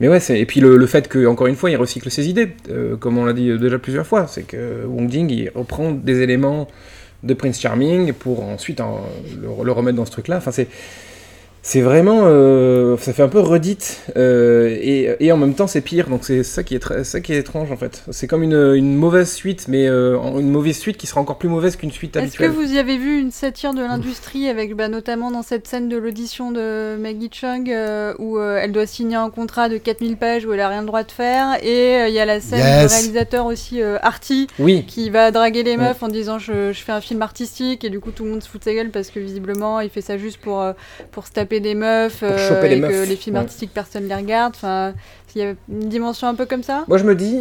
[0.00, 2.48] mais ouais, et puis le, le fait que encore une fois, il recycle ses idées,
[3.00, 6.68] comme on l'a dit déjà plusieurs fois, c'est que Wong Jing il reprend des éléments
[7.22, 9.00] de Prince Charming pour ensuite en-
[9.40, 10.40] le, remettre dans ce truc-là.
[11.62, 15.82] C'est vraiment, euh, ça fait un peu redite euh, et, et en même temps c'est
[15.82, 16.08] pire.
[16.08, 18.02] Donc c'est ça qui est très, ça qui est étrange en fait.
[18.10, 21.48] C'est comme une, une mauvaise suite, mais euh, une mauvaise suite qui sera encore plus
[21.50, 22.50] mauvaise qu'une suite Est-ce que habituelle.
[22.66, 25.96] vous y avez vu une satire de l'industrie avec bah, notamment dans cette scène de
[25.98, 30.46] l'audition de Maggie Chung euh, où euh, elle doit signer un contrat de 4000 pages
[30.46, 32.60] où elle a rien le droit de faire et euh, il y a la scène
[32.60, 32.88] Yes.
[32.90, 34.84] du réalisateur aussi euh, Artie Oui.
[34.86, 38.00] qui va draguer les meufs en disant je, je fais un film artistique et du
[38.00, 40.16] coup tout le monde se fout de sa gueule parce que visiblement il fait ça
[40.16, 40.72] juste pour, euh,
[41.12, 42.92] pour se taper des meufs euh, choper les et meufs.
[42.92, 43.42] que les films Ouais.
[43.42, 44.52] artistiques personne les regarde.
[44.54, 44.94] Enfin,
[45.34, 46.84] il y a une dimension un peu comme ça.
[46.86, 47.40] Moi je me dis,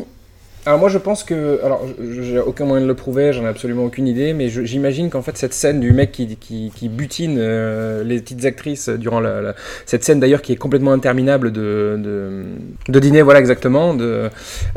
[0.65, 3.85] alors moi je pense que, alors j'ai aucun moyen de le prouver, j'en ai absolument
[3.85, 8.03] aucune idée, mais j'imagine qu'en fait cette scène du mec qui, qui, qui butine euh,
[8.03, 9.55] les petites actrices durant la, la-
[9.85, 12.43] cette scène d'ailleurs qui est complètement interminable de, de,
[12.89, 14.29] de dîner, voilà exactement, de,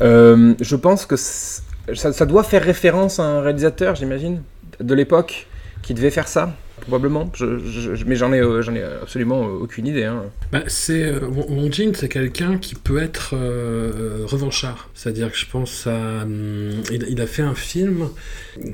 [0.02, 4.40] euh, je pense que ça, ça doit faire référence à un réalisateur, j'imagine,
[4.80, 5.48] de l'époque
[5.82, 6.50] qui devait faire ça.
[6.82, 10.04] Probablement, je, je- je- mais j'en ai, euh, j'en ai absolument euh, aucune idée.
[10.04, 10.24] hein.
[10.50, 14.90] Bah, c'est euh, Wong Wong Jing, c'est quelqu'un qui peut être euh, euh, revanchard.
[14.94, 18.08] C'est-à-dire que je pense à, hum, il, il a fait un film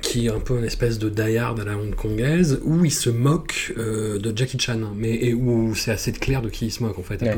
[0.02, 3.74] qui est un peu une espèce de die-hard à la hongkongaise où il se moque
[3.78, 6.98] euh, de Jackie Chan, mais et où c'est assez clair de qui il se moque
[6.98, 7.20] en fait.
[7.22, 7.36] Ouais.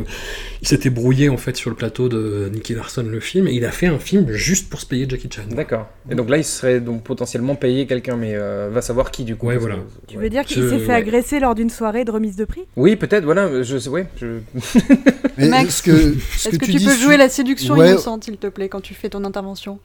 [0.63, 3.65] Il s'était brouillé en fait sur le plateau de Nicky Larson le film et il
[3.65, 5.43] a fait un film juste pour se payer Jackie Chan.
[5.51, 5.89] D'accord.
[6.11, 9.37] Et donc là, il serait donc potentiellement payé quelqu'un, mais euh, va savoir qui du
[9.37, 9.47] coup.
[9.49, 9.77] Ouais, voilà.
[10.07, 10.23] Tu ouais.
[10.23, 10.95] veux dire qu'il Je- s'est fait ouais.
[10.95, 14.39] agresser lors d'une soirée de remise de prix Oui, peut-être, voilà, je ouais, je...
[15.39, 17.91] Mais Max, que, Est-ce que que, tu peux jouer la séduction Ouais.
[17.91, 19.79] innocente, s'il te plaît, quand tu fais ton intervention?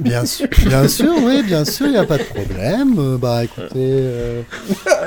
[0.00, 2.94] Bien sûr, bien sûr, oui, bien sûr, il n'y a pas de problème.
[2.98, 4.42] Euh, bah écoutez, euh,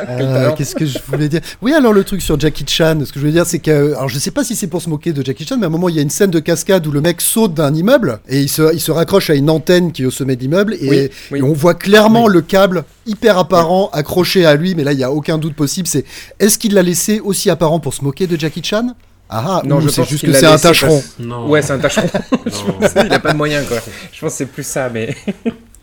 [0.10, 1.42] euh, qu'est-ce que je voulais dire?
[1.62, 4.10] Oui, alors le truc sur Jackie Chan, ce que je veux dire, c'est que, alors
[4.10, 5.90] je sais pas si c'est pour se moquer de Jackie Chan, mais à un moment,
[5.90, 8.50] il y a une scène de cascade où le mec saute d'un immeuble et il
[8.50, 11.10] se, il se raccroche à une antenne qui est au sommet de l'immeuble et, Oui,
[11.32, 11.40] oui.
[11.40, 15.04] et on voit clairement le câble hyper apparent accroché à lui, mais là, il n'y
[15.04, 15.88] a aucun doute possible.
[15.88, 16.06] C'est
[16.40, 18.94] est-ce qu'il l'a laissé aussi apparent pour se moquer de Jackie Chan?
[19.30, 21.04] Ah, ah, Non, ou je c'est pense juste que c'est un tâcheron.
[21.20, 21.48] Non.
[21.50, 22.08] Ouais, c'est un tâcheron.
[22.46, 23.04] Non.
[23.06, 23.78] il a pas de moyens, quoi.
[24.12, 25.16] Je pense que c'est plus ça, mais.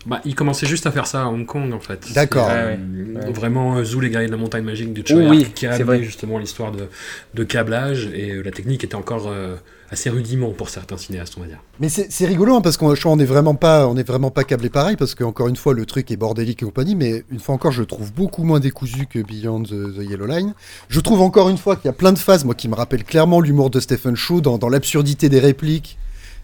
[0.05, 2.13] Bah, il commençait juste à faire ça à Hong Kong en fait.
[2.13, 2.45] D'accord.
[2.47, 3.31] Ouais, euh, ouais.
[3.31, 5.71] Vraiment euh, Zou les guerriers de la montagne magique de Oh, Choi oui, qui a
[5.71, 6.03] amené vrai.
[6.03, 6.89] justement l'histoire de,
[7.33, 9.55] de câblage et euh, la technique était encore euh,
[9.91, 11.59] assez rudiment pour certains cinéastes on va dire.
[11.79, 14.31] Mais c'est rigolo hein, parce qu'on je crois, on est vraiment pas on est vraiment
[14.31, 17.39] pas câblé pareil parce qu'encore une fois le truc est bordélique et compagnie mais une
[17.39, 20.53] fois encore je trouve beaucoup moins décousu que Beyond the, Yellow Line.
[20.89, 23.03] Je trouve encore une fois qu'il y a plein de phases moi qui me rappellent
[23.03, 25.97] clairement l'humour de Stephen Chow dans l'absurdité des répliques.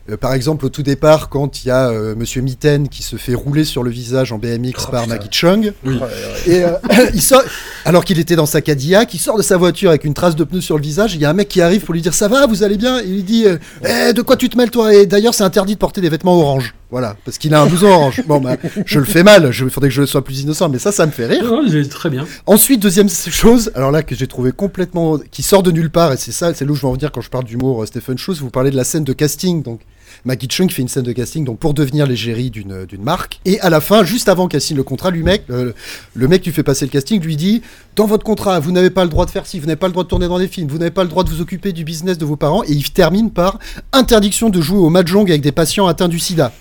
[0.09, 3.17] Euh, par exemple au tout départ quand il y a euh, Monsieur Mitten qui se
[3.17, 5.15] fait rouler sur le visage en BMX Oh, par putain.
[5.15, 5.99] Maggie Chung Oui.
[6.47, 6.71] et euh,
[7.13, 7.43] il sort
[7.85, 10.43] alors qu'il était dans sa Cadillac il sort de sa voiture avec une trace de
[10.43, 12.27] pneu sur le visage il y a un mec qui arrive pour lui dire ça
[12.27, 12.99] va vous allez bien?
[12.99, 14.91] Et il lui dit euh, eh, de quoi tu te mêles toi?
[14.91, 17.87] Et d'ailleurs c'est interdit de porter des vêtements orange voilà parce qu'il a un blouson
[17.87, 20.79] orange bon bah je le fais mal il faudrait que je sois plus innocent mais
[20.79, 22.25] ça ça me fait rire Non, très bien.
[22.45, 26.17] Ensuite, deuxième chose, alors là que j'ai trouvé complètement, qui sort de nulle part, et
[26.17, 28.17] c'est ça, c'est là où je vais en venir quand je parle d'humour, euh, Stephen
[28.17, 29.81] Chow, vous parlez de la scène de casting, donc
[30.25, 33.39] Maggie Chung fait une scène de casting donc pour devenir l'égérie d'une d'une marque.
[33.45, 35.71] Et à la fin, juste avant qu'elle signe le contrat, lui mec, euh,
[36.13, 37.61] le mec qui fait passer le casting lui dit
[37.95, 39.93] dans votre contrat, vous n'avez pas le droit de faire ci, vous n'avez pas le
[39.93, 41.85] droit de tourner dans des films, vous n'avez pas le droit de vous occuper du
[41.85, 42.63] business de vos parents.
[42.63, 43.57] Et il termine par
[43.93, 46.51] interdiction de jouer au mahjong avec des patients atteints du SIDA.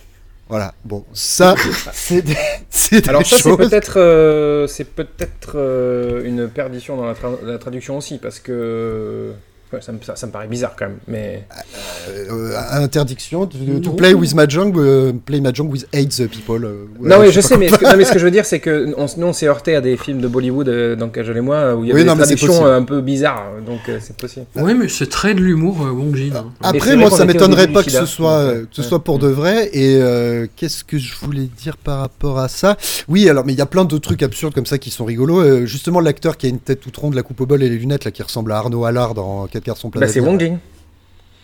[0.51, 0.75] Voilà.
[0.85, 1.55] Bon, ça,
[1.93, 2.37] c'est des,
[2.69, 7.43] c'est des Alors ça c'est peut-être euh, c'est peut-être euh, une perdition dans la, tra-
[7.45, 9.33] la traduction aussi parce que
[9.73, 10.99] ouais, ça, me, ça, ça me paraît bizarre quand même.
[11.09, 11.45] Mais
[12.09, 16.65] Euh, interdiction de, to play with mahjong, euh, play mahjong with AIDS people.
[16.65, 18.31] euh, non ouais, oui je sais mais ce, que, non, mais ce que je veux
[18.31, 21.09] dire c'est que on, nous on s'est heurté à des films de Bollywood euh, dans
[21.09, 22.53] Cajol et moi où il y Oui, avait non, des possible.
[22.53, 24.47] euh, un peu bizarres donc euh, c'est possible.
[24.57, 26.33] Ouais, mais c'est très de l'humour, euh, Wong Jin.
[26.37, 26.53] hein.
[26.63, 28.89] Après, moi, ça m'étonnerait pas que ce soit, donc, euh, euh, que ce ouais.
[28.89, 29.71] soit pour de vrai.
[29.73, 32.77] Et euh, qu'est-ce que je voulais dire par rapport à ça?
[33.09, 35.41] Oui, alors, mais il y a plein de trucs absurdes comme ça qui sont rigolos.
[35.41, 37.77] Euh, justement, l'acteur qui a une tête toute ronde, la coupe au bol et les
[37.79, 40.21] lunettes, là, qui ressemble à Arnaud Allard dans 4 garçons plein Bah, c'est.
[40.21, 40.59] Wong Jing.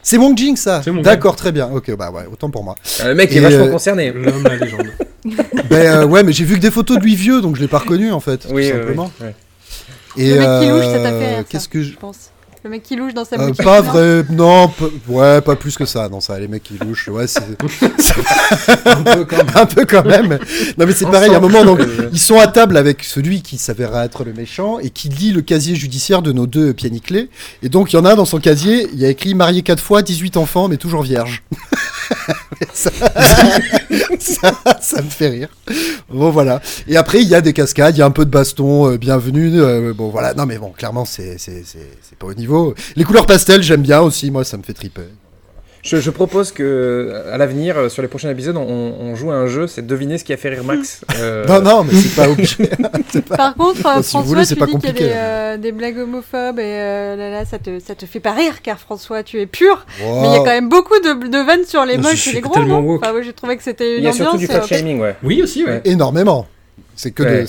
[0.03, 1.69] C'est Wong Jing, ça D'accord, très bien.
[1.73, 2.77] Ok, bah ouais, autant pour moi.
[3.01, 4.13] Euh, Le mec Et, est vachement euh, concerné.
[4.13, 4.87] L'homme à la légende.
[5.69, 7.67] ben euh, ouais, mais j'ai vu que des photos de lui vieux, donc je l'ai
[7.67, 9.11] pas reconnu en fait, Oui, tout simplement.
[9.21, 9.35] oui, ouais.
[10.17, 11.93] Et Le mec qui louche, ça t'a fait Qu'est-ce que je...
[11.93, 12.31] je pense.
[12.67, 13.65] Le mec qui louche dans sa Euh, boutique.
[13.65, 14.71] pas non vrai, non,
[15.07, 17.39] ouais, pas plus que ça, non, ça, les mecs qui louchent, ouais, c'est
[18.87, 19.47] Un peu quand même.
[19.55, 20.37] un peu quand même.
[20.77, 21.79] Non, mais c'est pareil, à un moment, donc,
[22.13, 25.43] ils sont à table avec celui qui s'avérera être le méchant et qui lit le
[25.43, 27.31] casier judiciaire de nos deux pianiclés.
[27.63, 29.81] Et donc, il y en a dans son casier, il y a écrit marié quatre
[29.83, 31.45] fois, 18 enfants, mais toujours vierge.
[32.73, 32.91] ça,
[34.19, 35.49] ça, ça me fait rire.
[36.13, 36.61] Bon, voilà.
[36.89, 38.97] Et après, il y a des cascades, il y a un peu de baston, euh,
[38.97, 39.61] bienvenue.
[39.61, 40.35] euh, bon, voilà.
[40.35, 42.56] Non, mais bon, clairement, c'est c'est- c'est- c'est pas au niveau.
[42.97, 45.03] Les couleurs pastel, j'aime bien aussi, moi, ça me fait triper.
[45.83, 49.35] Je, je propose que à l'avenir, euh, sur les prochains épisodes, on, on joue à
[49.37, 51.03] un jeu, c'est deviner ce qui a fait rire Max.
[51.21, 52.67] Euh, Non, non, mais c'est pas obligé.
[53.29, 54.89] Pas- Par contre, euh, Bon, si vous François, voulez, tu pas dis qu'il y a
[54.91, 58.19] compliqué, des, euh, des blagues homophobes et euh, là, là, ça te, ça te fait
[58.19, 59.87] pas rire car François, tu es pur.
[60.03, 60.21] Wow.
[60.23, 62.33] Mais il y a quand même beaucoup de, de vannes sur les Je moches et
[62.33, 62.59] les gros.
[62.59, 64.17] Enfin, j'ai trouvé que c'était Il une y a ambiance.
[64.31, 65.15] surtout du fat shaming, ouais.
[65.23, 65.71] Oui, aussi, ouais.
[65.71, 65.81] Ouais.
[65.85, 66.49] Énormément.
[66.99, 67.45] C'est que, Ouais.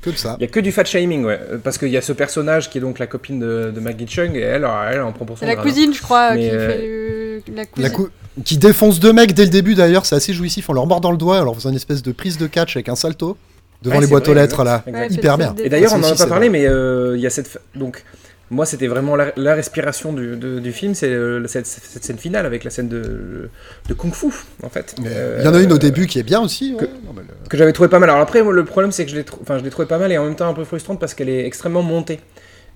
[0.00, 0.36] que de ça.
[0.38, 1.38] Il y a que du fat shaming, ouais.
[1.50, 4.06] Euh, Parce qu'il y a ce personnage qui est donc la copine de, de Maggie
[4.06, 5.56] Chung et elle, elle en prend pour son la hein.
[5.56, 7.90] cousine, je crois, Mais, qui euh, fait le- la La cousine.
[7.90, 8.08] cou-
[8.44, 10.70] qui défonce deux mecs dès le début d'ailleurs, c'est assez jouissif.
[10.70, 12.88] On leur mord dans le doigt, alors faisant une espèce de prise de catch avec
[12.88, 13.36] un salto
[13.82, 14.84] devant Ouais, les boîtes aux lettres là.
[14.86, 15.54] Ouais, Hyper bien.
[15.62, 16.60] Et d'ailleurs, Ça on n'en a pas parlé, vrai.
[16.60, 17.48] mais euh, il y a cette.
[17.48, 18.04] fa- Donc,
[18.52, 22.18] moi, c'était vraiment la, la respiration du, de- du film, c'est euh, cette, cette scène
[22.18, 23.48] finale avec la scène de,
[23.88, 24.26] de Kung Fu,
[24.62, 24.94] en fait.
[25.02, 26.72] Mais Euh, Il y en a une au début qui est bien aussi.
[26.74, 26.80] ouais.
[26.80, 28.10] que- Non, mais le- que j'avais trouvé pas mal.
[28.10, 30.12] Alors après, moi, le problème, c'est que je l'ai, enfin, je l'ai trouvé pas mal
[30.12, 32.20] et en même temps un peu frustrante parce qu'elle est extrêmement montée.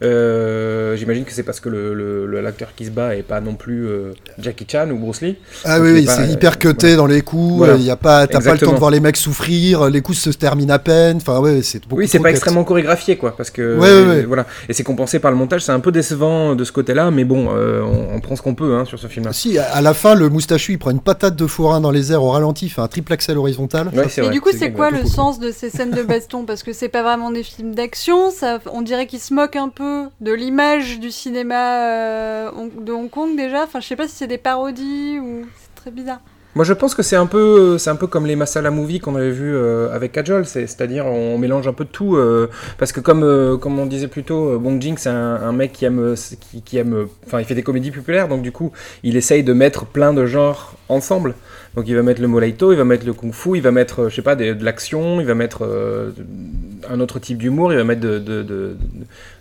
[0.03, 3.40] Euh, j'imagine que c'est parce que le, le- le- l'acteur qui se bat est pas
[3.40, 5.36] non plus euh, Jackie Chan ou Bruce Lee.
[5.64, 7.57] Ah oui, c'est euh, hyper cuté dans les coups.
[7.59, 7.76] Voilà.
[7.76, 9.88] Il y a pas, t'as pas le temps de voir les mecs souffrir.
[9.88, 11.16] Les coups se terminent à peine.
[11.16, 12.01] Enfin ouais, c'est beaucoup.
[12.01, 12.34] oui, c'est pas cut.
[12.34, 14.22] extrêmement chorégraphié, quoi, parce que Ouais, ouais, ouais.
[14.24, 15.62] voilà, et c'est compensé par le montage.
[15.62, 18.55] C'est un peu décevant de ce côté-là, mais bon, euh, on, on prend ce qu'on
[18.55, 19.32] peut hein, sur ce film-là.
[19.32, 22.22] Si, à la fin, le moustachu, il prend une patate de forain dans les airs
[22.22, 23.90] au ralenti, il fait un triple axel horizontal.
[23.94, 25.09] Et vrai, du coup, c'est quoi le cool.
[25.09, 26.44] sens de ces scènes de baston?
[26.44, 29.68] Parce que c'est pas vraiment des films d'action, ça, on dirait qu'ils se moquent un
[29.70, 29.86] peu
[30.20, 33.64] de l'image du cinéma euh, de Hong Kong déjà.
[33.64, 36.20] Enfin, je sais pas si c'est des parodies ou c'est très bizarre.
[36.55, 39.14] Moi, je pense que c'est un peu, c'est un peu comme les masala movies qu'on
[39.14, 42.93] avait vu euh, avec Kajol, c'est, c'est-à-dire on mélange un peu de tout, euh, parce
[42.93, 46.14] que comme, comme on disait plus tôt, Bong Jing c'est un, mec qui aime,
[46.64, 48.72] qui, aime, enfin il fait des comédies populaires, donc du coup
[49.03, 51.34] il essaye de mettre plein de genres ensemble.
[51.74, 54.09] Donc il va mettre le molaito, il va mettre le kung fu, il va mettre,
[54.09, 55.62] je sais pas, de l'action, il va mettre
[56.89, 58.76] un autre type d'humour, il va mettre de,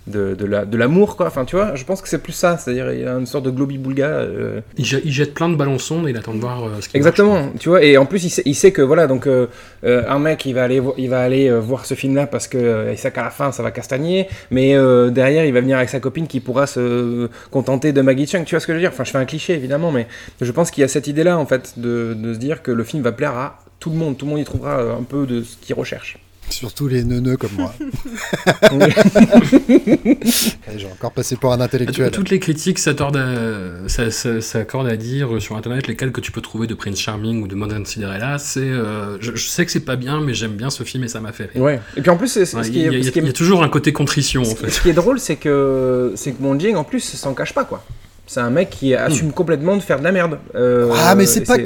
[0.07, 1.27] de, de la, de l'amour, quoi.
[1.27, 3.45] Enfin, tu vois, je pense que c'est plus ça, c'est-à-dire il y a une sorte
[3.45, 4.07] de globi-boulga.
[4.07, 6.69] euh, Il, jette- il jette plein de ballons sondes et il attend de voir euh,
[6.81, 9.25] ce qui Exactement, tu vois, et en plus il sait, il sait que voilà, donc
[9.27, 9.47] euh,
[9.83, 13.11] un mec il va aller, il va aller voir ce film-là parce que il sait
[13.11, 14.75] qu'à la fin ça va castagner, mais
[15.11, 18.55] derrière il va venir avec sa copine qui pourra se contenter de Maggie Chung, tu
[18.55, 18.91] vois ce que je veux dire?
[18.93, 20.07] Enfin, je fais un cliché évidemment, mais
[20.41, 22.83] je pense qu'il y a cette idée-là en fait de, de se dire que le
[22.83, 25.41] film va plaire à tout le monde, tout le monde y trouvera un peu de
[25.43, 26.17] ce qu'il recherche.
[26.49, 27.73] Surtout les neuneux comme moi.
[30.77, 32.11] J'ai encore passé pour un intellectuel.
[32.11, 36.31] Toutes les critiques s'accordent à, ça- ça- s'accordent à dire sur internet lesquelles que tu
[36.31, 38.37] peux trouver de Prince Charming ou de Modern Cinderella.
[38.39, 41.07] C'est, euh, je, je sais que c'est pas bien, mais j'aime bien ce film et
[41.07, 41.61] ça m'a fait rire.
[41.61, 41.79] Ouais.
[41.97, 44.45] Et puis en plus, Ouais, il y, a- y y toujours un côté contrition en
[44.45, 44.69] Ce, fait.
[44.69, 47.63] ce qui est drôle, c'est que c'est que Mon Jing en plus s'en cache pas
[47.65, 47.83] quoi.
[48.27, 50.39] C'est un mec qui assume complètement de faire de la merde.
[50.55, 51.57] Euh, Ah, mais c'est pas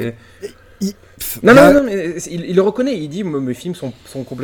[0.80, 0.94] Il-
[1.42, 2.96] Non, non, non, mais il, il le reconnaît.
[2.98, 3.92] Il dit Mes films sont,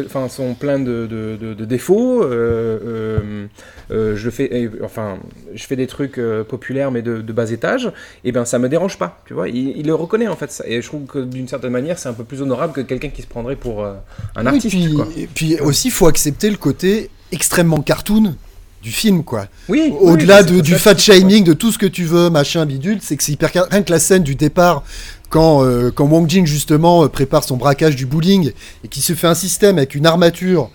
[0.07, 2.23] enfin, sont pleins de, de, de- de défauts.
[2.23, 3.47] euh, euh,
[3.91, 5.19] euh, je, fais, eh, enfin,
[5.55, 7.91] je fais des trucs populaires, mais de, bas étage.
[8.25, 9.23] Et ben ça me dérange pas.
[9.27, 10.53] Tu vois il, il le reconnaît en fait.
[10.53, 10.65] ça.
[10.67, 13.23] Et je trouve que d'une certaine manière, c'est un peu plus honorable que quelqu'un qui
[13.23, 13.95] se prendrait pour euh,
[14.35, 14.69] un Oui, artiste.
[14.77, 15.09] puis, quoi.
[15.17, 18.35] et puis aussi, il faut accepter le côté extrêmement cartoon
[18.83, 19.47] du film, quoi.
[19.69, 23.17] Oui, Au-delà oui, du fat shaming, de tout ce que tu veux, machin, bidule, c'est
[23.17, 24.85] que c'est hyper Rien que la scène du départ,
[25.29, 28.53] quand, euh, quand Wang Jing justement euh, prépare son braquage du bowling
[28.85, 30.71] et qu'il se fait un système avec une armature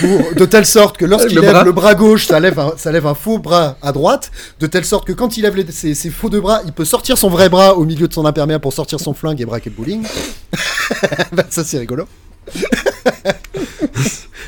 [0.00, 1.64] pour- de telle sorte que lorsqu'il lève bras.
[1.64, 4.30] le bras gauche, ça lève, un, ça lève un faux bras à droite,
[4.60, 6.84] de telle sorte que quand il lève les- ses, ses faux deux bras, il peut
[6.84, 9.70] sortir son vrai bras au milieu de son imperméable pour sortir son flingue et braquer
[9.70, 10.02] le bowling.
[11.32, 12.04] Bah, ça c'est rigolo.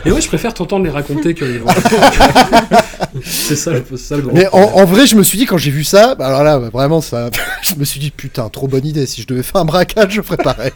[0.04, 1.60] Et ouais, je préfère t'entendre les raconter que les.
[3.24, 4.32] c'est ça, ça le gros.
[4.34, 7.00] Mais en, vrai, je me suis dit quand j'ai vu ça, bah alors là, vraiment,
[7.00, 7.30] ça,
[7.62, 9.06] je me suis dit putain, trop bonne idée.
[9.06, 10.72] Si je devais faire un braquage, je ferais pareil.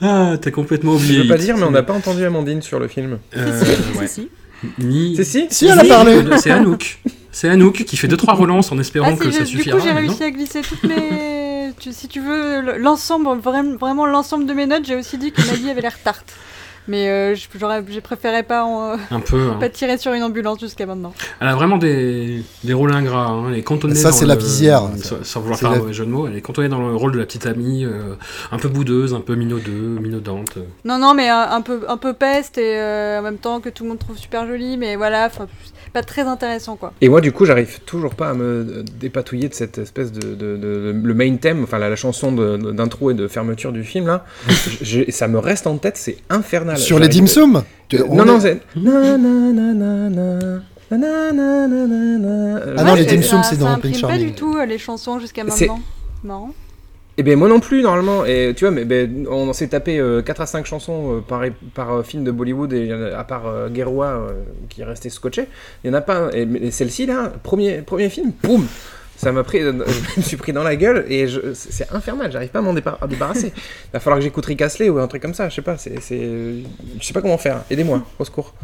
[0.00, 1.22] Ah, t'as complètement Je oublié.
[1.22, 3.18] veux pas dire, mais on n'a pas entendu Amandine sur le film.
[3.36, 3.60] Euh,
[3.98, 4.06] ouais.
[4.06, 4.28] Si, si.
[4.78, 5.16] Ni...
[5.16, 6.22] C'est si Si, elle a parlé.
[6.38, 6.98] C'est Anouk.
[7.32, 9.56] C'est Anouk qui fait deux trois relances en espérant Ah, que si, ça je- du
[9.58, 9.78] suffira.
[9.78, 11.72] coup, j'ai réussi à glisser toutes mes.
[11.78, 15.32] tu- si tu veux, le- l'ensemble, vraiment, vraiment l'ensemble de mes notes, j'ai aussi dit
[15.32, 16.32] que Maggie avait l'air tarte.
[16.86, 19.50] Mais euh, j'ai préféré pas, en- Un peu.
[19.50, 19.56] hein.
[19.60, 21.14] pas tirer sur une ambulance jusqu'à maintenant.
[21.40, 23.26] Elle a vraiment des, des rôles ingrats.
[23.28, 23.44] Hein.
[23.48, 24.82] Elle est cantonnée Ça, c'est la visière.
[25.02, 26.94] Sans, sans vouloir faire la- un mauvais jeu de mots, elle est cantonnée dans le
[26.94, 28.14] rôle de la petite amie, euh,
[28.52, 30.58] un peu boudeuse, un peu minaudeux, minaudante.
[30.84, 33.70] Non, non, mais un, un peu, un peu peste et euh, en même temps que
[33.70, 35.46] tout le monde trouve super jolie, mais voilà, enfin,
[35.94, 36.92] pas très intéressant quoi.
[37.00, 40.36] Et moi du coup j'arrive toujours pas à me dépatouiller de cette espèce de,
[40.92, 44.24] le main theme, enfin la, la chanson d'intro et de fermeture du film là,
[45.08, 46.76] ça me reste en tête, c'est infernal.
[46.78, 47.62] Sur les dim sum
[47.94, 48.60] euh, Non non c'est.
[48.76, 48.80] Ah
[52.84, 54.18] non les dim sum c'est dans Prince Charming.
[54.18, 55.80] pas du tout les chansons jusqu'à maintenant.
[56.24, 56.50] Marrant.
[57.16, 58.24] Eh ben moi non plus normalement.
[58.24, 61.42] Et tu vois mais ben, on s'est tapé 4 à 5 chansons euh, par,
[61.74, 65.46] par euh, film de Bollywood et à part euh, Guerrois euh, qui est resté scotché.
[65.82, 68.66] Il y en a pas et, mais celle-ci là premier premier film boum
[69.16, 72.48] ça m'a pris je me suis pris dans la gueule et je- c'est infernal j'arrive
[72.50, 73.60] pas à m'en débarrasser il
[73.92, 76.00] va falloir que j'écoute Rick Astley ou un truc comme ça je sais pas c'est
[76.00, 76.20] c'est
[77.00, 78.54] je sais pas comment faire aidez-moi au secours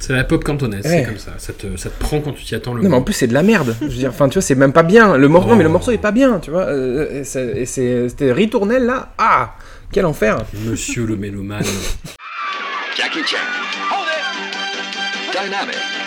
[0.00, 1.00] C'est la pop cantonaise, Ouais.
[1.00, 1.32] c'est comme ça.
[1.38, 3.26] Ça te, ça te prend quand tu t'y attends le non mais en plus c'est
[3.26, 5.48] de la merde je veux dire enfin tu vois c'est même pas bien le morceau
[5.50, 5.72] non mais le Oh.
[5.72, 9.54] morceau est pas bien tu vois euh, et c'est- et c'est- c'était ritournelle là ah
[9.92, 11.64] quel enfer Monsieur le mélomane.
[12.96, 13.38] Jackie Chan.
[13.90, 15.32] Hold it.
[15.32, 15.99] Dynamic.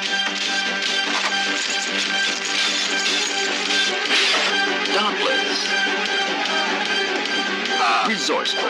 [4.93, 5.65] Dauntless.
[7.81, 8.05] Ah.
[8.07, 8.69] Resourceful.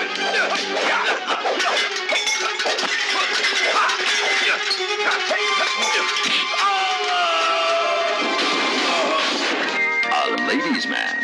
[10.13, 11.19] A ladies' man.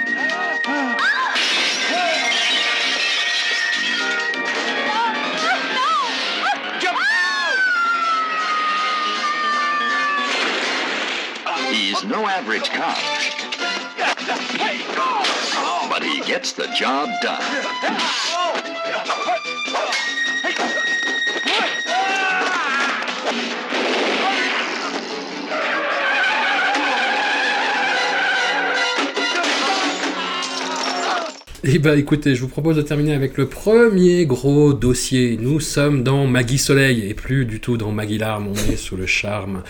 [11.71, 12.97] He's no average cop.
[17.21, 17.39] Done.
[31.71, 35.37] Eh bah écoutez, je vous propose de terminer avec le premier gros dossier.
[35.39, 38.95] Nous sommes dans Maggie Soleil et plus du tout dans Maggie Larme, on est sous
[38.95, 39.63] le charme.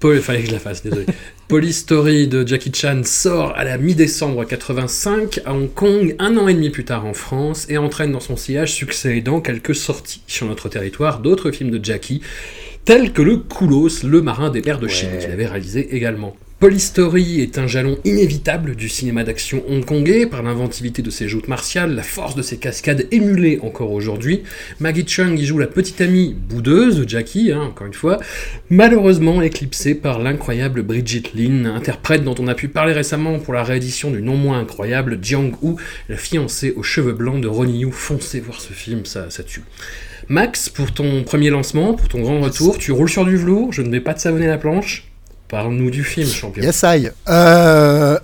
[0.00, 1.06] Paul, fallait que je la fasse, désolé.
[1.48, 6.46] Police Story de Jackie Chan sort à la mi-décembre 85 à Hong Kong, un an
[6.46, 10.20] et demi plus tard en France, et entraîne dans son sillage succès dans quelques sorties
[10.26, 12.20] sur notre territoire d'autres films de Jackie,
[12.84, 16.36] tels que le Koulos, le marin des mers de Chine, qu'il avait réalisé également.
[16.60, 21.46] Police Story est un jalon inévitable du cinéma d'action hongkongais par l'inventivité de ses joutes
[21.46, 24.42] martiales, la force de ses cascades émulées encore aujourd'hui.
[24.80, 28.18] Maggie Chung y joue la petite amie boudeuse de Jackie, hein, encore une fois,
[28.70, 33.62] malheureusement éclipsée par l'incroyable Bridget Lin, interprète dont on a pu parler récemment pour la
[33.62, 35.76] réédition du non moins incroyable Jiang Hu,
[36.08, 37.92] la fiancée aux cheveux blancs de Ronnie Yu.
[37.92, 39.62] Foncez voir ce film, ça, ça tue.
[40.26, 43.82] Max, pour ton premier lancement, pour ton grand retour, tu roules sur du velours, je
[43.82, 45.07] ne vais pas te savonner la planche.
[45.48, 46.62] Parle-nous du film, champion.
[46.62, 47.08] Yes, I.
[47.28, 48.18] Euh...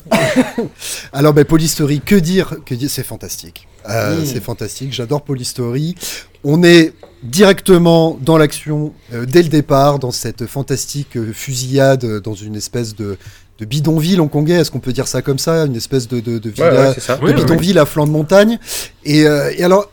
[1.12, 3.66] Alors, ben, Police Story, que dire, que dire C'est fantastique.
[3.88, 4.24] Euh, Mm.
[4.26, 4.92] C'est fantastique.
[4.92, 5.94] J'adore Police Story.
[6.42, 12.34] On est directement dans l'action euh, dès le départ, dans cette fantastique euh, fusillade, dans
[12.34, 13.16] une espèce de,
[13.58, 14.54] de bidonville hongkongais.
[14.54, 16.92] Est-ce qu'on peut dire ça comme ça Une espèce de, de, de Ouais, villa, ouais,
[16.94, 17.16] c'est ça.
[17.16, 18.58] de Oui, oui, bidonville à flanc de montagne.
[19.04, 19.90] Et, euh, et alors,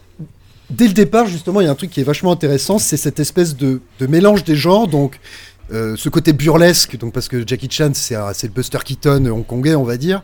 [0.69, 3.19] dès le départ, justement, il y a un truc qui est vachement intéressant, c'est cette
[3.19, 4.88] espèce de, de mélange des genres.
[4.88, 5.19] Donc,
[5.74, 9.84] euh, ce côté burlesque, donc parce que Jackie Chan, c'est le Buster Keaton hongkongais, on
[9.84, 10.24] va dire.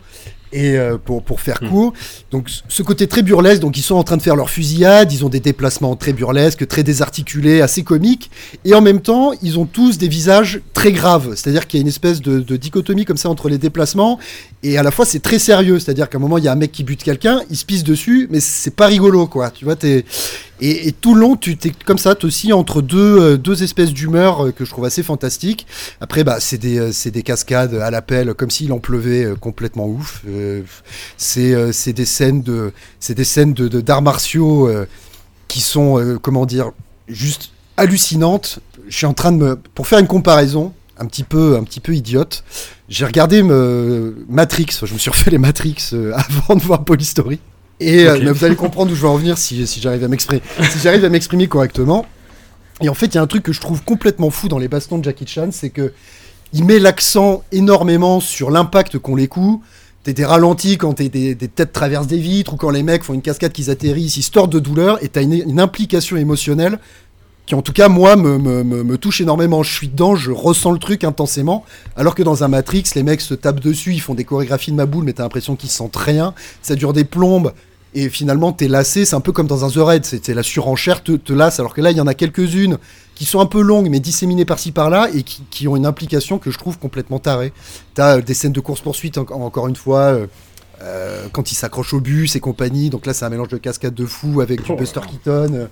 [0.54, 1.70] Et euh, pour, pour faire Hmm.
[1.70, 1.94] court,
[2.32, 5.26] donc ce côté très burlesque, donc ils sont en train de faire leur fusillade, ils
[5.26, 8.32] ont des déplacements très burlesques, très désarticulés, assez comiques,
[8.64, 11.84] et en même temps, ils ont tous des visages très graves, c'est-à-dire qu'il y a
[11.84, 14.20] une espèce de, de dichotomie comme ça entre les déplacements,
[14.64, 16.56] et à la fois c'est très sérieux, c'est-à-dire qu'à un moment il y a un
[16.56, 19.76] mec qui bute quelqu'un, il se pisse dessus, mais c'est pas rigolo quoi, tu vois,
[19.76, 20.06] t'es...
[20.60, 24.46] Et, tout le long, tu t'es comme ça, aussi entre deux, euh, deux espèces d'humeur
[24.48, 25.68] euh, que je trouve assez fantastiques.
[26.02, 30.24] Après, bah, c'est des, euh, des cascades à l'appel, comme s'il en pleuvait complètement ouf.
[31.18, 34.70] C'est, des scènes de, c'est des scènes de, d'arts martiaux
[35.48, 36.72] qui sont, comment dire,
[37.08, 38.60] juste hallucinantes.
[38.88, 41.80] Je suis en train de me, pour faire une comparaison, un petit peu, un petit
[41.80, 42.44] peu idiote.
[42.90, 44.68] J'ai regardé me, Matrix.
[44.84, 47.40] Je me suis refait les Matrix euh, avant de voir Police Story.
[47.80, 50.42] Et euh, vous allez comprendre où je veux en venir si, si j'arrive à m'exprimer,
[50.72, 52.06] si j'arrive à m'exprimer correctement.
[52.82, 54.68] Et en fait, il y a un truc que je trouve complètement fou dans les
[54.68, 55.94] bastons de Jackie Chan, c'est que
[56.54, 59.64] il met l'accent énormément sur l'impact qu'ont les coups.
[60.04, 63.04] T'es des ralentis quand t'es des, des têtes traversent des vitres ou quand les mecs
[63.04, 66.16] font une cascade qu'ils atterrissent, ils se tordent de douleur et t'as une, une implication
[66.16, 66.80] émotionnelle
[67.48, 69.64] qui en tout cas moi me, me, me, touche énormément.
[69.64, 71.64] Je suis dedans, je ressens le truc intensément.
[71.96, 74.76] Alors que dans un Matrix, les mecs se tapent dessus, ils font des chorégraphies de
[74.76, 76.34] ma boule, mais t'as l'impression qu'ils sentent rien.
[76.62, 77.54] Ça dure des plombes.
[77.94, 81.02] Et finalement, t'es lassé, c'est un peu comme dans un The Raid, c'est la surenchère
[81.02, 82.78] te, te lasse, alors que là, il y en a quelques-unes
[83.16, 86.38] qui sont un peu longues, mais disséminées par-ci par-là, et qui, qui ont une implication
[86.38, 87.54] que je trouve complètement tarée.
[87.96, 90.28] T'as des scènes de course-poursuite, en- encore une fois, euh,
[90.82, 93.94] euh, quand il s'accroche au bus et compagnie, donc là, c'est un mélange de cascade
[93.94, 94.76] de fou avec du Oh.
[94.76, 95.68] Buster Keaton.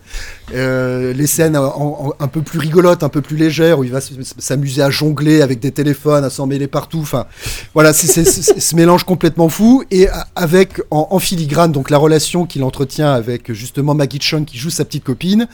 [0.54, 1.64] euh, les scènes en-
[2.08, 5.42] en- un peu plus rigolotes, un peu plus légères, où il va s'amuser à jongler
[5.42, 7.00] avec des téléphones, à s'en mêler partout.
[7.02, 7.26] Enfin,
[7.74, 9.84] voilà, c'est ce mélange complètement fou.
[9.92, 14.58] Et avec en, en filigrane, donc la relation qu'il entretient avec justement Maggie Chung qui
[14.58, 15.48] joue sa petite copine,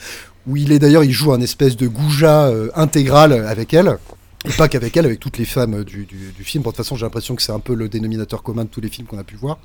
[0.47, 3.97] où il est d'ailleurs, il joue un espèce de goujat euh, intégral avec elle.
[4.45, 6.63] Et pas qu'avec elle, avec toutes les femmes euh, du, du- du film.
[6.63, 8.81] Bon, de toute façon, j'ai l'impression que c'est un peu le dénominateur commun de tous
[8.81, 9.59] les films qu'on a pu voir,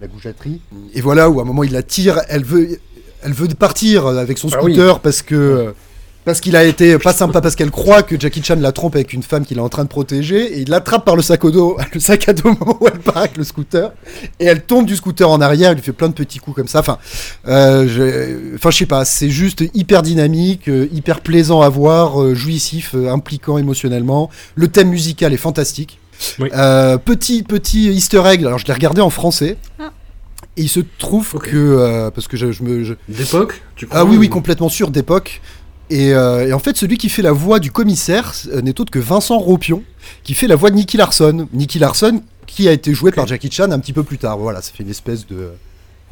[0.00, 0.60] la goujaterie.
[0.94, 2.78] Et voilà, où à un moment il la tire, elle veut,
[3.22, 4.74] elle veut partir avec son Ah oui.
[4.74, 5.74] scooter parce que
[6.26, 9.14] parce qu'il a été pas sympa, parce qu'elle croit que Jackie Chan la trompe avec
[9.14, 11.50] une femme qu'il est en train de protéger, et il l'attrape par le sac à
[11.50, 13.92] dos, le sac à dos au moment où elle part avec le scooter,
[14.38, 16.68] et elle tombe du scooter en arrière, il lui fait plein de petits coups comme
[16.68, 16.80] ça.
[16.80, 16.98] Enfin,
[17.48, 22.20] euh, je, enfin, je sais pas, c'est juste hyper dynamique, euh, hyper plaisant à voir,
[22.20, 24.28] euh, jouissif, impliquant émotionnellement.
[24.56, 25.98] Le thème musical est fantastique.
[26.38, 26.48] Oui.
[26.54, 29.56] Euh, petit petit Easter egg, alors je l'ai regardé en français.
[29.78, 29.92] Ah.
[30.58, 34.00] Et il se trouve que euh, parce que je, je me je- D'époque, tu crois
[34.00, 35.42] ah oui oui ou- complètement sûr d'époque.
[35.88, 38.90] Et, euh, et en fait, celui qui fait la voix du commissaire euh, n'est autre
[38.90, 39.82] que Vincent Ropion,
[40.24, 41.48] qui fait la voix de Nicky Larson.
[41.52, 44.38] Nicky Larson, qui a été joué par Jackie Chan un petit peu plus tard.
[44.38, 45.50] Voilà, ça fait une espèce de,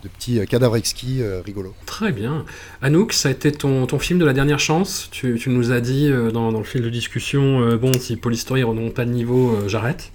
[0.05, 1.75] de petit euh, cadavre exquis euh, rigolo.
[1.87, 2.45] Très bien.
[2.83, 5.09] Anouk, ça a été ton, ton film de la dernière chance?
[5.11, 8.17] Tu, tu nous as dit euh, dans, dans le fil de discussion, euh, bon, si
[8.17, 10.13] Polystory ne remonte pas de niveau, euh, j'arrête.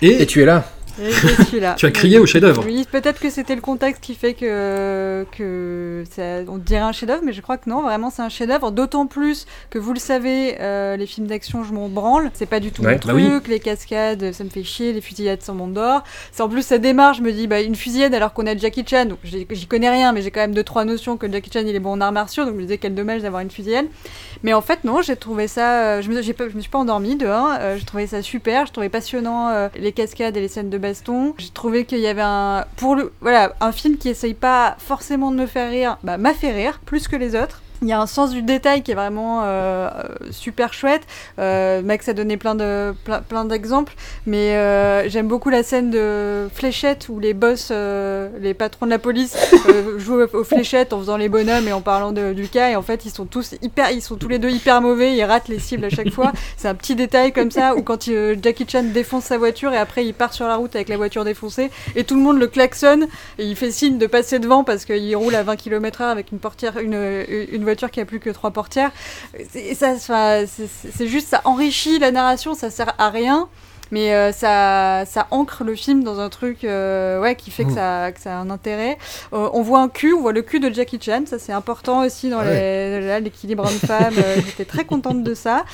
[0.00, 0.70] Et, Et tu es là.
[1.02, 1.74] Et je suis là.
[1.78, 2.62] tu as crié au chef-d'œuvre.
[2.64, 7.22] Oui, peut-être que c'était le contexte qui fait que, que ça, on dirait un chef-d'œuvre,
[7.24, 8.70] mais je crois que non, vraiment c'est un chef-d'œuvre.
[8.70, 12.30] D'autant plus que vous le savez, euh, les films d'action, je m'en branle.
[12.34, 12.92] C'est pas du tout Ouais.
[12.92, 13.14] mon Bah truc.
[13.16, 13.40] oui.
[13.48, 14.92] Les cascades, ça me fait chier.
[14.92, 16.02] Les fusillades, ça m'endort.
[16.40, 17.14] En plus ça démarre.
[17.14, 19.06] Je me dis, bah une fusillade alors qu'on a Jackie Chan.
[19.06, 21.74] Donc j'y connais rien, mais j'ai quand même deux trois notions que Jackie Chan il
[21.74, 22.44] est bon en arts martiaux.
[22.44, 23.86] Donc je me disais quel dommage d'avoir une fusillade.
[24.42, 25.82] Mais en fait non, j'ai trouvé ça.
[25.84, 27.56] euh, je me, pas- je me suis pas endormie de un.
[27.60, 28.66] euh, j'ai trouvé ça super.
[28.66, 30.78] Je trouvais passionnant euh, les cascades et les scènes de
[31.38, 35.30] J'ai trouvé qu'il y avait un pour le voilà un film qui essaye pas forcément
[35.30, 37.62] de me faire rire, bah m'a fait rire plus que les autres.
[37.84, 39.90] Il y a un sens du détail qui est vraiment euh,
[40.30, 41.02] super chouette.
[41.38, 42.94] Euh, Max a donné plein de
[43.28, 43.92] plein, d'exemples,
[44.24, 48.98] mais euh, j'aime beaucoup la scène de fléchette où les boss, les patrons de la
[48.98, 49.36] police
[49.98, 52.70] jouent aux fléchettes en faisant les bonhommes et en parlant du cas.
[52.70, 55.14] Et en fait, ils sont tous hyper, ils sont tous les deux hyper mauvais.
[55.14, 56.32] Ils ratent les cibles à chaque fois.
[56.56, 58.08] C'est un petit détail comme ça où quand
[58.42, 61.26] Jackie Chan défonce sa voiture et après il part sur la route avec la voiture
[61.26, 63.08] défoncée et tout le monde le klaxonne
[63.38, 66.38] et il fait signe de passer devant parce qu'il roule à 20 km/h avec une
[66.38, 68.90] portière, une, une voiture qui a plus que trois portières.
[69.50, 73.48] C'est juste, ça enrichit la narration, ça sert à rien.
[73.94, 77.70] Mais euh, ça, ça ancre le film dans un truc euh, ouais, qui fait que,
[77.70, 77.74] Mm.
[77.76, 78.98] ça, que ça a un intérêt.
[79.32, 82.04] Euh, on voit un cul, on voit le cul de Jackie Chan, ça c'est important
[82.04, 84.14] aussi dans là, l'équilibre homme-femme.
[84.46, 85.64] J'étais très contente de ça.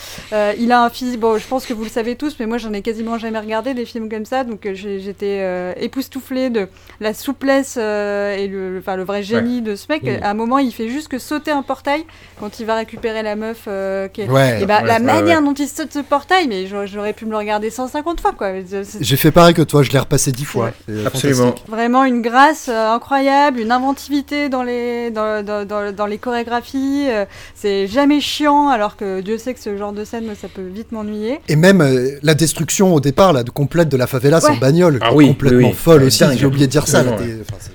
[0.58, 2.74] Il a un physique, bon, je pense que vous le savez tous, mais moi j'en
[2.74, 6.68] ai quasiment jamais regardé des films comme ça, donc j'étais époustouflée de
[7.00, 10.02] la souplesse et le, enfin, le vrai génie de ce mec.
[10.02, 10.22] Mm.
[10.22, 12.04] À un moment, il fait juste que sauter un portail
[12.38, 13.66] quand il va récupérer la meuf
[14.12, 17.30] qui est et bah, la manière dont il saute ce portail, mais j'aurais pu me
[17.30, 18.48] le regarder 150 fois, quoi.
[19.00, 20.72] J'ai fait pareil que toi, je l'ai repassé dix fois.
[20.88, 21.04] Ouais.
[21.06, 21.54] Absolument.
[21.68, 27.06] Vraiment une grâce euh, incroyable, une inventivité dans les, dans, dans, dans, dans les chorégraphies.
[27.08, 30.66] euh, c'est jamais chiant, alors que Dieu sait que ce genre de scène, ça peut
[30.66, 31.40] vite m'ennuyer.
[31.48, 34.58] Et même euh, la destruction au départ, là, de complète de la favela sans Ouais.
[34.58, 35.72] bagnole, Ah oui, complètement oui, oui.
[35.72, 36.24] folle aussi.
[36.36, 37.02] J'ai oublié de dire ça.
[37.02, 37.24] là, enfin,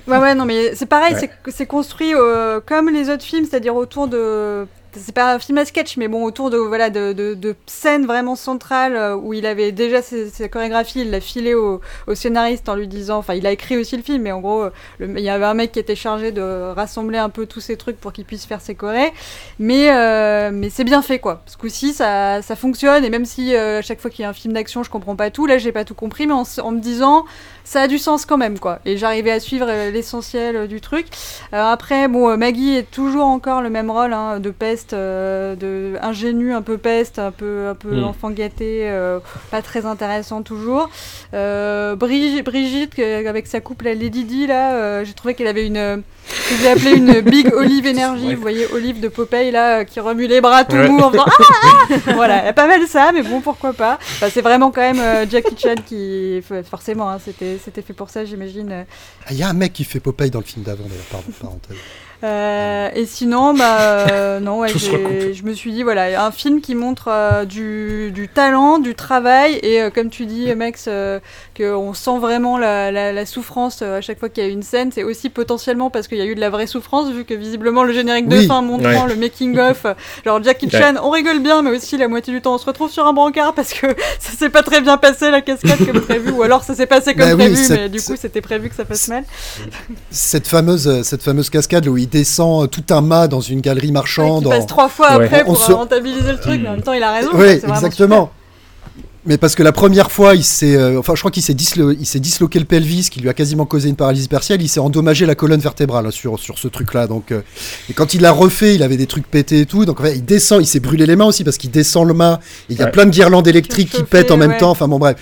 [0.08, 1.20] Ouais, ouais, non, mais c'est pareil, Ouais.
[1.20, 4.66] c'est- c'est construit euh, comme les autres films, c'est-à-dire autour de.
[4.98, 8.36] C'est pas un film à sketch, mais bon, autour de voilà de, de, scènes vraiment
[8.36, 12.68] centrales euh, où il avait déjà ses, ses chorégraphies, il l'a filé au, au scénariste
[12.68, 15.18] en lui disant, enfin, il a écrit aussi le film, mais en gros, euh, le-
[15.18, 17.98] il y avait un mec qui était chargé de rassembler un peu tous ces trucs
[18.00, 19.12] pour qu'il puisse faire ses chorés,
[19.58, 21.42] mais euh, mais c'est bien fait quoi.
[21.46, 24.32] Ce coup-ci, ça ça fonctionne et même si à chaque fois qu'il y a un
[24.32, 27.24] film d'action, je comprends pas tout, là, j'ai pas tout compris, mais en me disant
[27.66, 28.78] ça a du sens quand même quoi.
[28.86, 31.06] Et j'arrivais à suivre euh, l'essentiel euh, du truc.
[31.52, 35.56] Alors après, bon, euh, Maggie est toujours encore le même rôle hein, de peste, euh,
[35.56, 38.04] de ingénue, un peu peste, un peu, un peu Mm.
[38.04, 39.18] enfant gâté, euh,
[39.50, 40.88] pas très intéressant toujours.
[41.34, 45.76] Euh, Brigitte, avec sa couple à Lady Di, là, euh, j'ai trouvé qu'elle avait une,
[45.76, 45.96] euh,
[46.26, 48.34] que j'ai appelé une Big Olive Energy.
[48.34, 50.88] Vous voyez, Olive de Popeye là, euh, qui remue les bras tout Ouais.
[50.88, 53.98] mou en faisant ah, ah Voilà, elle a pas mal ça, mais bon, pourquoi pas.
[54.00, 58.10] Enfin, c'est vraiment quand même euh, Jackie Chan qui, forcément, hein, c'était, c'était fait pour
[58.10, 58.70] ça, j'imagine.
[58.72, 58.82] euh,
[59.26, 61.26] Ah, Il y a un mec qui fait Popeye dans le film d'avant, d'ailleurs, pardon,
[61.40, 61.76] parenthèse.
[62.24, 63.78] euh, et sinon, bah,
[64.10, 68.28] euh, non, ouais, je me suis dit, voilà, un film qui montre euh, du, du
[68.28, 71.20] talent, du travail, et euh, comme tu dis, Max, euh,
[71.56, 74.62] qu'on sent vraiment la, la- la souffrance euh, à chaque fois qu'il y a une
[74.62, 74.90] scène.
[74.92, 77.82] C'est aussi potentiellement parce qu'il y a eu de la vraie souffrance, vu que visiblement
[77.84, 78.46] le générique de Oui.
[78.46, 79.08] fin montrant Ouais.
[79.08, 79.94] le making-of, euh,
[80.24, 80.80] genre Jackie Ouais.
[80.80, 83.12] Chan, on rigole bien, mais aussi la moitié du temps on se retrouve sur un
[83.12, 83.86] brancard parce que
[84.18, 87.14] ça s'est pas très bien passé la cascade comme prévu, ou alors ça s'est passé
[87.14, 89.24] comme Bah oui, prévu, mais du coup c'était prévu que ça passe mal.
[90.10, 93.86] Cette fameuse, euh, cette fameuse cascade où il descend tout un mât dans une galerie
[93.88, 94.42] Ouais, marchande.
[94.42, 95.24] qui en- passe trois fois Ouais.
[95.26, 97.30] après On pour se- rentabiliser le truc, mais en même temps il a raison.
[97.34, 98.30] Oui, exactement.
[99.26, 101.94] Mais parce que la première fois, il s'est, euh, enfin, je crois qu'il s'est, dislo-
[102.20, 104.62] disloqué le pelvis, qui lui a quasiment causé une paralysie partielle.
[104.62, 107.06] Il s'est endommagé la colonne vertébrale sur sur ce truc-là.
[107.08, 107.40] Donc, euh,
[107.90, 109.84] et quand il l'a refait, il avait des trucs pétés et tout.
[109.84, 112.14] Donc, en fait, il descend, il s'est brûlé les mains aussi parce qu'il descend le
[112.14, 112.38] mât.
[112.68, 112.90] Il y a Ouais.
[112.92, 114.58] plein de guirlandes électriques qui pètent en même ouais.
[114.58, 114.70] temps.
[114.70, 115.16] Enfin, bon, bref.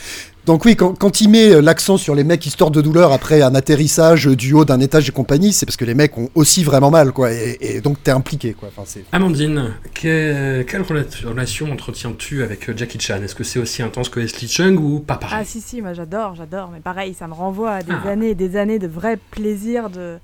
[0.47, 3.13] Donc oui, quand, quand il met euh, l'accent sur les mecs qui sortent de douleur
[3.13, 6.29] après un atterrissage du haut d'un étage et compagnie, c'est parce que les mecs ont
[6.35, 7.33] aussi vraiment mal, quoi.
[7.33, 8.69] Et, et donc t'es impliqué, quoi.
[8.77, 13.23] Enfin, Amandine, que- quelle rela- relation entretiens-tu avec euh, Jackie Chan?
[13.23, 15.39] Est-ce que c'est aussi intense que Leslie Chung ou pas pareil?
[15.41, 18.11] Ah si si, moi j'adore, j'adore, mais pareil, ça me renvoie à des Ah.
[18.11, 20.19] années et des années de vrai plaisir de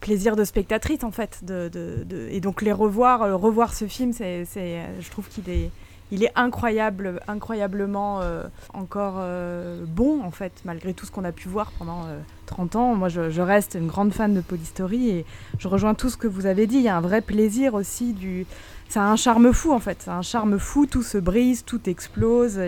[0.00, 3.84] plaisir de spectatrice en fait, de, de- de- et donc les revoir, euh, revoir ce
[3.84, 5.70] film, c'est, je trouve qu'il est
[6.12, 8.44] il est incroyable, incroyablement euh,
[8.74, 12.76] encore euh, bon en fait, malgré tout ce qu'on a pu voir pendant euh, 30
[12.76, 12.94] ans.
[12.94, 15.26] Moi, je, reste une grande fan de Polystory et
[15.58, 16.76] je rejoins tout ce que vous avez dit.
[16.76, 18.46] Il y a un vrai plaisir aussi du,
[18.88, 21.64] ça a un charme fou en fait, ça a un charme fou, tout se brise,
[21.64, 22.60] tout explose,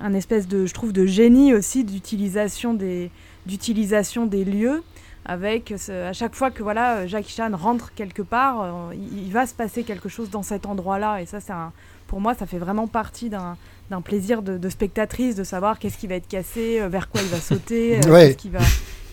[0.00, 3.10] un espèce de, je trouve, de génie aussi d'utilisation des,
[3.46, 4.82] d'utilisation des lieux.
[5.24, 9.46] Avec à chaque fois que voilà Jackie Chan rentre quelque part, euh, il, il va
[9.46, 11.70] se passer quelque chose dans cet endroit-là, et ça c'est un,
[12.08, 13.56] pour moi ça fait vraiment partie d'un,
[13.90, 17.20] d'un plaisir de, de spectatrice de savoir qu'est-ce qui va être cassé, euh, vers quoi
[17.22, 18.26] il va sauter, euh, Ouais.
[18.28, 18.58] qu'est-ce qui va,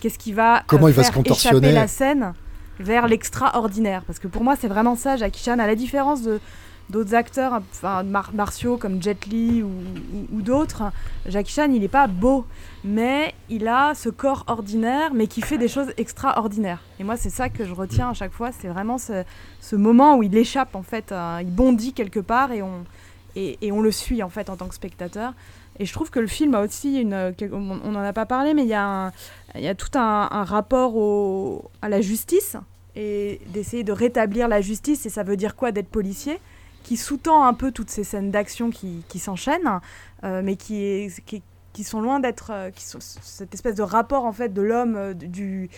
[0.00, 1.70] qu'est-ce qui va, Comment euh, il va se contorsionner.
[1.72, 2.32] la scène
[2.80, 4.02] vers l'extraordinaire.
[4.06, 6.40] Parce que pour moi, c'est vraiment ça, Jackie Chan, à la différence de
[6.88, 10.84] d'autres acteurs enfin, mar- martiaux comme Jet Li ou, d'autres,
[11.26, 12.46] Jackie Chan, il n'est pas beau,
[12.84, 16.82] mais il a ce corps ordinaire, mais qui fait des choses extraordinaires.
[17.00, 19.24] Et moi, c'est ça que je retiens à chaque fois, c'est vraiment ce,
[19.60, 22.84] ce moment où il échappe, en fait, il bondit quelque part et on,
[23.34, 25.34] et, on le suit, en fait, en tant que spectateur.
[25.78, 27.34] Et je trouve que le film a aussi une...
[27.52, 29.12] On n'en a pas parlé, mais il y a,
[29.56, 32.56] y a tout un, un rapport au, à la justice
[32.94, 35.04] et d'essayer de rétablir la justice.
[35.04, 36.38] Et ça veut dire quoi d'être policier?
[36.86, 39.80] Qui sous-tend un peu toutes ces scènes d'action qui, s'enchaînent,
[40.22, 41.10] euh, mais qui,
[41.82, 42.52] sont loin d'être...
[42.52, 45.68] euh, cette espèce de rapport, en fait, de l'homme, euh, du,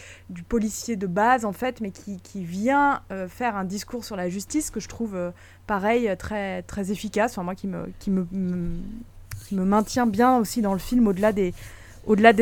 [0.50, 4.80] policier de base, en fait, mais qui, vient faire un discours sur la justice que
[4.80, 5.16] je trouve,
[5.66, 7.32] pareil, très, très efficace.
[7.32, 7.68] Enfin, moi, qui
[8.10, 8.26] me...
[9.50, 11.54] Maintient bien aussi dans le film au-delà des,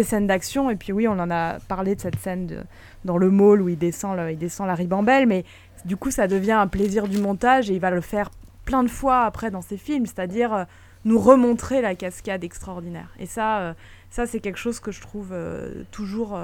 [0.03, 0.71] scènes d'action.
[0.71, 2.65] Et puis oui, on en a parlé de cette scène
[3.05, 5.45] dans le mall où il descend, il descend la ribambelle, mais
[5.85, 8.29] du coup, ça devient un plaisir du montage et il va le faire
[8.67, 10.65] plein de fois après dans ses films, c'est-à-dire euh,
[11.07, 13.09] nous remontrer la cascade extraordinaire.
[13.19, 13.73] Et ça, euh,
[14.11, 16.39] ça c'est quelque chose que je trouve euh, toujours,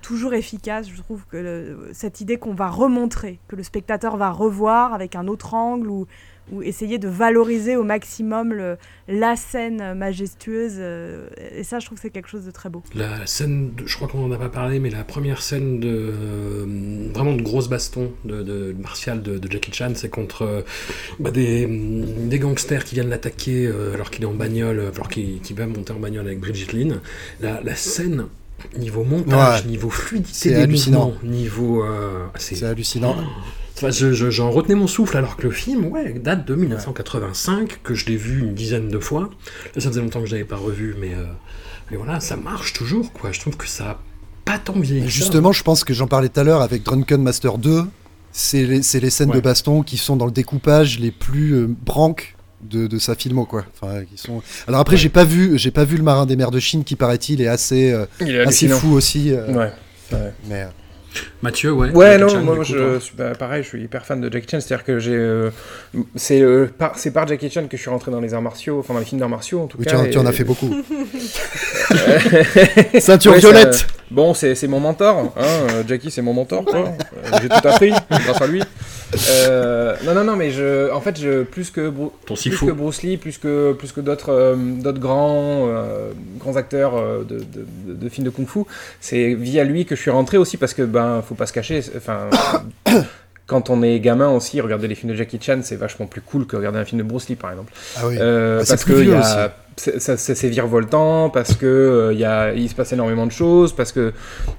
[0.00, 0.88] toujours efficace.
[0.88, 5.28] Je trouve que cette idée qu'on va remontrer, que le spectateur va revoir avec un
[5.28, 6.06] autre angle ou,
[6.52, 8.76] ou essayer de valoriser au maximum le,
[9.08, 10.74] la scène majestueuse.
[10.78, 12.82] euh, et ça, je trouve que c'est quelque chose de très beau.
[12.94, 15.88] La scène, de- je crois qu'on en a pas parlé, mais la première scène de
[15.88, 20.62] euh, vraiment de grosse baston de, de martial de, de Jackie Chan, c'est contre euh,
[21.18, 25.08] bah, des, mm, des gangsters qui viennent l'attaquer euh, alors qu'il est en bagnole, alors
[25.08, 27.00] qu'il qu'il va monter en bagnole avec Brigitte Lynn.
[27.40, 28.26] La, la scène
[28.76, 29.68] niveau montage, Ouais.
[29.70, 31.12] niveau fluidité C'est des hallucinant.
[31.12, 33.14] mouvements, niveau euh, c'est c'est hallucinant.
[33.78, 37.80] Enfin, je- je- j'en retenais mon souffle alors que le film, ouais, date de 1985,
[37.82, 39.30] que je l'ai vu une dizaine de fois.
[39.74, 41.24] Là, ça faisait longtemps que je l'avais pas revu, mais, euh,
[41.90, 43.32] mais voilà, ça marche toujours, quoi.
[43.32, 43.98] Je trouve que ça a
[44.44, 45.00] pas tant vieilli.
[45.04, 45.14] que ça.
[45.16, 47.84] Justement, je pense que j'en parlais tout à l'heure avec Drunken Master 2.
[48.30, 49.36] c'est les, c'est les scènes Ouais.
[49.36, 53.46] de baston qui sont dans le découpage les plus euh, branques de, de sa filmo
[53.46, 53.64] quoi.
[53.80, 54.42] Enfin, qui sont.
[54.68, 56.94] Alors après, j'ai pas vu, j'ai pas vu le Marin des mers de Chine qui
[56.94, 59.32] paraît-il est assez, euh, Il est assez fou aussi.
[59.32, 59.72] euh, Ouais.
[60.12, 60.32] ouais.
[60.48, 60.66] Mais euh,
[61.42, 61.90] Mathieu, ouais.
[61.90, 64.48] Ouais, Jackie non, Chan, moi je suis bah, pareil, je suis hyper fan de Jackie
[64.50, 65.50] Chan, c'est-à-dire que j'ai euh,
[66.16, 68.78] c'est euh, par c'est par Jackie Chan que je suis rentré dans les arts martiaux,
[68.80, 70.00] enfin dans les films d'arts martiaux en tout oui, tu, cas.
[70.00, 70.68] en, tu en as fait beaucoup.
[72.98, 73.86] Ceinture Ouais, ça- violette.
[74.10, 76.76] Bon, c'est c'est mon mentor, hein, euh, Jackie c'est mon mentor, quoi.
[76.78, 78.62] Euh, J'ai tout appris grâce à lui.
[79.30, 82.72] Euh, non, non, non, mais je, en fait, je, plus que Bru- Ton plus que
[82.72, 86.92] Bruce Lee, plus que plus que d'autres euh, d'autres grands euh, grands acteurs
[87.24, 87.44] de, de,
[87.86, 88.60] de- de films de kung-fu,
[89.00, 91.82] c'est via lui que je suis rentré aussi parce que ben faut pas se cacher,
[91.96, 92.28] enfin
[93.48, 96.46] quand on est gamin aussi, regarder les films de Jackie Chan, c'est vachement plus cool
[96.46, 97.72] que regarder un film de Bruce Lee par exemple.
[97.96, 98.16] Ah oui.
[98.20, 102.12] Euh, Ah, c'est parce que y a- c'est- ça- c'est c'est virevoltant, parce que euh,
[102.12, 104.12] y a, il se passe énormément de choses, parce que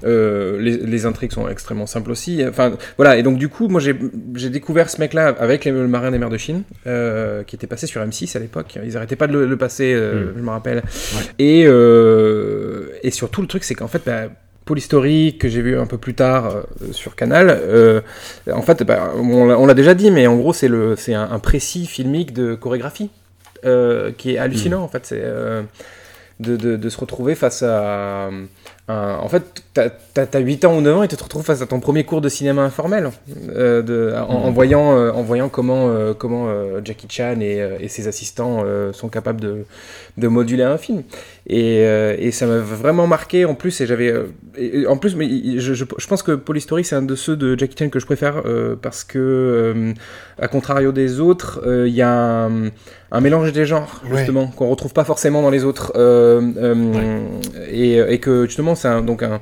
[0.04, 2.42] euh, les, les intrigues sont extrêmement simples aussi.
[2.48, 3.16] Enfin, voilà.
[3.16, 3.94] Et donc du coup, moi j'ai
[4.34, 7.66] j'ai découvert ce mec-là avec les, le Marin des mers de Chine, euh, qui était
[7.68, 8.76] passé sur M6 à l'époque.
[8.84, 10.32] Ils arrêtaient pas de le, le passer, euh, Mm.
[10.38, 10.82] je me rappelle.
[11.38, 14.02] Et euh, et surtout le truc, c'est qu'en fait.
[14.04, 14.22] Bah,
[14.70, 16.62] Polystory que j'ai vu un peu plus tard euh,
[16.92, 17.50] sur Canal.
[17.50, 18.00] euh,
[18.52, 21.38] en fait, bah, on l'a- déjà dit, mais en gros, c'est le, c'est un, un
[21.40, 23.10] précis filmique de chorégraphie
[23.64, 25.04] euh, qui est hallucinant en fait.
[25.06, 25.22] C'est
[26.40, 28.30] de, de, de se retrouver face à.
[28.88, 29.88] Un- en fait, t'as
[30.32, 32.20] as, 8 ans ou 9 ans et tu te retrouves face à ton premier cours
[32.20, 33.10] de cinéma informel
[33.54, 37.60] euh, de, en, en voyant, euh, en voyant comment, euh, comment euh, Jackie Chan et,
[37.62, 39.64] euh, et ses assistants euh, sont capables de,
[40.18, 41.02] de moduler un film.
[41.46, 43.80] Et, euh, et ça m'a vraiment marqué en plus.
[43.80, 44.10] Et j'avais.
[44.12, 44.26] euh,
[44.88, 45.28] en plus, mais
[45.58, 48.06] je, je, je pense que Polystory, c'est un de ceux de Jackie Chan que je
[48.06, 49.92] préfère euh, parce que, euh,
[50.40, 52.10] à contrario des autres, euh, il y a
[52.46, 52.70] un,
[53.12, 54.18] un mélange des genres, Ouais.
[54.18, 55.92] justement, qu'on retrouve pas forcément dans les autres.
[55.96, 57.20] euh, euh,
[57.70, 59.40] et, et que, justement, c'est un- donc un.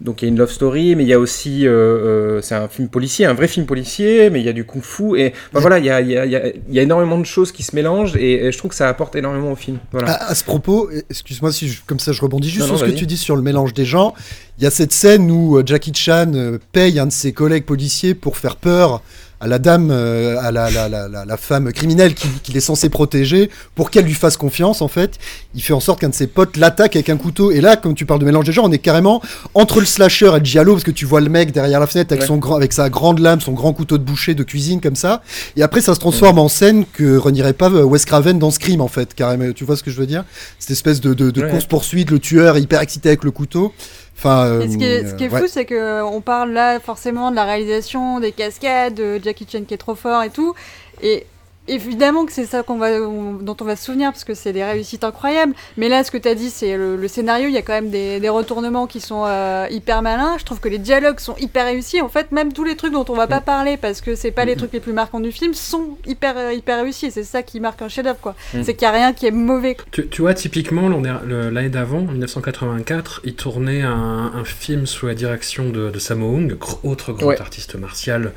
[0.00, 2.56] Donc il y a une love story, mais il y a aussi, euh, euh, c'est
[2.56, 5.60] un film policier, un vrai film policier, mais il y a du kung-fu et enfin,
[5.60, 6.32] voilà, il y a, il y, a, il
[6.74, 9.14] y a- énormément de choses qui se mélangent et, et je trouve que ça apporte
[9.14, 9.78] énormément au film.
[9.92, 10.10] Voilà.
[10.14, 12.80] À, à ce propos, excuse-moi si je- comme ça je rebondis juste Non, sur non,
[12.80, 14.14] ce que tu dis sur le mélange des gens.
[14.58, 16.32] Il y a cette scène où euh, Jackie Chan
[16.72, 19.00] paye un de ses collègues policiers pour faire peur
[19.40, 22.88] à la dame, euh, à la, la, la, la- la femme criminelle qu'il est censé
[22.88, 25.18] protéger, pour qu'elle lui fasse confiance en fait.
[25.54, 27.50] Il fait en sorte qu'un de ses potes l'attaque avec un couteau.
[27.50, 29.20] Et là, comme tu parles de mélange des genres, on est carrément
[29.54, 32.12] entre le slasher et le giallo, parce que tu vois le mec derrière la fenêtre
[32.12, 32.26] avec, Ouais.
[32.28, 35.22] son grand, avec sa grande lame, son grand couteau de boucher de cuisine comme ça.
[35.56, 38.80] Et après, ça se transforme en scène que renierait pas euh, Wes Craven dans Scream
[38.80, 39.52] en fait, carrément.
[39.52, 40.24] Tu vois ce que je veux dire?
[40.58, 41.50] Cette espèce de, de, de Ouais.
[41.50, 43.72] course-poursuite, le tueur hyper excité avec le couteau.
[44.16, 45.40] Enfin, euh, Et ce qui est, ce qui est ouais.
[45.40, 49.74] fou, c'est qu'on parle là forcément de la réalisation, des cascades, de Jackie Chan qui
[49.74, 50.54] est trop fort et tout.
[51.02, 51.26] Et
[51.68, 54.52] évidemment que c'est ça qu'on va, on- dont on va se souvenir parce que c'est
[54.52, 55.54] des réussites incroyables.
[55.76, 57.48] Mais là, ce que tu as dit, c'est le, le scénario.
[57.48, 60.36] Il y a quand même des, des retournements qui sont euh, hyper malins.
[60.38, 62.00] Je trouve que les dialogues sont hyper réussis.
[62.00, 64.44] En fait, même tous les trucs dont on va pas parler parce que c'est pas
[64.44, 67.10] les trucs les plus marquants du film sont hyper, euh, hyper réussis.
[67.10, 68.34] C'est ça qui marque un chef-d'œuvre, quoi.
[68.54, 68.62] Mm.
[68.62, 69.76] C'est qu'il y a rien qui est mauvais.
[69.90, 75.70] Tu, tu vois, typiquement, l'année d'avant, 1984, il tournait un, un film sous la direction
[75.70, 77.40] de, de Sammo Hung, autre grand Ouais.
[77.40, 78.32] artiste martial,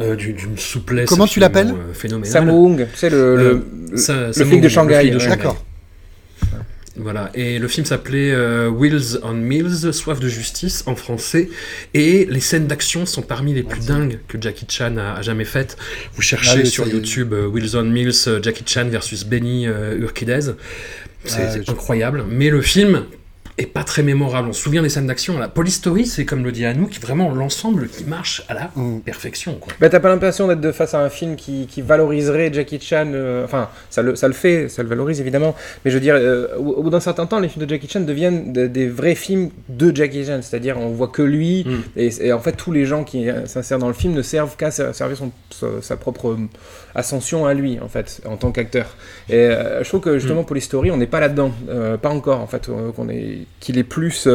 [0.00, 1.70] euh, du- d'une souplesse Comment tu l'appelles?
[1.70, 2.30] euh, phénoménale.
[2.30, 5.10] Sammo Tu sais, le, Euh, le, le- Ça- le Sammo flic de Shanghai.
[5.28, 5.62] D'accord.
[6.98, 11.50] Voilà, et le film s'appelait euh, Wheels on Mills, Soif de justice en français,
[11.92, 15.44] et les scènes d'action sont parmi les plus dingues que Jackie Chan a, a jamais
[15.44, 15.76] faites.
[16.14, 16.88] Vous cherchez Ah sur.
[16.88, 20.40] YouTube euh, Wheels on Mills, euh, Jackie Chan versus Benny euh, Urquidez,
[21.26, 23.04] c'est Ah, incroyable, mais le film
[23.58, 24.48] est pas très mémorable.
[24.48, 25.38] On se souvient des scènes d'action.
[25.38, 29.00] La Police Story, c'est comme le dit Anouk, vraiment l'ensemble qui marche à la Mm.
[29.00, 29.54] perfection.
[29.58, 29.72] Quoi.
[29.80, 33.10] Bah, t'as pas l'impression d'être de face à un film qui, qui valoriserait Jackie Chan.
[33.14, 35.54] euh, enfin, ça le, ça le fait, ça le valorise évidemment.
[35.84, 37.88] Mais je veux dire, euh, au, au bout d'un certain temps, les films de Jackie
[37.88, 40.40] Chan deviennent de- des vrais films de Jackie Chan.
[40.42, 41.64] C'est-à-dire, on voit que lui.
[41.66, 41.76] Mm.
[41.96, 44.56] Et, et en fait, tous les gens qui euh, s'insèrent dans le film ne servent
[44.56, 46.36] qu'à ser- servir son, sa, sa propre
[46.96, 48.96] ascension à lui, en fait, en tant qu'acteur.
[49.28, 50.46] Et euh, je trouve que justement, Mm.
[50.46, 51.52] pour Story, on n'est pas là-dedans.
[51.68, 52.68] Euh, pas encore, en fait.
[52.68, 54.26] euh, qu'on est, qu'il est plus.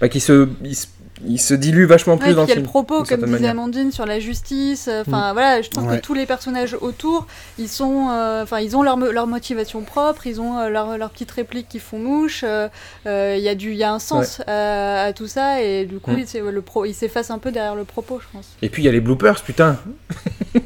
[0.00, 0.86] bah, qu'il se, il se,
[1.26, 3.20] il se dilue vachement Ouais, plus dans puis le il y a le propos, comme
[3.20, 3.50] disait manière.
[3.52, 4.88] Amandine, sur la justice.
[4.88, 5.96] euh, Enfin, voilà, je trouve Ouais.
[5.98, 7.26] que tous les personnages autour,
[7.58, 10.98] ils sont, euh, enfin, ils ont leur, mo- leur motivation propre, ils ont euh, leur,
[10.98, 12.42] leur petite réplique qui font mouche.
[12.44, 12.68] euh,
[13.06, 15.84] euh, Il y a du, il y a un sens à, à tout ça, et
[15.86, 16.18] du coup, Mm.
[16.18, 18.48] il s'est- le pro, il s'efface un peu derrière le propos, je pense.
[18.62, 19.78] Et puis, il y a les bloopers, putain.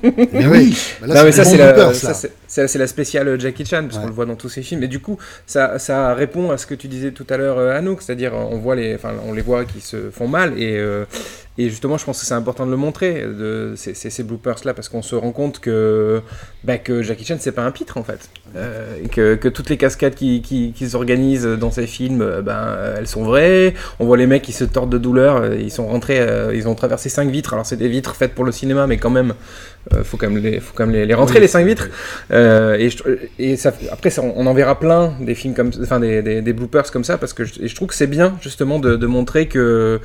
[0.03, 2.29] Mais oui, bah là, non mais ça c'est la, bloopers, ça, là.
[2.67, 4.03] C'est- la spéciale Jackie Chan parce Ouais.
[4.03, 4.83] qu'on le voit dans tous ses films.
[4.83, 7.77] Et du coup ça, ça répond à ce que tu disais tout à l'heure euh,
[7.77, 11.05] Anouk, c'est-à-dire on voit les, enfin on les voit qui se font mal et euh,
[11.61, 15.03] Et justement, je pense que c'est important de le montrer, de, ces, bloopers-là, parce qu'on
[15.03, 16.23] se rend compte que,
[16.65, 18.31] bah, que Jackie Chan, c'est pas un pitre, en fait.
[18.57, 22.41] Euh, et que, que toutes les cascades qui, qui, qui s'organisent dans ces films, euh,
[22.41, 23.75] ben, euh, elles sont vraies.
[23.99, 26.75] On voit les mecs qui se tordent de douleur, ils sont rentrés, euh, ils ont
[26.75, 27.53] traversé cinq vitres.
[27.53, 29.35] Alors, c'est des vitres faites pour le cinéma, mais quand même,
[30.03, 31.89] faut quand même les, faut quand même les, les rentrer, Oui, les cinq vitres.
[32.31, 33.03] et, je-
[33.39, 36.53] et ça, après, ça, on en verra plein des films comme, enfin des, des, des
[36.55, 39.07] bloopers comme ça, parce que je, et je trouve que c'est bien justement de, de
[39.07, 40.01] montrer que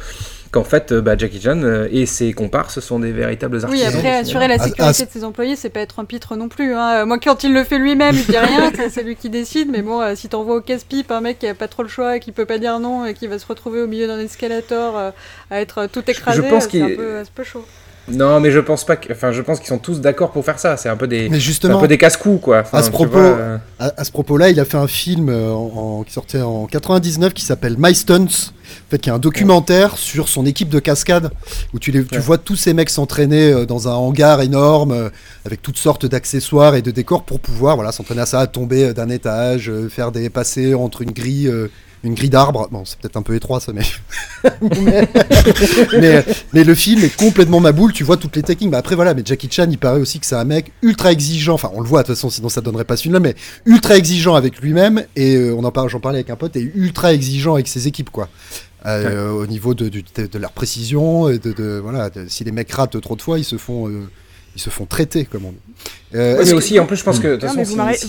[0.52, 3.88] qu'en fait, euh, bah, Jackie Chan euh, et ses comparses sont des véritables Oui, artisans.
[3.96, 6.36] après, du assurer la Ah, sécurité ah, de ses employés, c'est pas être un pitre
[6.36, 6.74] non plus.
[6.74, 7.06] hein.
[7.06, 9.70] Moi, quand il le fait lui-même, je dis rien, c'est- lui qui décide.
[9.72, 12.20] Mais bon, euh, si t'envoies au casse-pipe un mec qui a pas trop le choix,
[12.20, 14.98] qui peut pas dire non et qui va se retrouver au milieu d'un escalator
[15.52, 17.66] à être tout écrasé, pense c'est un peu, un peu chaud.
[18.08, 20.60] Non, mais je pense pas que, enfin, je pense qu'ils sont tous d'accord pour faire
[20.60, 20.78] ça.
[20.78, 22.60] C'est un peu des, Mais un peu des casse-coups, quoi.
[22.60, 25.30] Enfin, à ce propos- vois, euh, à, à ce propos-là, il a fait un film
[25.30, 29.14] euh, en, en- qui sortait en 99 qui s'appelle My Stunts, en fait, qui est
[29.14, 31.32] un documentaire sur son équipe de cascade,
[31.74, 32.22] où tu, les, tu Ouais.
[32.22, 35.10] vois tous ces mecs s'entraîner euh, dans un hangar énorme, euh,
[35.46, 38.94] avec toutes sortes d'accessoires et de décors pour pouvoir voilà, s'entraîner à ça, à tomber
[38.94, 41.52] d'un étage, faire des passés entre une grille.
[42.06, 43.84] Une grille d'arbres, bon c'est peut-être un peu étroit ça mais...
[44.62, 45.08] mais,
[46.00, 48.72] mais mais le film est complètement ma boule, tu vois toutes les techniques.
[48.72, 51.54] Mais après voilà, mais Jackie Chan il paraît aussi que c'est un mec ultra exigeant,
[51.56, 53.36] enfin on le voit de toute façon sinon ça donnerait pas ce film là, mais
[53.66, 56.72] ultra exigeant avec lui-même et euh, on en parle, j'en parlais avec un pote et
[56.76, 58.30] ultra exigeant avec ses équipes quoi.
[58.86, 62.72] Euh, Au niveau de, de, de leur précision et de, de- voilà, si les mecs
[62.72, 64.08] ratent trop de fois, ils se font euh,
[64.56, 65.58] ils se font traiter comme on dit.
[66.16, 67.64] Euh, mais que- aussi, en plus, je pense que de toute Non, façon, mais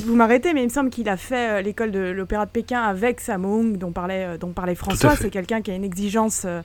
[0.06, 2.80] vous m'arrêtez- mais il me semble qu'il a fait euh, l'école de l'opéra de Pékin
[2.80, 5.16] avec Sammo Hung, dont parlait, euh, dont parlait François.
[5.16, 6.62] C'est quelqu'un qui a une exigence, euh,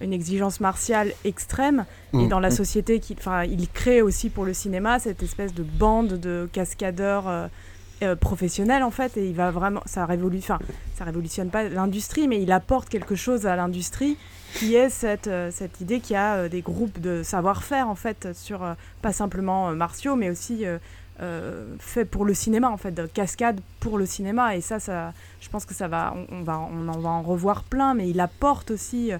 [0.00, 1.84] une exigence martiale extrême.
[2.14, 2.28] Et Mm.
[2.28, 6.20] dans la société, qu'il- enfin, il crée aussi pour le cinéma cette espèce de bande
[6.20, 7.46] de cascadeurs euh,
[8.02, 9.16] euh, professionnels en fait.
[9.16, 10.58] Et il va vraiment, ça révolue, enfin,
[10.98, 14.16] ça révolutionne pas l'industrie, mais il apporte quelque chose à l'industrie
[14.58, 17.94] qui est cette, euh, cette idée qu'il y a euh, des groupes de savoir-faire en
[17.94, 22.92] fait sur euh, pas simplement martiaux, mais aussi euh, fait pour le cinéma en fait,
[22.92, 24.56] de cascade pour le cinéma.
[24.56, 27.64] Et ça, ça, je pense que ça va, on, va, on en va en revoir
[27.64, 29.12] plein, mais il apporte aussi,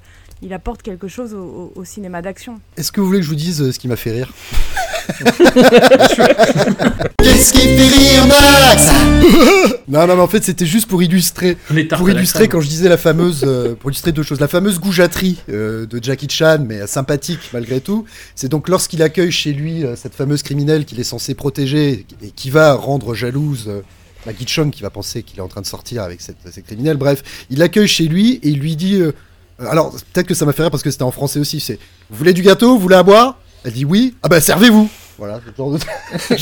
[0.42, 2.60] il apporte quelque chose au, au- au cinéma d'action.
[2.76, 4.32] Est-ce que vous voulez que je vous dise euh, ce qui m'a fait rire
[7.18, 8.88] Qu'est-ce qui fait rire Max?
[9.88, 11.56] Non, non, mais en fait, c'était juste pour illustrer
[11.96, 14.80] pour la illustrer, quand je disais la fameuse, euh, pour illustrer deux choses, la fameuse
[14.80, 18.04] goujaterie euh, de Jackie Chan, mais euh, sympathique malgré tout,
[18.34, 22.30] c'est donc lorsqu'il accueille chez lui euh, cette fameuse criminelle qu'il est censé protéger et
[22.30, 23.80] qui va rendre jalouse euh,
[24.26, 26.96] Maggie Chung, qui va penser qu'il est en train de sortir avec cette, cette criminelle.
[26.96, 29.00] Bref, il l'accueille chez lui et il lui dit,
[29.58, 31.78] alors peut-être que ça m'a fait rire parce que c'était en français aussi, c'est,
[32.10, 33.38] vous voulez du gâteau, vous voulez à boire?
[33.64, 34.88] Elle dit oui, ah ben servez-vous.
[35.18, 35.78] Voilà, ce genre de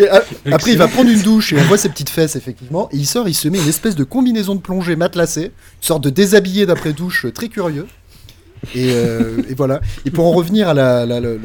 [0.00, 0.20] euh,
[0.52, 2.90] après, il va prendre une douche et on voit ses petites fesses, effectivement.
[2.92, 6.04] Et il sort, il se met une espèce de combinaison de plongée matelassée, une sorte
[6.04, 7.86] de déshabillé d'après-douche euh, très curieux.
[8.74, 9.80] Et, euh, et voilà.
[10.04, 11.40] Et pour en revenir à la, le, le-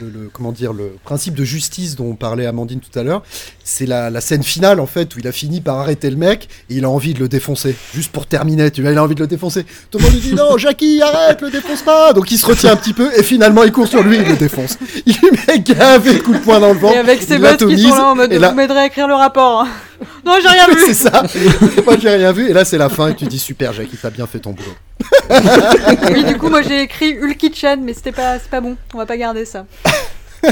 [0.00, 3.22] le- le- comment dire, le principe de justice dont parlait Amandine tout à l'heure,
[3.64, 6.48] c'est la, la scène finale, en fait, où il a fini par arrêter le mec
[6.70, 7.74] et il a envie de le défoncer.
[7.94, 9.64] Juste pour terminer, tu vois, il a envie de le défoncer.
[9.90, 12.12] Tout le monde lui dit non, Jackie, arrête, le défonce pas.
[12.12, 14.28] Donc il se retient un petit peu et finalement il court sur lui et il
[14.28, 14.76] le défonce.
[15.06, 16.94] Il lui met gavé de coups de poing dans le ventre.
[16.96, 19.08] Et avec ses boss qui sont là en mode et vous là- m'aiderez à écrire
[19.08, 19.62] le rapport.
[19.62, 19.68] hein.
[20.24, 20.80] non, j'ai rien vu.
[20.86, 21.22] c'est ça.
[21.84, 24.10] Moi j'ai rien vu et là c'est la fin et tu dis super Jackie, t'as
[24.10, 24.74] bien fait ton boulot.
[26.12, 28.76] oui, du coup, moi j'ai écrit Ulki Chan, mais c'était pas, c'est pas bon.
[28.94, 29.66] On va pas garder ça.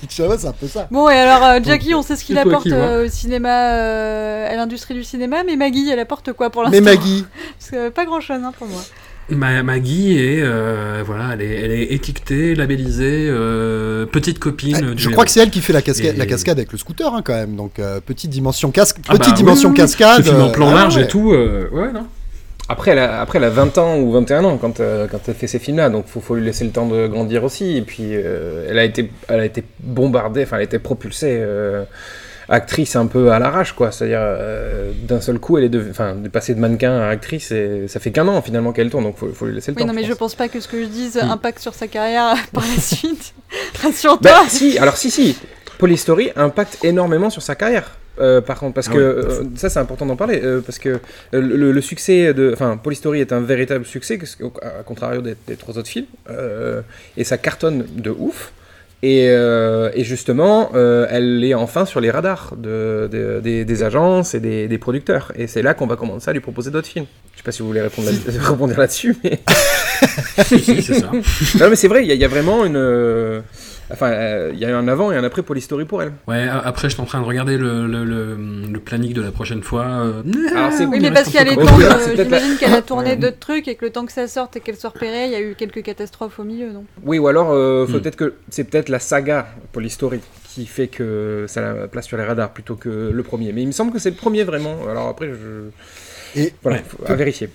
[0.00, 0.86] Kitschava, c'est un peu ça.
[0.90, 4.56] Bon, et alors euh, Jackie, on sait ce qu'il apporte euh, au cinéma, euh, à
[4.56, 7.24] l'industrie du cinéma, mais Maggie, elle apporte quoi pour l'instant Mais Maggie,
[7.58, 8.82] Parce que pas grand chose pour moi.
[9.30, 14.76] Ma- Maggie est, euh, voilà, elle est, elle est étiquetée, labellisée, euh, petite copine.
[14.76, 15.12] Ah, du je héros.
[15.12, 17.22] crois que c'est elle qui fait la cascade, Et- la cascade avec le scooter hein,
[17.24, 17.56] quand même.
[17.56, 20.28] Donc euh, petite dimension casque, Ah petite bah, dimension oui, cascade.
[20.28, 21.04] En plan ah large ouais.
[21.04, 22.06] et tout, euh, ouais, non.
[22.68, 25.34] Après elle, a, après, elle a 20 ans ou 21 ans quand, euh, quand elle
[25.34, 27.76] fait ces films-là, donc faut, faut lui laisser le temps de grandir aussi.
[27.76, 31.36] Et puis, euh, elle, a été, elle a été bombardée, enfin, elle a été propulsée
[31.40, 31.84] euh,
[32.48, 33.90] actrice un peu à l'arrache, quoi.
[33.92, 37.50] C'est-à-dire, euh, d'un seul coup, elle est de, enfin, de passer de mannequin à actrice,
[37.52, 39.82] et ça fait qu'un an finalement qu'elle tourne, donc faut, faut lui laisser le Oui,
[39.82, 39.86] temps.
[39.88, 40.18] non, mais je pense.
[40.18, 43.34] pense pas que ce que je dise impacte sur sa carrière par la suite.
[43.82, 44.18] Rassure-toi.
[44.20, 45.36] Bah, si, alors si, si.
[45.78, 47.90] Polystory impacte énormément sur sa carrière.
[48.20, 51.00] euh, par contre, parce Ah que euh, ça c'est important d'en parler, euh, parce que
[51.32, 54.18] le, le succès de, enfin, Polystory est un véritable succès,
[54.62, 56.80] à contrario des, des trois autres films, euh,
[57.16, 58.52] et ça cartonne de ouf.
[59.06, 63.82] Et, euh, et justement, euh, elle est enfin sur les radars de, de- des, des
[63.82, 65.30] agences et des, des producteurs.
[65.36, 67.04] Et c'est là qu'on va commencer à lui proposer d'autres films.
[67.34, 69.40] Je sais pas si vous voulez répondre là- là-dessus, mais
[70.46, 71.10] Si, si, c'est ça.
[71.60, 73.42] non mais c'est vrai, il y, a- il y a vraiment une,
[73.90, 76.02] euh, Enfin, euh, il y a eu un avant et un après Police Story pour
[76.02, 76.12] elle.
[76.26, 78.36] Ouais, après, je suis en train de regarder le, le, le,
[78.72, 79.84] le planning de la prochaine fois.
[79.84, 80.22] euh,
[80.54, 82.74] Alors, Oui, mais parce un qu'il y a peu les quand temps, la- j'imagine qu'elle
[82.74, 83.16] a tourné Ouais.
[83.16, 85.36] d'autres trucs et que le temps que ça sorte et qu'elle soit repérée, il y
[85.36, 88.00] a eu quelques catastrophes au milieu, non Oui, ou alors euh, faut Hmm.
[88.00, 92.16] peut-être que c'est peut-être la saga Police Story qui fait que ça la place sur
[92.16, 93.52] les radars plutôt que le premier.
[93.52, 94.76] Mais il me semble que c'est le premier vraiment.
[94.88, 95.34] Alors après, je...
[96.36, 96.84] Et voilà, Ouais.
[96.86, 97.48] faut- à vérifier.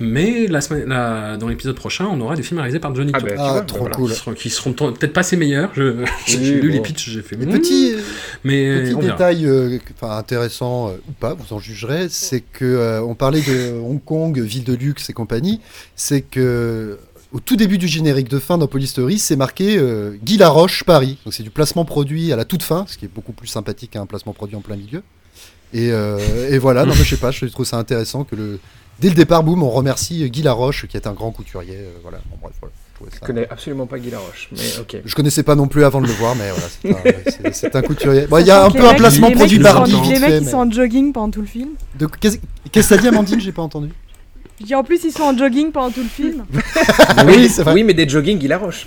[0.00, 3.20] Mais la semaine, la- dans l'épisode prochain, on aura des films réalisés par Johnny Ah,
[3.20, 3.94] bah, tu Ah, vois, trop voilà.
[3.96, 4.10] cool.
[4.10, 5.70] Qui seront, qui seront peut-être pas ses meilleurs.
[6.26, 7.36] J'ai Oui, lu les pitchs, j'ai fait.
[7.36, 7.94] Hmm, petit,
[8.44, 13.02] mais petit on détail euh, intéressant euh, ou pas, vous en jugerez, c'est que euh,
[13.02, 15.60] on parlait de Hong Kong, ville de luxe et compagnie,
[15.96, 16.98] c'est que
[17.32, 20.84] au tout début du générique de fin dans Police Story, c'est marqué euh, Guy Laroche
[20.84, 21.18] Paris.
[21.24, 23.90] Donc c'est du placement produit à la toute fin, ce qui est beaucoup plus sympathique
[23.92, 25.02] qu'un placement produit en plein milieu.
[25.74, 26.18] Et, euh,
[26.50, 28.60] et voilà, non mais je sais pas, je trouve ça intéressant que le
[29.00, 31.76] dès le départ, boum, on remercie Guy Laroche qui est un grand couturier.
[31.76, 32.72] euh, voilà, bon, bref, voilà.
[33.12, 34.96] je ça- connais absolument pas Guy Laroche, mais ok.
[35.04, 38.26] Je connaissais pas non plus avant de le voir, mais voilà, c'est un, couturier.
[38.28, 40.58] Bon, il y a un peu un placement produit Barbie Les mecs qui mais- sont
[40.58, 41.70] en jogging pendant tout le film.
[42.20, 42.38] Qu'est-ce
[42.72, 43.40] que ça dit, Amandine?
[43.40, 43.90] J'ai pas entendu.
[44.60, 46.44] Dis en plus ils sont en jogging pendant tout le film.
[47.26, 47.74] oui, c'est vrai.
[47.74, 48.86] Oui, mais des jogging Guy Laroche.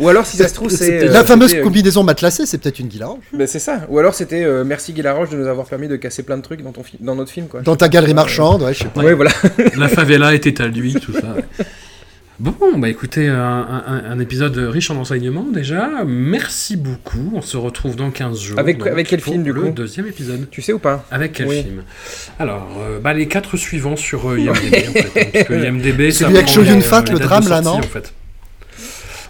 [0.00, 0.84] Ou alors, si ça se trouve, c'est.
[0.84, 3.24] C'était euh, la fameuse euh, combinaison matelassée, c'est peut-être une Guy Laroche.
[3.32, 3.80] ben, c'est ça.
[3.90, 6.42] Ou alors, c'était euh, merci Guy Laroche de nous avoir permis de casser plein de
[6.42, 7.60] trucs dans, ton dans notre film, quoi.
[7.60, 9.02] Dans ta galerie marchande, ouais, je sais pas.
[9.02, 9.32] Ouais, voilà.
[9.76, 11.34] La favela était à lui, tout ça.
[11.34, 11.44] ouais.
[12.40, 13.36] Bon, bah écoutez, un,
[13.86, 15.88] un- un épisode riche en enseignements déjà.
[16.04, 17.30] Merci beaucoup.
[17.32, 18.58] On se retrouve dans 15 jours.
[18.58, 20.48] Avec- donc, avec quel pour film, du Le coup deuxième épisode.
[20.50, 21.62] Tu sais ou pas Avec quel Oui.
[21.62, 21.84] film?
[22.40, 25.20] Alors, euh, bah, les quatre suivants sur euh, IMDb, en fait.
[25.20, 27.64] hein, parce que IMDb, ça Celui avec Shoyun les- Fat, les le drame, là, sortie,
[27.80, 28.12] non en fait.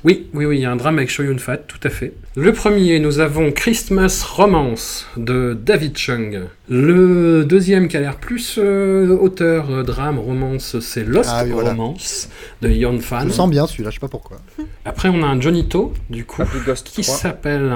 [0.05, 2.13] Oui, oui, oui, il y a un drame avec Shoyun Fat, tout à fait.
[2.37, 6.43] Le premier, nous avons Christmas Romance de David Chung.
[6.69, 11.53] Le deuxième qui a l'air plus euh, auteur, euh, drame, romance, c'est Lost Ah oui,
[11.53, 11.71] voilà.
[11.71, 12.29] Romance
[12.61, 13.27] de Yon Je Fan.
[13.29, 14.37] le sens bien celui-là, je sais pas pourquoi.
[14.85, 17.15] Après, on a un Johnny To, du coup, Ghost qui 3.
[17.17, 17.73] s'appelle...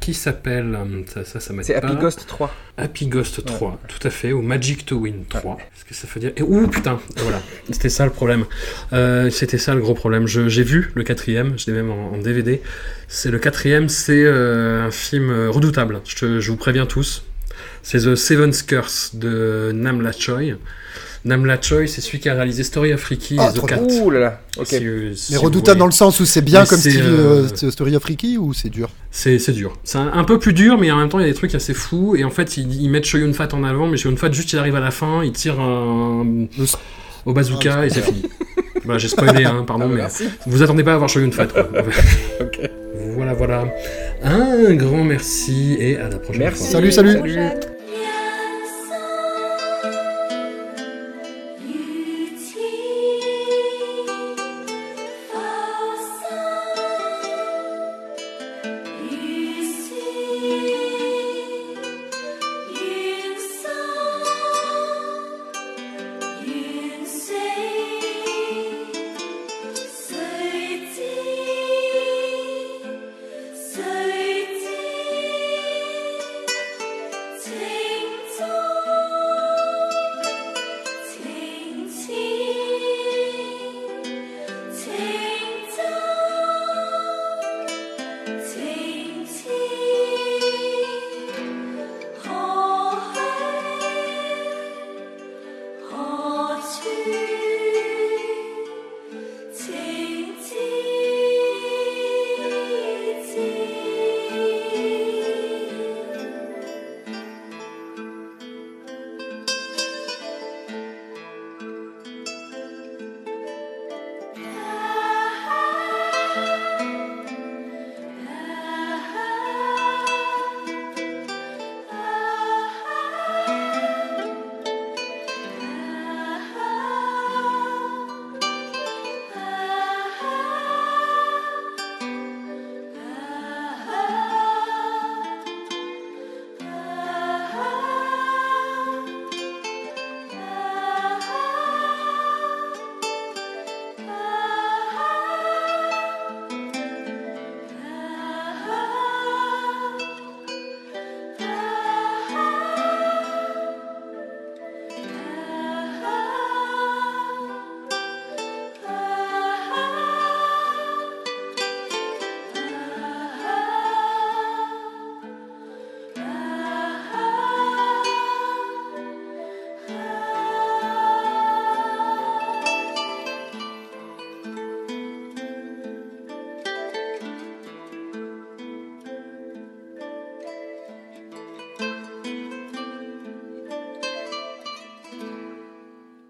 [0.00, 0.74] Qui s'appelle...
[0.74, 1.74] euh, Ça, ça, C'est.
[1.74, 2.54] Happy Ghost 3.
[2.78, 5.58] Happy Ghost 3, tout à fait, ou Magic to Win 3.
[5.58, 7.40] Qu'est-ce que ça veut dire Et ouh putain, voilà,
[7.70, 8.46] c'était ça le problème.
[8.94, 10.26] Euh, c'était ça le gros problème.
[10.26, 12.62] Je- J'ai vu le quatrième, je l'ai même en, en DVD.
[13.08, 16.00] C'est le quatrième, c'est euh, un film redoutable.
[16.06, 17.24] Je, je vous préviens tous.
[17.82, 20.54] C'est The Seven's Curse de Nam La Choi.
[21.24, 23.80] Nam La Choi, c'est celui qui a réalisé Story of Ricky Ah, et The Cat.
[23.82, 24.40] Ouh là là.
[24.58, 24.66] Ok.
[24.68, 27.46] Si, euh, si Mais redoutable dans le sens où c'est bien Mais comme Stevie, euh,
[27.62, 28.88] euh, Story of Ricky ou c'est dur?
[29.10, 29.78] C'est c'est dur.
[29.84, 31.54] C'est un, un peu plus dur, mais en même temps, il y a des trucs
[31.54, 32.16] assez fous.
[32.16, 34.58] Et en fait, ils, ils mettent Shoyun Fat en avant, mais Shoyun Fat, juste il
[34.58, 36.26] arrive à la fin, il tire un,
[37.26, 38.22] au bazooka Ah, et c'est fini.
[38.84, 40.24] voilà, j'ai spoilé, hein, pardon, Ah, mais merci.
[40.46, 41.46] vous attendez pas à voir Shoyun Fat.
[41.48, 41.68] quoi.
[43.16, 43.64] Voilà, voilà.
[44.22, 46.62] Un grand merci et à la prochaine Merci.
[46.62, 46.72] fois.
[46.72, 47.18] Salut, salut.